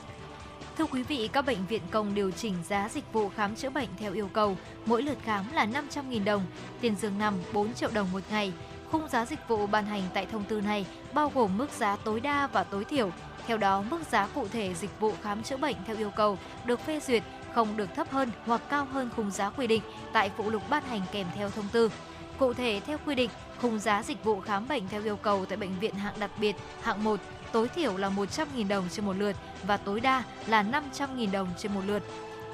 [0.78, 3.88] Thưa quý vị, các bệnh viện công điều chỉnh giá dịch vụ khám chữa bệnh
[3.98, 4.56] theo yêu cầu.
[4.86, 6.42] Mỗi lượt khám là 500.000 đồng,
[6.80, 8.52] tiền giường nằm 4 triệu đồng một ngày.
[8.90, 12.20] Khung giá dịch vụ ban hành tại thông tư này bao gồm mức giá tối
[12.20, 13.10] đa và tối thiểu.
[13.46, 16.80] Theo đó, mức giá cụ thể dịch vụ khám chữa bệnh theo yêu cầu được
[16.86, 17.22] phê duyệt
[17.54, 19.82] không được thấp hơn hoặc cao hơn khung giá quy định
[20.12, 21.90] tại phụ lục ban hành kèm theo thông tư.
[22.38, 23.30] Cụ thể theo quy định,
[23.62, 26.56] khung giá dịch vụ khám bệnh theo yêu cầu tại bệnh viện hạng đặc biệt,
[26.82, 27.20] hạng 1
[27.52, 31.74] tối thiểu là 100.000 đồng trên một lượt và tối đa là 500.000 đồng trên
[31.74, 32.02] một lượt.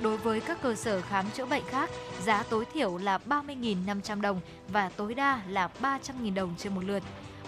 [0.00, 1.90] Đối với các cơ sở khám chữa bệnh khác,
[2.24, 7.02] giá tối thiểu là 30.500 đồng và tối đa là 300.000 đồng trên một lượt.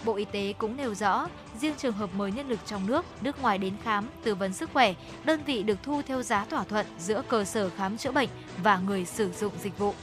[0.05, 1.27] Bộ Y tế cũng nêu rõ,
[1.59, 4.69] riêng trường hợp mới nhân lực trong nước, nước ngoài đến khám, tư vấn sức
[4.73, 4.93] khỏe,
[5.23, 8.29] đơn vị được thu theo giá thỏa thuận giữa cơ sở khám chữa bệnh
[8.63, 9.93] và người sử dụng dịch vụ.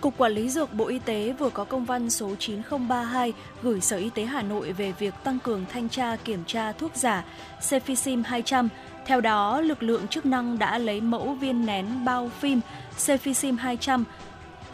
[0.00, 3.96] Cục Quản lý Dược Bộ Y tế vừa có công văn số 9032 gửi Sở
[3.96, 7.24] Y tế Hà Nội về việc tăng cường thanh tra kiểm tra thuốc giả
[7.60, 8.68] Cefixim 200.
[9.06, 12.60] Theo đó, lực lượng chức năng đã lấy mẫu viên nén bao phim
[12.98, 14.04] Cefixim 200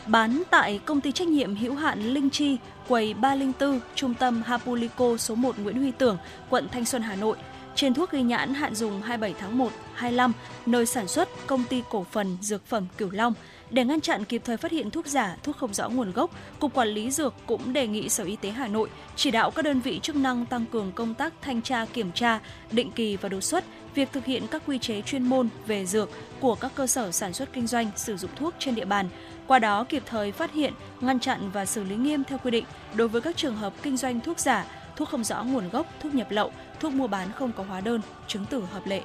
[0.09, 2.56] bán tại công ty trách nhiệm hữu hạn Linh Chi,
[2.89, 6.16] quầy 304, trung tâm Hapulico số 1 Nguyễn Huy Tưởng,
[6.51, 7.36] quận Thanh Xuân, Hà Nội.
[7.74, 10.32] Trên thuốc ghi nhãn hạn dùng 27 tháng 1, 25,
[10.66, 13.35] nơi sản xuất công ty cổ phần dược phẩm Cửu Long.
[13.70, 16.74] Để ngăn chặn kịp thời phát hiện thuốc giả, thuốc không rõ nguồn gốc, Cục
[16.74, 19.80] Quản lý Dược cũng đề nghị Sở Y tế Hà Nội chỉ đạo các đơn
[19.80, 22.40] vị chức năng tăng cường công tác thanh tra kiểm tra,
[22.70, 23.64] định kỳ và đột xuất
[23.94, 26.10] việc thực hiện các quy chế chuyên môn về dược
[26.40, 29.09] của các cơ sở sản xuất kinh doanh sử dụng thuốc trên địa bàn,
[29.48, 32.64] qua đó kịp thời phát hiện, ngăn chặn và xử lý nghiêm theo quy định
[32.94, 34.64] đối với các trường hợp kinh doanh thuốc giả,
[34.96, 38.00] thuốc không rõ nguồn gốc, thuốc nhập lậu, thuốc mua bán không có hóa đơn,
[38.26, 39.02] chứng tử hợp lệ.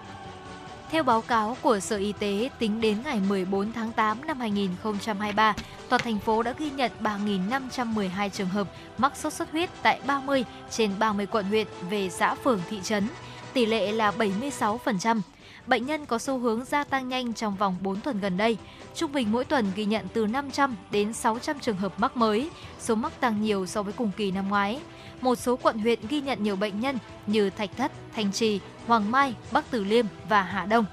[0.89, 5.53] Theo báo cáo của Sở Y tế, tính đến ngày 14 tháng 8 năm 2023,
[5.89, 8.67] toàn thành phố đã ghi nhận 3.512 trường hợp
[8.97, 13.07] mắc sốt xuất huyết tại 30 trên 30 quận huyện về xã phường thị trấn.
[13.53, 15.21] tỷ lệ là 76%.
[15.67, 18.57] Bệnh nhân có xu hướng gia tăng nhanh trong vòng 4 tuần gần đây.
[18.95, 22.49] Trung bình mỗi tuần ghi nhận từ 500 đến 600 trường hợp mắc mới,
[22.79, 24.79] số mắc tăng nhiều so với cùng kỳ năm ngoái.
[25.21, 29.11] Một số quận huyện ghi nhận nhiều bệnh nhân như Thạch Thất, Thanh Trì, Hoàng
[29.11, 30.85] Mai, Bắc Từ Liêm và Hạ Đông.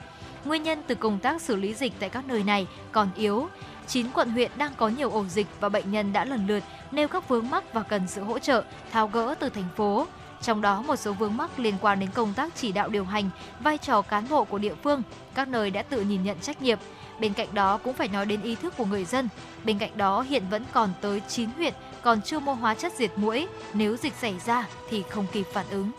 [0.45, 3.49] Nguyên nhân từ công tác xử lý dịch tại các nơi này còn yếu.
[3.87, 7.09] 9 quận huyện đang có nhiều ổ dịch và bệnh nhân đã lần lượt nêu
[7.09, 10.07] các vướng mắc và cần sự hỗ trợ, tháo gỡ từ thành phố.
[10.43, 13.31] Trong đó một số vướng mắc liên quan đến công tác chỉ đạo điều hành,
[13.61, 15.03] vai trò cán bộ của địa phương,
[15.35, 16.79] các nơi đã tự nhìn nhận trách nhiệm.
[17.21, 19.29] Bên cạnh đó cũng phải nói đến ý thức của người dân.
[19.65, 23.11] Bên cạnh đó hiện vẫn còn tới 9 huyện còn chưa mua hóa chất diệt
[23.17, 25.91] mũi, nếu dịch xảy ra thì không kịp phản ứng.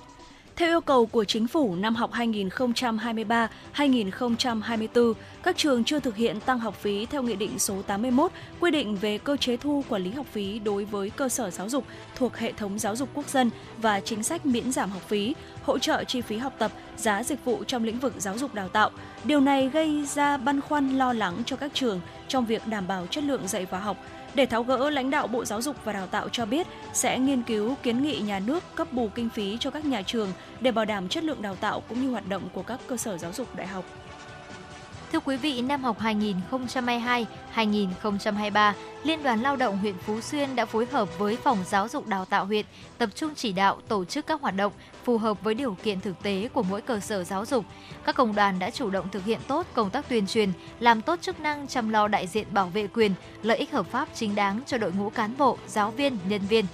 [0.61, 5.13] Theo yêu cầu của chính phủ năm học 2023-2024,
[5.43, 8.95] các trường chưa thực hiện tăng học phí theo Nghị định số 81 quy định
[8.95, 11.85] về cơ chế thu quản lý học phí đối với cơ sở giáo dục
[12.15, 15.79] thuộc hệ thống giáo dục quốc dân và chính sách miễn giảm học phí, hỗ
[15.79, 16.71] trợ chi phí học tập,
[17.01, 18.89] giá dịch vụ trong lĩnh vực giáo dục đào tạo.
[19.23, 23.07] Điều này gây ra băn khoăn lo lắng cho các trường trong việc đảm bảo
[23.07, 23.97] chất lượng dạy và học,
[24.33, 27.43] để tháo gỡ, lãnh đạo Bộ Giáo dục và Đào tạo cho biết sẽ nghiên
[27.43, 30.29] cứu kiến nghị nhà nước cấp bù kinh phí cho các nhà trường
[30.61, 33.17] để bảo đảm chất lượng đào tạo cũng như hoạt động của các cơ sở
[33.17, 33.85] giáo dục đại học.
[35.11, 35.97] Thưa quý vị, năm học
[37.55, 38.73] 2022-2023,
[39.03, 42.25] Liên đoàn Lao động huyện Phú Xuyên đã phối hợp với Phòng Giáo dục Đào
[42.25, 42.65] tạo huyện
[42.97, 44.73] tập trung chỉ đạo tổ chức các hoạt động
[45.03, 47.65] phù hợp với điều kiện thực tế của mỗi cơ sở giáo dục.
[48.03, 51.19] Các công đoàn đã chủ động thực hiện tốt công tác tuyên truyền, làm tốt
[51.21, 53.13] chức năng chăm lo đại diện bảo vệ quyền,
[53.43, 56.65] lợi ích hợp pháp chính đáng cho đội ngũ cán bộ, giáo viên, nhân viên.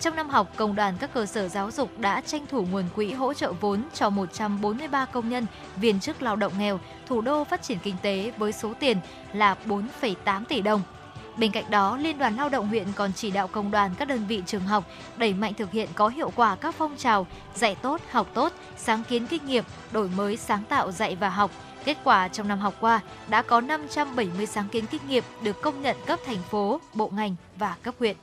[0.00, 3.12] Trong năm học, công đoàn các cơ sở giáo dục đã tranh thủ nguồn quỹ
[3.12, 5.46] hỗ trợ vốn cho 143 công nhân,
[5.76, 8.98] viên chức lao động nghèo, thủ đô phát triển kinh tế với số tiền
[9.32, 10.82] là 4,8 tỷ đồng.
[11.36, 14.26] Bên cạnh đó, Liên đoàn Lao động huyện còn chỉ đạo công đoàn các đơn
[14.26, 14.84] vị trường học
[15.16, 19.04] đẩy mạnh thực hiện có hiệu quả các phong trào dạy tốt, học tốt, sáng
[19.08, 21.50] kiến kinh nghiệm, đổi mới sáng tạo dạy và học.
[21.84, 25.82] Kết quả trong năm học qua đã có 570 sáng kiến kinh nghiệm được công
[25.82, 28.16] nhận cấp thành phố, bộ ngành và cấp huyện.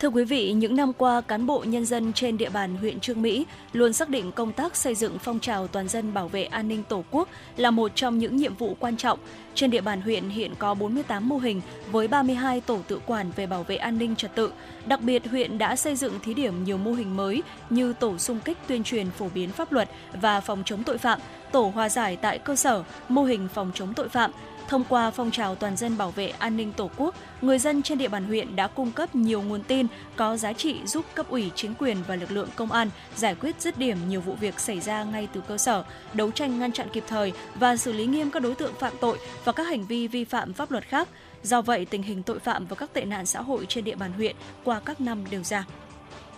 [0.00, 3.22] Thưa quý vị, những năm qua, cán bộ nhân dân trên địa bàn huyện Trương
[3.22, 6.68] Mỹ luôn xác định công tác xây dựng phong trào toàn dân bảo vệ an
[6.68, 9.18] ninh Tổ quốc là một trong những nhiệm vụ quan trọng.
[9.54, 11.60] Trên địa bàn huyện hiện có 48 mô hình
[11.92, 14.52] với 32 tổ tự quản về bảo vệ an ninh trật tự.
[14.86, 18.40] Đặc biệt, huyện đã xây dựng thí điểm nhiều mô hình mới như tổ xung
[18.40, 19.88] kích tuyên truyền phổ biến pháp luật
[20.20, 21.20] và phòng chống tội phạm,
[21.52, 24.30] tổ hòa giải tại cơ sở, mô hình phòng chống tội phạm,
[24.68, 27.98] Thông qua phong trào toàn dân bảo vệ an ninh Tổ quốc, người dân trên
[27.98, 29.86] địa bàn huyện đã cung cấp nhiều nguồn tin
[30.16, 33.60] có giá trị giúp cấp ủy chính quyền và lực lượng công an giải quyết
[33.60, 36.88] dứt điểm nhiều vụ việc xảy ra ngay từ cơ sở, đấu tranh ngăn chặn
[36.92, 40.08] kịp thời và xử lý nghiêm các đối tượng phạm tội và các hành vi
[40.08, 41.08] vi phạm pháp luật khác.
[41.42, 44.12] Do vậy, tình hình tội phạm và các tệ nạn xã hội trên địa bàn
[44.12, 45.64] huyện qua các năm đều giảm.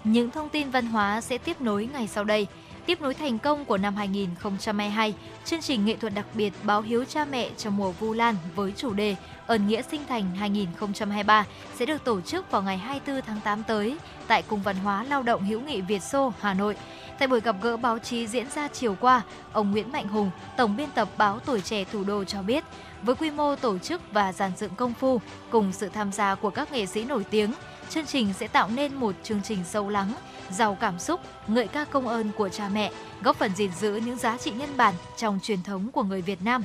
[0.05, 2.47] Những thông tin văn hóa sẽ tiếp nối ngày sau đây.
[2.89, 7.05] Tiếp nối thành công của năm 2022, chương trình nghệ thuật đặc biệt Báo hiếu
[7.05, 9.17] cha mẹ trong mùa Vu Lan với chủ đề
[9.47, 13.97] Ơn nghĩa sinh thành 2023 sẽ được tổ chức vào ngày 24 tháng 8 tới
[14.27, 16.77] tại Cung văn hóa lao động hữu nghị Việt Xô, Hà Nội.
[17.19, 20.77] Tại buổi gặp gỡ báo chí diễn ra chiều qua, ông Nguyễn Mạnh Hùng, tổng
[20.77, 22.65] biên tập báo Tuổi trẻ thủ đô cho biết,
[23.03, 25.21] với quy mô tổ chức và dàn dựng công phu
[25.51, 27.53] cùng sự tham gia của các nghệ sĩ nổi tiếng,
[27.91, 30.13] chương trình sẽ tạo nên một chương trình sâu lắng,
[30.51, 32.93] giàu cảm xúc, ngợi ca công ơn của cha mẹ,
[33.23, 36.43] góp phần gìn giữ những giá trị nhân bản trong truyền thống của người Việt
[36.43, 36.63] Nam.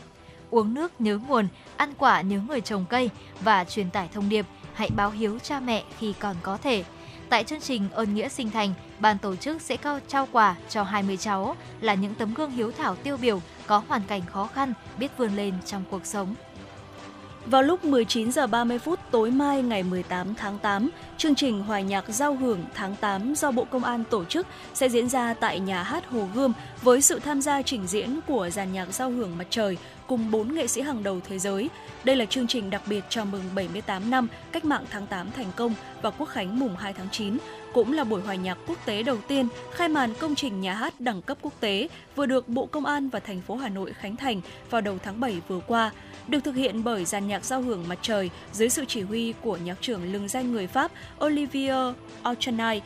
[0.50, 1.48] Uống nước nhớ nguồn,
[1.78, 3.10] ăn quả nhớ người trồng cây
[3.42, 6.84] và truyền tải thông điệp hãy báo hiếu cha mẹ khi còn có thể.
[7.30, 10.84] Tại chương trình Ơn Nghĩa Sinh Thành, ban tổ chức sẽ cao trao quà cho
[10.84, 14.74] 20 cháu là những tấm gương hiếu thảo tiêu biểu có hoàn cảnh khó khăn,
[14.98, 16.36] biết vươn lên trong cuộc sống.
[17.46, 21.80] Vào lúc 19 giờ 30 phút tối mai ngày 18 tháng 8, chương trình Hòa
[21.80, 25.60] nhạc giao hưởng tháng 8 do Bộ Công an tổ chức sẽ diễn ra tại
[25.60, 29.38] nhà hát Hồ Gươm với sự tham gia trình diễn của dàn nhạc giao hưởng
[29.38, 31.70] mặt trời cùng 4 nghệ sĩ hàng đầu thế giới.
[32.04, 35.52] Đây là chương trình đặc biệt chào mừng 78 năm Cách mạng tháng 8 thành
[35.56, 37.38] công và Quốc khánh mùng 2 tháng 9,
[37.74, 40.94] cũng là buổi hòa nhạc quốc tế đầu tiên khai màn công trình nhà hát
[41.00, 44.16] đẳng cấp quốc tế vừa được Bộ Công an và thành phố Hà Nội khánh
[44.16, 45.92] thành vào đầu tháng 7 vừa qua
[46.28, 49.58] được thực hiện bởi dàn nhạc giao hưởng mặt trời dưới sự chỉ huy của
[49.58, 50.92] nhạc trưởng lừng danh người Pháp
[51.26, 52.82] Olivier Auchanay.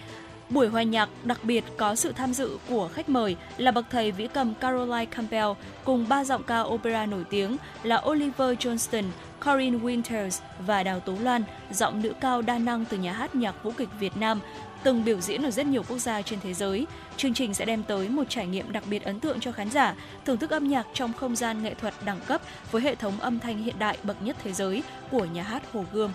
[0.50, 4.12] Buổi hòa nhạc đặc biệt có sự tham dự của khách mời là bậc thầy
[4.12, 5.52] vĩ cầm Caroline Campbell
[5.84, 9.04] cùng ba giọng ca opera nổi tiếng là Oliver Johnston,
[9.46, 13.64] Corinne Winters và Đào Tố Loan, giọng nữ cao đa năng từ nhà hát nhạc
[13.64, 14.40] vũ kịch Việt Nam,
[14.88, 16.88] từng biểu diễn ở rất nhiều quốc gia trên thế giới.
[17.18, 19.96] Chương trình sẽ đem tới một trải nghiệm đặc biệt ấn tượng cho khán giả,
[20.26, 22.42] thưởng thức âm nhạc trong không gian nghệ thuật đẳng cấp
[22.72, 25.86] với hệ thống âm thanh hiện đại bậc nhất thế giới của nhà hát Hồ
[25.94, 26.12] Gươm.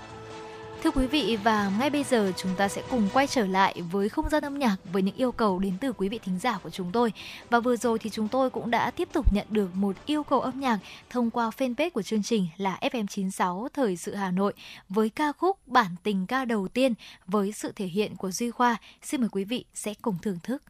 [0.83, 4.09] Thưa quý vị, và ngay bây giờ chúng ta sẽ cùng quay trở lại với
[4.09, 6.71] không gian âm nhạc với những yêu cầu đến từ quý vị thính giả của
[6.71, 7.13] chúng tôi.
[7.51, 10.41] Và vừa rồi thì chúng tôi cũng đã tiếp tục nhận được một yêu cầu
[10.41, 10.79] âm nhạc
[11.11, 14.53] thông qua fanpage của chương trình là FM96 Thời sự Hà Nội
[14.89, 16.95] với ca khúc Bản tình ca đầu tiên
[17.27, 18.77] với sự thể hiện của Duy Khoa.
[19.03, 20.63] Xin mời quý vị sẽ cùng thưởng thức.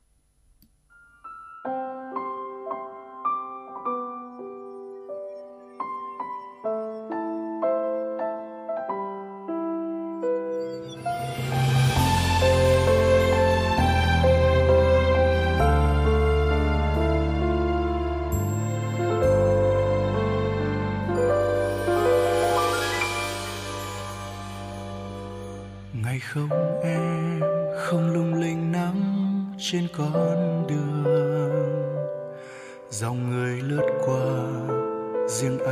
[1.64, 2.01] Thank you
[29.96, 31.04] con đường.
[32.90, 34.44] Dòng người lướt qua
[35.28, 35.71] riêng anh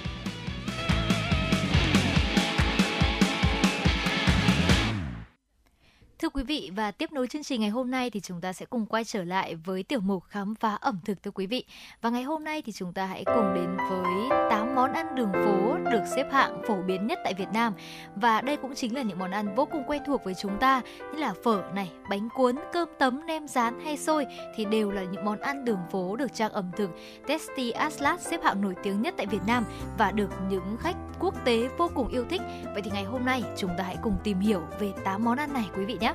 [6.21, 8.65] Thưa quý vị và tiếp nối chương trình ngày hôm nay thì chúng ta sẽ
[8.65, 11.65] cùng quay trở lại với tiểu mục khám phá ẩm thực thưa quý vị.
[12.01, 15.31] Và ngày hôm nay thì chúng ta hãy cùng đến với 8 món ăn đường
[15.33, 17.73] phố được xếp hạng phổ biến nhất tại Việt Nam.
[18.15, 20.81] Và đây cũng chính là những món ăn vô cùng quen thuộc với chúng ta
[21.13, 24.25] như là phở này, bánh cuốn, cơm tấm, nem rán hay xôi
[24.55, 26.89] thì đều là những món ăn đường phố được trang ẩm thực
[27.27, 29.65] Tasty Atlas xếp hạng nổi tiếng nhất tại Việt Nam
[29.97, 32.41] và được những khách quốc tế vô cùng yêu thích.
[32.73, 35.53] Vậy thì ngày hôm nay chúng ta hãy cùng tìm hiểu về 8 món ăn
[35.53, 36.10] này quý vị nhé.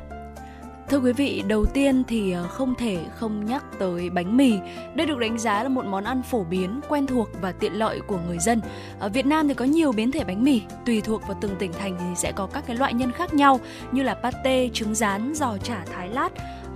[0.91, 4.55] Thưa quý vị, đầu tiên thì ờ, không thể không nhắc tới bánh mì.
[4.95, 8.01] Đây được đánh giá là một món ăn phổ biến, quen thuộc và tiện lợi
[8.07, 8.61] của người dân.
[8.99, 11.73] Ở Việt Nam thì có nhiều biến thể bánh mì, tùy thuộc vào từng tỉnh
[11.73, 13.61] thành thì sẽ có các cái loại nhân khác nhau
[13.93, 16.29] như là pate, trứng rán, giò chả thái lát,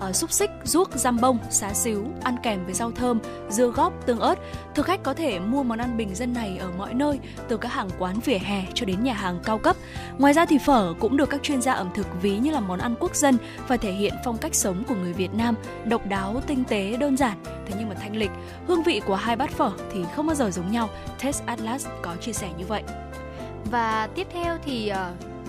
[0.08, 4.06] uh, xúc xích, ruốc, giam bông, xá xíu, ăn kèm với rau thơm, dưa góp,
[4.06, 4.34] tương ớt.
[4.74, 7.18] Thực khách có thể mua món ăn bình dân này ở mọi nơi,
[7.48, 9.76] từ các hàng quán vỉa hè cho đến nhà hàng cao cấp.
[10.18, 12.78] Ngoài ra thì phở cũng được các chuyên gia ẩm thực ví như là món
[12.78, 15.54] ăn quốc dân và thể hiện phong cách sống của người Việt Nam,
[15.84, 17.36] độc đáo, tinh tế, đơn giản.
[17.44, 18.30] Thế nhưng mà thanh lịch,
[18.66, 20.88] hương vị của hai bát phở thì không bao giờ giống nhau.
[21.22, 22.82] Test Atlas có chia sẻ như vậy.
[23.70, 25.39] Và tiếp theo thì uh,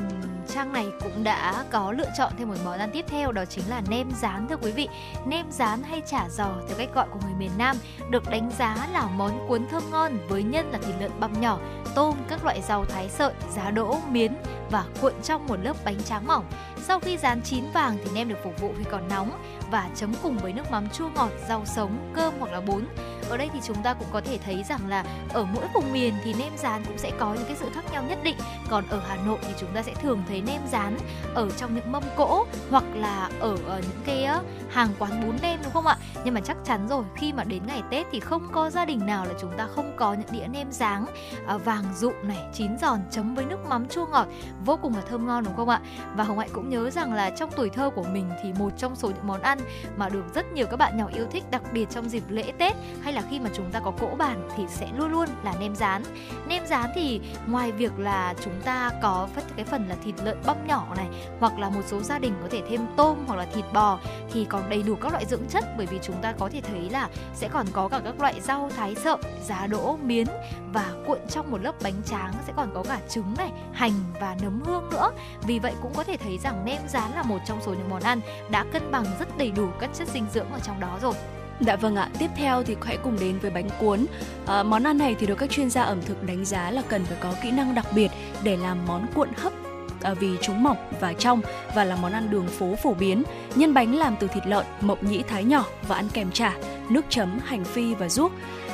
[0.54, 3.70] Trang này cũng đã có lựa chọn thêm một món ăn tiếp theo đó chính
[3.70, 4.88] là nem rán thưa quý vị.
[5.26, 7.76] Nem rán hay chả giò theo cách gọi của người miền Nam
[8.10, 11.60] được đánh giá là món cuốn thơm ngon với nhân là thịt lợn băm nhỏ,
[11.96, 14.34] tôm, các loại rau thái sợi, giá đỗ, miến
[14.72, 16.46] và cuộn trong một lớp bánh tráng mỏng.
[16.82, 19.32] Sau khi rán chín vàng thì nem được phục vụ khi còn nóng
[19.72, 22.86] và chấm cùng với nước mắm chua ngọt, rau sống, cơm hoặc là bún.
[23.30, 26.14] Ở đây thì chúng ta cũng có thể thấy rằng là ở mỗi vùng miền
[26.24, 28.36] thì nem rán cũng sẽ có những cái sự khác nhau nhất định.
[28.70, 30.98] Còn ở Hà Nội thì chúng ta sẽ thường thấy nem rán
[31.34, 34.28] ở trong những mâm cỗ hoặc là ở, ờ, những cái
[34.70, 35.98] hàng quán bún nem đúng không ạ?
[36.24, 39.06] Nhưng mà chắc chắn rồi khi mà đến ngày Tết thì không có gia đình
[39.06, 41.06] nào là chúng ta không có những đĩa nem rán
[41.48, 44.28] ờ, vàng rụm này chín giòn chấm với nước mắm chua ngọt
[44.66, 45.82] vô cùng là thơm ngon đúng không ạ?
[46.16, 48.96] Và Hồng Hạnh cũng nhớ rằng là trong tuổi thơ của mình thì một trong
[48.96, 49.60] số những món ăn
[49.98, 52.74] mà được rất nhiều các bạn nhỏ yêu thích đặc biệt trong dịp lễ Tết
[53.02, 55.76] hay là khi mà chúng ta có cỗ bàn thì sẽ luôn luôn là nem
[55.76, 56.04] rán.
[56.48, 60.68] Nem rán thì ngoài việc là chúng ta có cái phần là thịt lợn băm
[60.68, 61.08] nhỏ này
[61.40, 64.00] hoặc là một số gia đình có thể thêm tôm hoặc là thịt bò
[64.32, 66.90] thì còn đầy đủ các loại dưỡng chất bởi vì chúng ta có thể thấy
[66.90, 70.28] là sẽ còn có cả các loại rau thái sợi, giá đỗ, miến
[70.74, 74.36] và cuộn trong một lớp bánh tráng sẽ còn có cả trứng này, hành và
[74.42, 75.12] nấm hương nữa.
[75.42, 78.02] Vì vậy cũng có thể thấy rằng nem rán là một trong số những món
[78.02, 81.14] ăn đã cân bằng rất đầy đủ các chất dinh dưỡng ở trong đó rồi.
[81.60, 84.06] Dạ vâng ạ, tiếp theo thì hãy cùng đến với bánh cuốn.
[84.46, 87.06] À, món ăn này thì được các chuyên gia ẩm thực đánh giá là cần
[87.06, 88.12] phải có kỹ năng đặc biệt
[88.44, 89.54] để làm món cuộn hấp
[90.02, 91.42] à, vì chúng mỏng và trong
[91.76, 93.24] và là món ăn đường phố phổ biến.
[93.56, 96.58] Nhân bánh làm từ thịt lợn, mộc nhĩ thái nhỏ và ăn kèm chả,
[96.90, 98.32] nước chấm, hành phi và ruốc.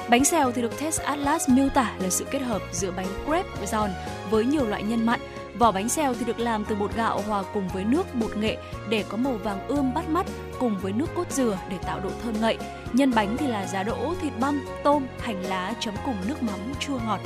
[0.09, 3.65] Bánh xèo thì được Test Atlas miêu tả là sự kết hợp giữa bánh crepe
[3.65, 3.89] giòn
[4.30, 5.19] với nhiều loại nhân mặn.
[5.60, 8.58] Vỏ bánh xèo thì được làm từ bột gạo hòa cùng với nước bột nghệ
[8.90, 10.26] để có màu vàng ươm bắt mắt
[10.60, 12.58] cùng với nước cốt dừa để tạo độ thơm ngậy.
[12.94, 16.60] Nhân bánh thì là giá đỗ, thịt băm, tôm, hành lá chấm cùng nước mắm
[16.80, 17.20] chua ngọt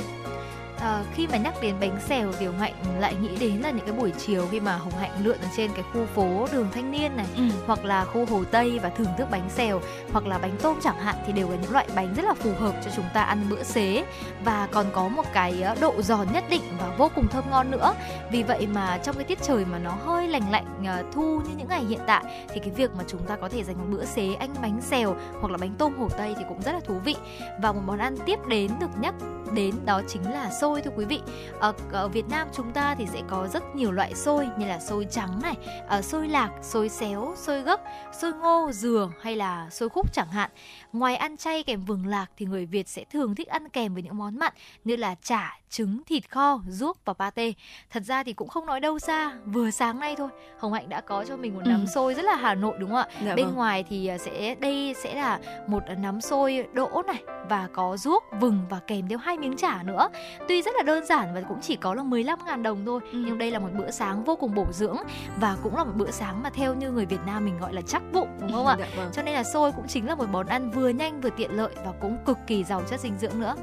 [0.82, 3.86] À, khi mà nhắc đến bánh xèo thì Hồng Hạnh lại nghĩ đến là những
[3.86, 6.90] cái buổi chiều khi mà Hồng Hạnh lượn ở trên cái khu phố đường Thanh
[6.90, 7.42] Niên này Ừ.
[7.66, 9.80] hoặc là khu Hồ Tây và thưởng thức bánh xèo
[10.12, 12.50] hoặc là bánh tôm chẳng hạn thì đều là những loại bánh rất là phù
[12.58, 14.04] hợp cho chúng ta ăn bữa xế
[14.44, 17.70] và còn có một cái ờ, độ giòn nhất định và vô cùng thơm ngon
[17.70, 17.94] nữa.
[18.32, 21.50] Vì vậy mà trong cái tiết trời mà nó hơi lành lạnh ờ, thu như
[21.56, 24.04] những ngày hiện tại thì cái việc mà chúng ta có thể dành một bữa
[24.04, 26.94] xế anh bánh xèo hoặc là bánh tôm Hồ Tây thì cũng rất là thú
[27.04, 27.16] vị.
[27.62, 29.14] Và một món ăn tiếp đến được nhắc
[29.52, 31.20] đến đó chính là xôi thưa quý vị.
[31.60, 34.66] Ờ, ở, ở Việt Nam chúng ta thì sẽ có rất nhiều loại xôi như
[34.66, 35.54] là xôi trắng này,
[35.88, 37.80] ờ, xôi lạc, xôi xéo, xôi gấc,
[38.20, 40.50] xôi ngô, dừa hay là xôi khúc chẳng hạn.
[40.92, 44.02] Ngoài ăn chay kèm vừng lạc thì người Việt sẽ thường thích ăn kèm với
[44.02, 44.52] những món mặn
[44.84, 47.52] như là chả, trứng, thịt kho, ruốc và pate.
[47.90, 50.28] Thật ra thì cũng không nói đâu xa, vừa sáng nay thôi,
[50.58, 51.86] Hồng Hạnh đã có cho mình một nắm Ừ.
[51.94, 53.06] xôi rất là Hà Nội đúng không ạ?
[53.24, 53.54] Dạ Bên vâng.
[53.54, 58.24] ngoài thì à, sẽ đây sẽ là một nắm xôi đỗ này và có ruốc,
[58.40, 60.08] vừng và kèm theo hai miếng chả nữa.
[60.48, 63.18] Tuy rất là đơn giản và cũng chỉ có là 15.000 đồng thôi, Ừ.
[63.26, 64.96] nhưng đây là một bữa sáng vô cùng bổ dưỡng
[65.40, 67.80] và cũng là một bữa sáng mà theo như người Việt Nam mình gọi là
[67.80, 68.76] chắc bụng đúng không ạ?
[68.78, 69.10] Dạ vâng.
[69.12, 71.50] Cho nên là xôi cũng chính là một món ăn vừa vừa nhanh vừa tiện
[71.56, 73.54] lợi và cũng cực kỳ giàu chất dinh dưỡng nữa.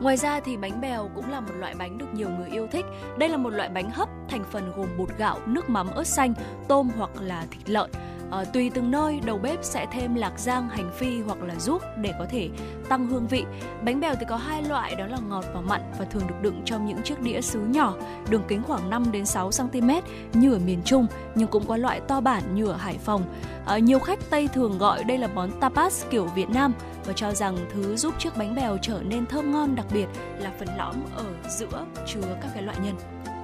[0.00, 2.84] Ngoài ra thì bánh bèo cũng là một loại bánh được nhiều người yêu thích.
[3.18, 6.34] Đây là một loại bánh hấp thành phần gồm bột gạo, nước mắm, ớt xanh,
[6.68, 7.90] tôm hoặc là thịt lợn.
[8.30, 11.82] À, tùy từng nơi, đầu bếp sẽ thêm lạc rang, hành phi hoặc là ruốc
[11.96, 12.48] để có thể
[12.88, 13.44] tăng hương vị.
[13.84, 16.62] Bánh bèo thì có hai loại đó là ngọt và mặn và thường được đựng
[16.64, 17.94] trong những chiếc đĩa sứ nhỏ,
[18.30, 19.90] đường kính khoảng 5 đến 6 cm
[20.32, 23.22] như ở miền Trung, nhưng cũng có loại to bản như ở Hải Phòng.
[23.66, 26.72] À, nhiều khách Tây thường gọi đây là món tapas kiểu Việt Nam
[27.06, 30.06] và cho rằng thứ giúp chiếc bánh bèo trở nên thơm ngon đặc biệt
[30.38, 32.94] là phần lõm ở giữa chứa các cái loại nhân.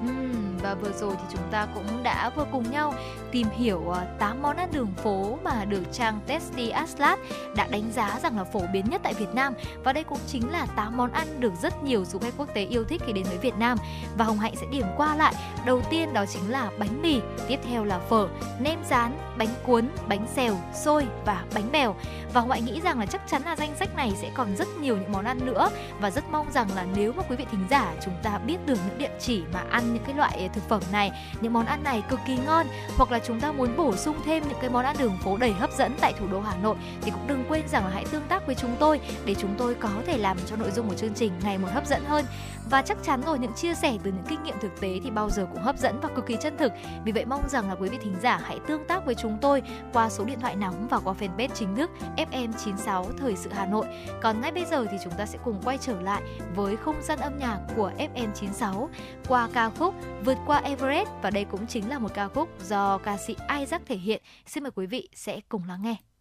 [0.05, 2.95] Uhm và vừa rồi thì chúng ta cũng đã vừa cùng nhau
[3.33, 7.19] tìm hiểu ờ, 8 món ăn đường phố mà được trang Tasty Atlas
[7.57, 9.55] đã đánh giá rằng là phổ biến nhất tại Việt Nam.
[9.85, 12.65] Và đây cũng chính là 8 món ăn được rất nhiều du khách quốc tế
[12.65, 13.79] yêu thích khi đến với Việt Nam.
[14.17, 15.35] Và Hồng Hạnh sẽ điểm qua lại.
[15.67, 18.29] Đầu tiên đó chính là bánh mì, tiếp theo là phở
[18.61, 21.95] nem rán, bánh cuốn, bánh xèo, xôi và bánh bèo.
[22.33, 24.69] Và Hồng Hạnh nghĩ rằng là chắc chắn là danh sách này sẽ còn rất
[24.81, 25.71] nhiều những món ăn nữa.
[26.01, 28.79] Và rất mong rằng là nếu mà quý vị thính giả chúng ta biết được
[28.87, 31.13] những địa chỉ mà ăn những cái loại thực phẩm này.
[31.41, 32.67] Những món ăn này cực kỳ ngon.
[32.97, 35.53] Hoặc là chúng ta muốn bổ sung thêm những cái món ăn đường phố đầy
[35.53, 38.29] hấp dẫn tại thủ đô Hà Nội thì cũng đừng quên rằng là hãy tương
[38.29, 41.15] tác với chúng tôi để chúng tôi có thể làm cho nội dung của chương
[41.15, 42.25] trình ngày một hấp dẫn hơn
[42.71, 45.31] và chắc chắn rồi, những chia sẻ từ những kinh nghiệm thực tế thì bao
[45.31, 46.73] giờ cũng hấp dẫn và cực kỳ chân thực
[47.05, 49.63] vì vậy mong rằng là quý vị thính giả hãy tương tác với chúng tôi
[49.93, 53.87] qua số điện thoại nóng và qua fanpage chính thức FM96 Thời sự Hà Nội
[54.23, 56.23] còn ngay bây giờ thì chúng ta sẽ cùng quay trở lại
[56.55, 58.89] với không gian âm nhạc của FM96
[59.29, 59.95] qua ca khúc
[60.25, 63.87] Vượt qua Everest và đây cũng chính là một ca khúc do ca sĩ Isaac
[63.87, 64.23] thể hiện.
[64.47, 66.12] Xin mời quý vị sẽ cùng lắng nghe.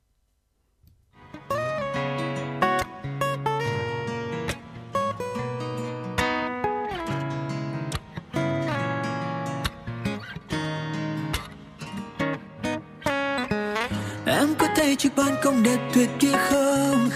[14.41, 17.09] Em có thấy chiếc ban công đẹp tuyệt kia không?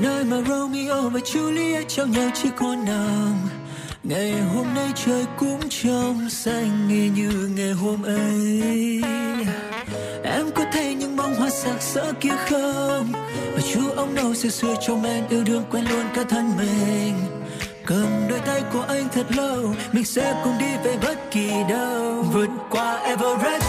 [0.00, 3.38] Nơi mà Romeo và Juliet trao nhau chiếc hôn nàng.
[4.02, 9.02] Ngày hôm nay trời cũng trong xanh y như ngày hôm ấy.
[10.24, 13.12] Em có thấy những bông hoa sạc sỡ kia không?
[13.54, 17.14] Và chú ông đâu xưa xưa trong em yêu đương quen luôn cả thân mình.
[17.84, 22.22] Cầm đôi tay của anh thật lâu, Mình sẽ cùng đi về bất kỳ đâu.
[22.32, 23.64] Vượt qua Everest,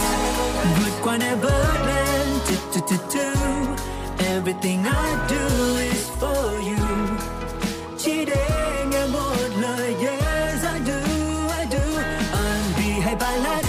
[0.79, 2.26] Vượt qua Neverland
[2.73, 3.27] do, do, do.
[4.19, 5.43] Everything I do
[5.91, 6.85] is for you.
[7.97, 10.99] Chỉ để nghe một lời Yes I do,
[11.59, 12.01] I do.
[12.33, 13.65] R&B hay ballad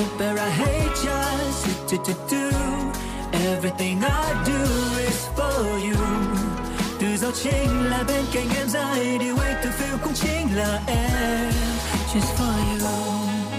[0.00, 2.42] Opera hay jazz do, do, do, tu.
[3.32, 4.60] Everything I do
[4.98, 5.96] is for you.
[7.00, 10.80] Từ gió chính là bên cạnh em ra đi way to feel cũng chính là
[10.86, 11.52] em.
[12.14, 13.51] Just for you.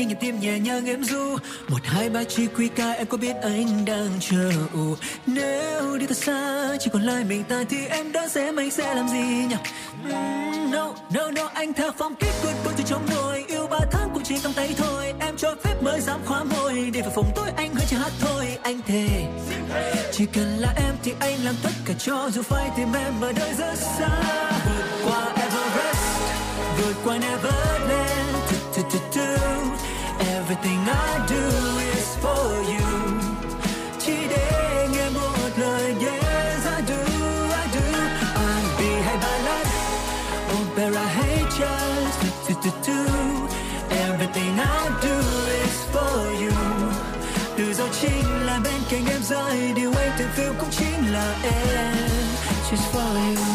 [0.00, 1.36] Như nhịp tim nhẹ nhàng em ru.
[1.68, 4.52] Một hai ba chỉ quy ca em có biết anh đang chờ.
[4.72, 4.96] Ù
[5.26, 8.94] nếu đi thật xa chỉ còn lại mình ta thì em đã sẽ anh sẽ
[8.94, 9.56] làm gì nhỉ?
[10.04, 13.78] Mm, no no no anh theo phong cách cuốn cuốn từ trong môi yêu ba
[13.90, 15.14] tháng cũng chỉ trong tay thôi.
[15.20, 16.90] Em cho phép mới dám khóa môi.
[16.92, 18.46] Để vào phòng tôi anh hơi chỉ hát thôi.
[18.62, 19.08] Anh thề
[20.12, 23.32] chỉ cần là em thì anh làm tất cả cho dù phải tìm em ở
[23.32, 24.08] nơi rất xa.
[24.66, 26.20] Vượt qua Everest
[26.78, 27.99] vượt qua Neverland.
[30.50, 31.44] Everything I do
[31.94, 32.86] is for you.
[33.98, 37.02] Chỉ để nghe một lời Yes I do,
[37.60, 37.80] I do.
[38.34, 39.66] R&B hay ballad
[40.60, 42.98] Opera hay jazz do, do, do, do.
[43.90, 45.16] Everything I do
[45.62, 46.52] is for you.
[47.56, 51.34] Từ giờ chính là bên cạnh em rồi Điều anh từng feel cũng chính là
[51.42, 51.94] em.
[52.70, 53.49] Just for you.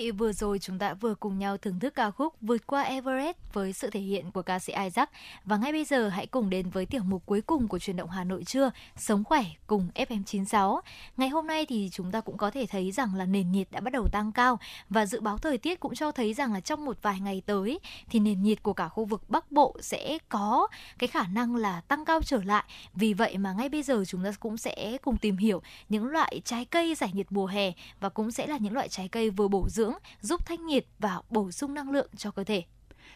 [0.00, 3.36] Vị, vừa rồi chúng ta vừa cùng nhau thưởng thức ca khúc Vượt qua Everest
[3.52, 5.10] với sự thể hiện của ca sĩ Isaac.
[5.44, 8.10] Và ngay bây giờ hãy cùng đến với tiểu mục cuối cùng của truyền động
[8.10, 10.80] Hà Nội trưa, Sống khỏe cùng FM96.
[11.16, 13.80] Ngày hôm nay thì chúng ta cũng có thể thấy rằng là nền nhiệt đã
[13.80, 14.58] bắt đầu tăng cao
[14.90, 17.78] và dự báo thời tiết cũng cho thấy rằng là trong một vài ngày tới
[18.10, 20.68] thì nền nhiệt của cả khu vực Bắc Bộ sẽ có
[20.98, 22.64] cái khả năng là tăng cao trở lại.
[22.94, 26.40] Vì vậy mà ngay bây giờ chúng ta cũng sẽ cùng tìm hiểu những loại
[26.44, 29.48] trái cây giải nhiệt mùa hè và cũng sẽ là những loại trái cây vừa
[29.48, 29.87] bổ dưỡng,
[30.20, 32.62] giúp thanh nhiệt và bổ sung năng lượng cho cơ thể.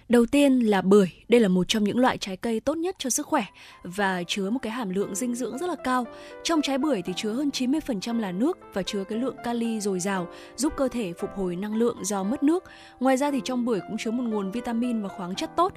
[0.09, 3.11] Đầu tiên là bưởi, đây là một trong những loại trái cây tốt nhất cho
[3.11, 3.44] sức khỏe
[3.82, 6.07] và chứa một cái hàm lượng dinh dưỡng rất là cao.
[6.43, 10.01] Trong trái bưởi thì chứa hơn 90% là nước và chứa cái lượng kali dồi
[10.01, 12.65] dào, giúp cơ thể phục hồi năng lượng do mất nước.
[13.01, 15.73] Ngoài ra thì trong bưởi cũng chứa một nguồn vitamin và khoáng chất tốt,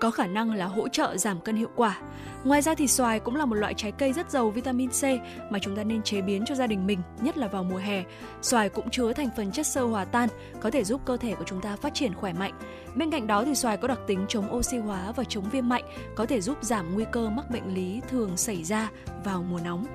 [0.00, 1.98] có khả năng là hỗ trợ giảm cân hiệu quả.
[2.44, 5.02] Ngoài ra thì xoài cũng là một loại trái cây rất giàu vitamin C
[5.50, 8.04] mà chúng ta nên chế biến cho gia đình mình, nhất là vào mùa hè.
[8.42, 10.28] Xoài cũng chứa thành phần chất xơ hòa tan,
[10.60, 12.52] có thể giúp cơ thể của chúng ta phát triển khỏe mạnh.
[12.94, 15.84] Bên cạnh đó thì xoài có đặc tính chống oxy hóa và chống viêm mạnh,
[16.14, 18.90] có thể giúp giảm nguy cơ mắc bệnh lý thường xảy ra
[19.24, 19.86] vào mùa nóng.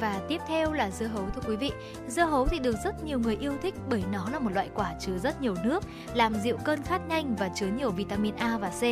[0.00, 1.72] Và tiếp theo là dưa hấu thưa quý vị.
[2.08, 4.94] Dưa hấu thì được rất nhiều người yêu thích bởi nó là một loại quả
[5.00, 8.68] chứa rất nhiều nước, làm dịu cơn khát nhanh và chứa nhiều vitamin A và
[8.68, 8.82] C.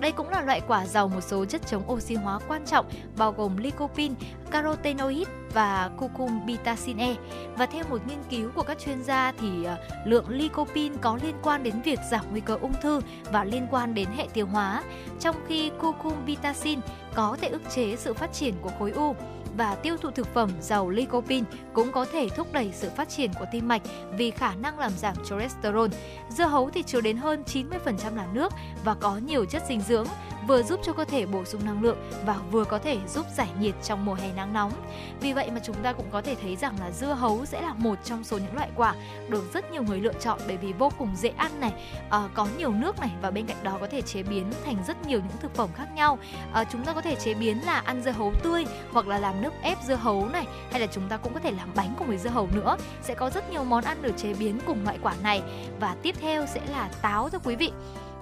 [0.00, 2.86] Đây cũng là loại quả giàu một số chất chống oxy hóa quan trọng
[3.16, 4.14] bao gồm lycopene,
[4.50, 7.14] carotenoid và cucurbitacin E.
[7.56, 11.34] Và theo một nghiên cứu của các chuyên gia thì ờ, lượng lycopene có liên
[11.42, 13.00] quan đến việc giảm nguy cơ ung thư
[13.32, 14.82] và liên quan đến hệ tiêu hóa,
[15.20, 16.80] trong khi cucurbitacin
[17.14, 19.14] có thể ức chế sự phát triển của khối u
[19.56, 23.30] và tiêu thụ thực phẩm giàu lycopene cũng có thể thúc đẩy sự phát triển
[23.38, 23.82] của tim mạch
[24.16, 25.88] vì khả năng làm giảm cholesterol.
[26.30, 28.52] Dưa hấu thì chứa đến hơn 90% là nước
[28.84, 30.06] và có nhiều chất dinh dưỡng,
[30.46, 33.48] vừa giúp cho cơ thể bổ sung năng lượng và vừa có thể giúp giải
[33.60, 34.72] nhiệt trong mùa hè nắng nóng.
[35.20, 37.74] Vì vậy mà chúng ta cũng có thể thấy rằng là dưa hấu sẽ là
[37.74, 38.94] một trong số những loại quả
[39.28, 41.72] được rất nhiều người lựa chọn bởi vì vô cùng dễ ăn này,
[42.10, 45.06] ờ, có nhiều nước này và bên cạnh đó có thể chế biến thành rất
[45.06, 46.18] nhiều những thực phẩm khác nhau.
[46.52, 49.42] Ờ, chúng ta có thể chế biến là ăn dưa hấu tươi hoặc là làm
[49.42, 52.08] nước ép dưa hấu này hay là chúng ta cũng có thể làm bánh cùng
[52.08, 52.76] với dưa hấu nữa.
[53.02, 55.42] Sẽ có rất nhiều món ăn được chế biến cùng loại quả này
[55.80, 57.72] và tiếp theo sẽ là táo thưa quý vị.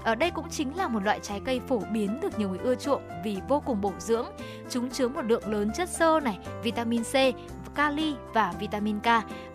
[0.04, 2.74] Ở đây cũng chính là một loại trái cây phổ biến được nhiều người ưa
[2.74, 4.26] chuộng vì vô cùng bổ dưỡng.
[4.70, 7.14] Chúng chứa một lượng lớn chất xơ này, vitamin C
[7.74, 9.06] kali và vitamin K,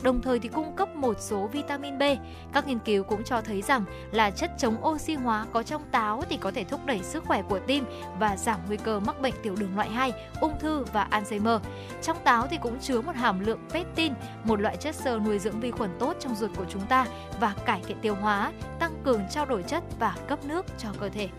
[0.04, 2.04] đồng thời thì cung cấp một số vitamin B.
[2.54, 6.24] Các nghiên cứu cũng cho thấy rằng là chất chống oxy hóa có trong táo
[6.30, 7.86] thì có thể thúc đẩy sức khỏe của tim
[8.20, 11.60] và giảm nguy cơ mắc bệnh tiểu đường loại 2, ung thư và Alzheimer.
[12.02, 14.14] Trong táo thì cũng chứa một hàm lượng pectin,
[14.44, 17.06] một loại chất xơ nuôi dưỡng vi khuẩn tốt trong ruột của chúng ta
[17.40, 21.10] và cải thiện tiêu hóa, tăng cường trao đổi chất và cấp nước cho cơ
[21.10, 21.30] thể.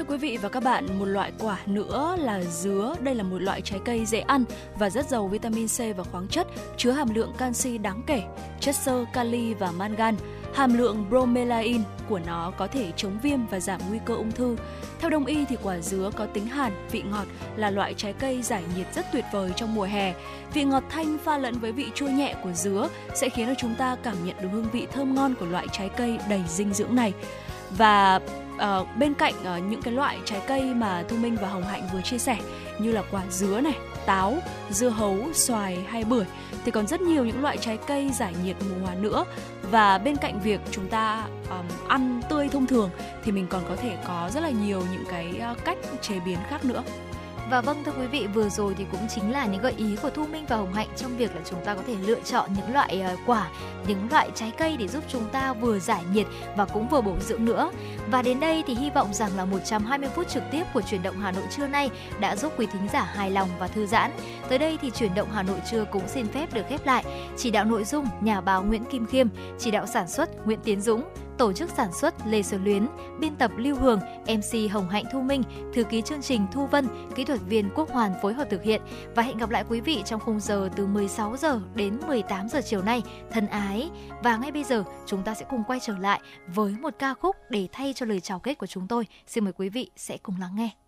[0.00, 2.94] Thưa quý vị và các bạn, một loại quả nữa là dứa.
[3.00, 4.44] Đây là một loại trái cây dễ ăn
[4.78, 6.46] và rất giàu vitamin C và khoáng chất,
[6.76, 8.22] chứa hàm lượng canxi đáng kể,
[8.60, 10.16] chất xơ, kali và mangan.
[10.54, 14.56] Hàm lượng bromelain của nó có thể chống viêm và giảm nguy cơ ung thư.
[15.00, 18.42] Theo đông y thì quả dứa có tính hàn, vị ngọt là loại trái cây
[18.42, 20.14] giải nhiệt rất tuyệt vời trong mùa hè.
[20.54, 23.74] Vị ngọt thanh pha lẫn với vị chua nhẹ của dứa sẽ khiến cho chúng
[23.74, 26.94] ta cảm nhận được hương vị thơm ngon của loại trái cây đầy dinh dưỡng
[26.94, 27.12] này.
[27.70, 28.20] Và
[28.64, 31.82] uh, bên cạnh uh, những cái loại trái cây mà Thu Minh và Hồng Hạnh
[31.92, 32.36] vừa chia sẻ
[32.78, 34.38] như là quả dứa này, táo,
[34.70, 36.24] dưa hấu, xoài hay bưởi
[36.64, 39.24] thì còn rất nhiều những loại trái cây giải nhiệt mùa hoa nữa.
[39.70, 42.90] Và bên cạnh việc chúng ta um, ăn tươi thông thường
[43.24, 46.38] thì mình còn có thể có rất là nhiều những cái uh, cách chế biến
[46.48, 46.82] khác nữa
[47.50, 50.10] và vâng thưa quý vị, vừa rồi thì cũng chính là những gợi ý của
[50.10, 52.74] Thu Minh và Hồng Hạnh trong việc là chúng ta có thể lựa chọn những
[52.74, 53.48] loại ờ, quả,
[53.86, 57.16] những loại trái cây để giúp chúng ta vừa giải nhiệt và cũng vừa bổ
[57.20, 57.70] dưỡng nữa.
[58.10, 61.20] Và đến đây thì hy vọng rằng là 120 phút trực tiếp của chuyển động
[61.20, 61.90] Hà Nội trưa nay
[62.20, 64.10] đã giúp quý thính giả hài lòng và thư giãn.
[64.50, 67.04] Tới đây thì chuyển động Hà Nội trưa cũng xin phép được khép lại.
[67.36, 69.26] Chỉ đạo nội dung nhà báo Nguyễn Kim Khiêm,
[69.58, 71.04] chỉ đạo sản xuất Nguyễn Tiến Dũng,
[71.38, 72.86] tổ chức sản xuất Lê Xuân Luyến,
[73.20, 75.42] biên tập Lưu Hường, MC Hồng Hạnh Thu Minh,
[75.74, 78.82] thư ký chương trình Thu Vân, kỹ thuật viên Quốc Hoàn phối hợp thực hiện
[79.14, 82.60] và hẹn gặp lại quý vị trong khung giờ từ 16 giờ đến 18 giờ
[82.64, 83.02] chiều nay.
[83.30, 83.90] Thân ái
[84.22, 87.36] và ngay bây giờ chúng ta sẽ cùng quay trở lại với một ca khúc
[87.50, 89.06] để thay cho lời chào kết của chúng tôi.
[89.26, 90.79] Xin mời quý vị sẽ cùng lắng nghe.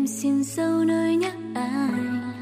[0.00, 2.32] Em xin dấu nơi nhắc anh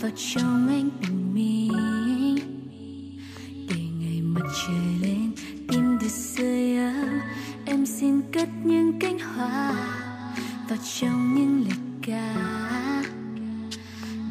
[0.00, 2.38] vào trong anh bình minh
[3.68, 5.32] để ngày mặt trời lên,
[5.68, 7.20] tim được rơi ấm
[7.64, 9.72] em xin cất những cánh hoa
[10.68, 12.34] vào trong những lời ca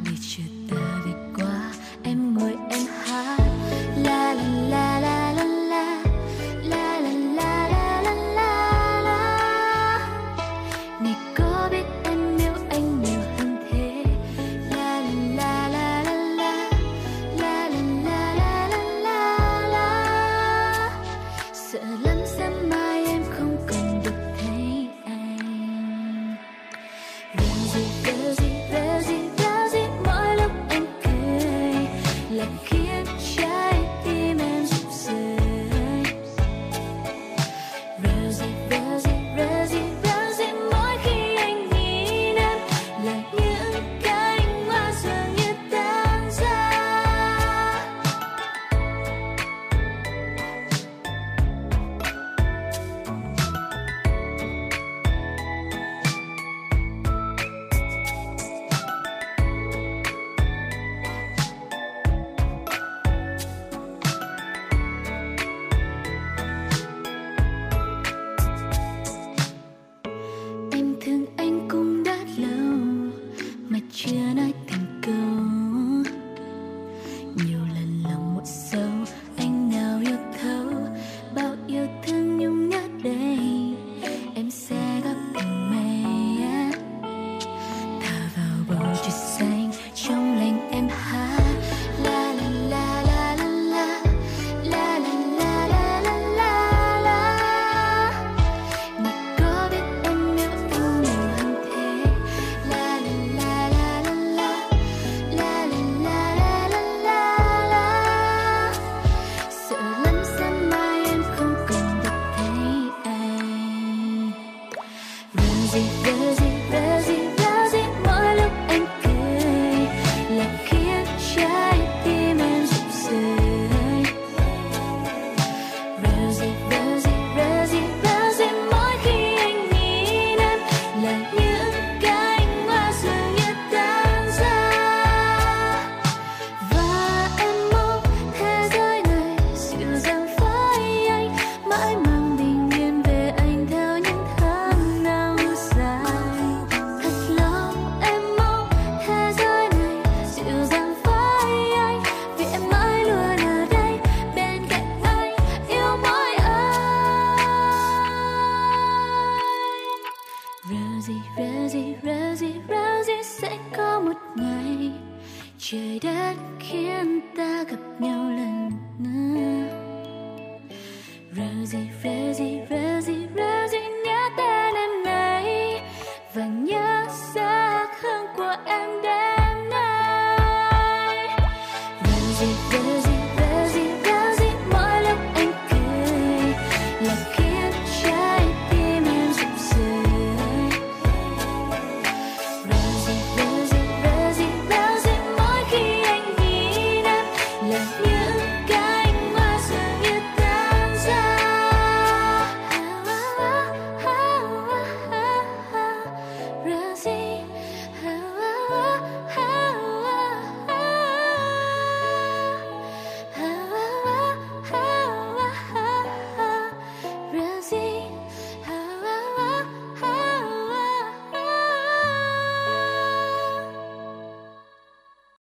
[0.06, 1.72] để chờ ta về qua,
[2.04, 3.43] em ngồi em hát.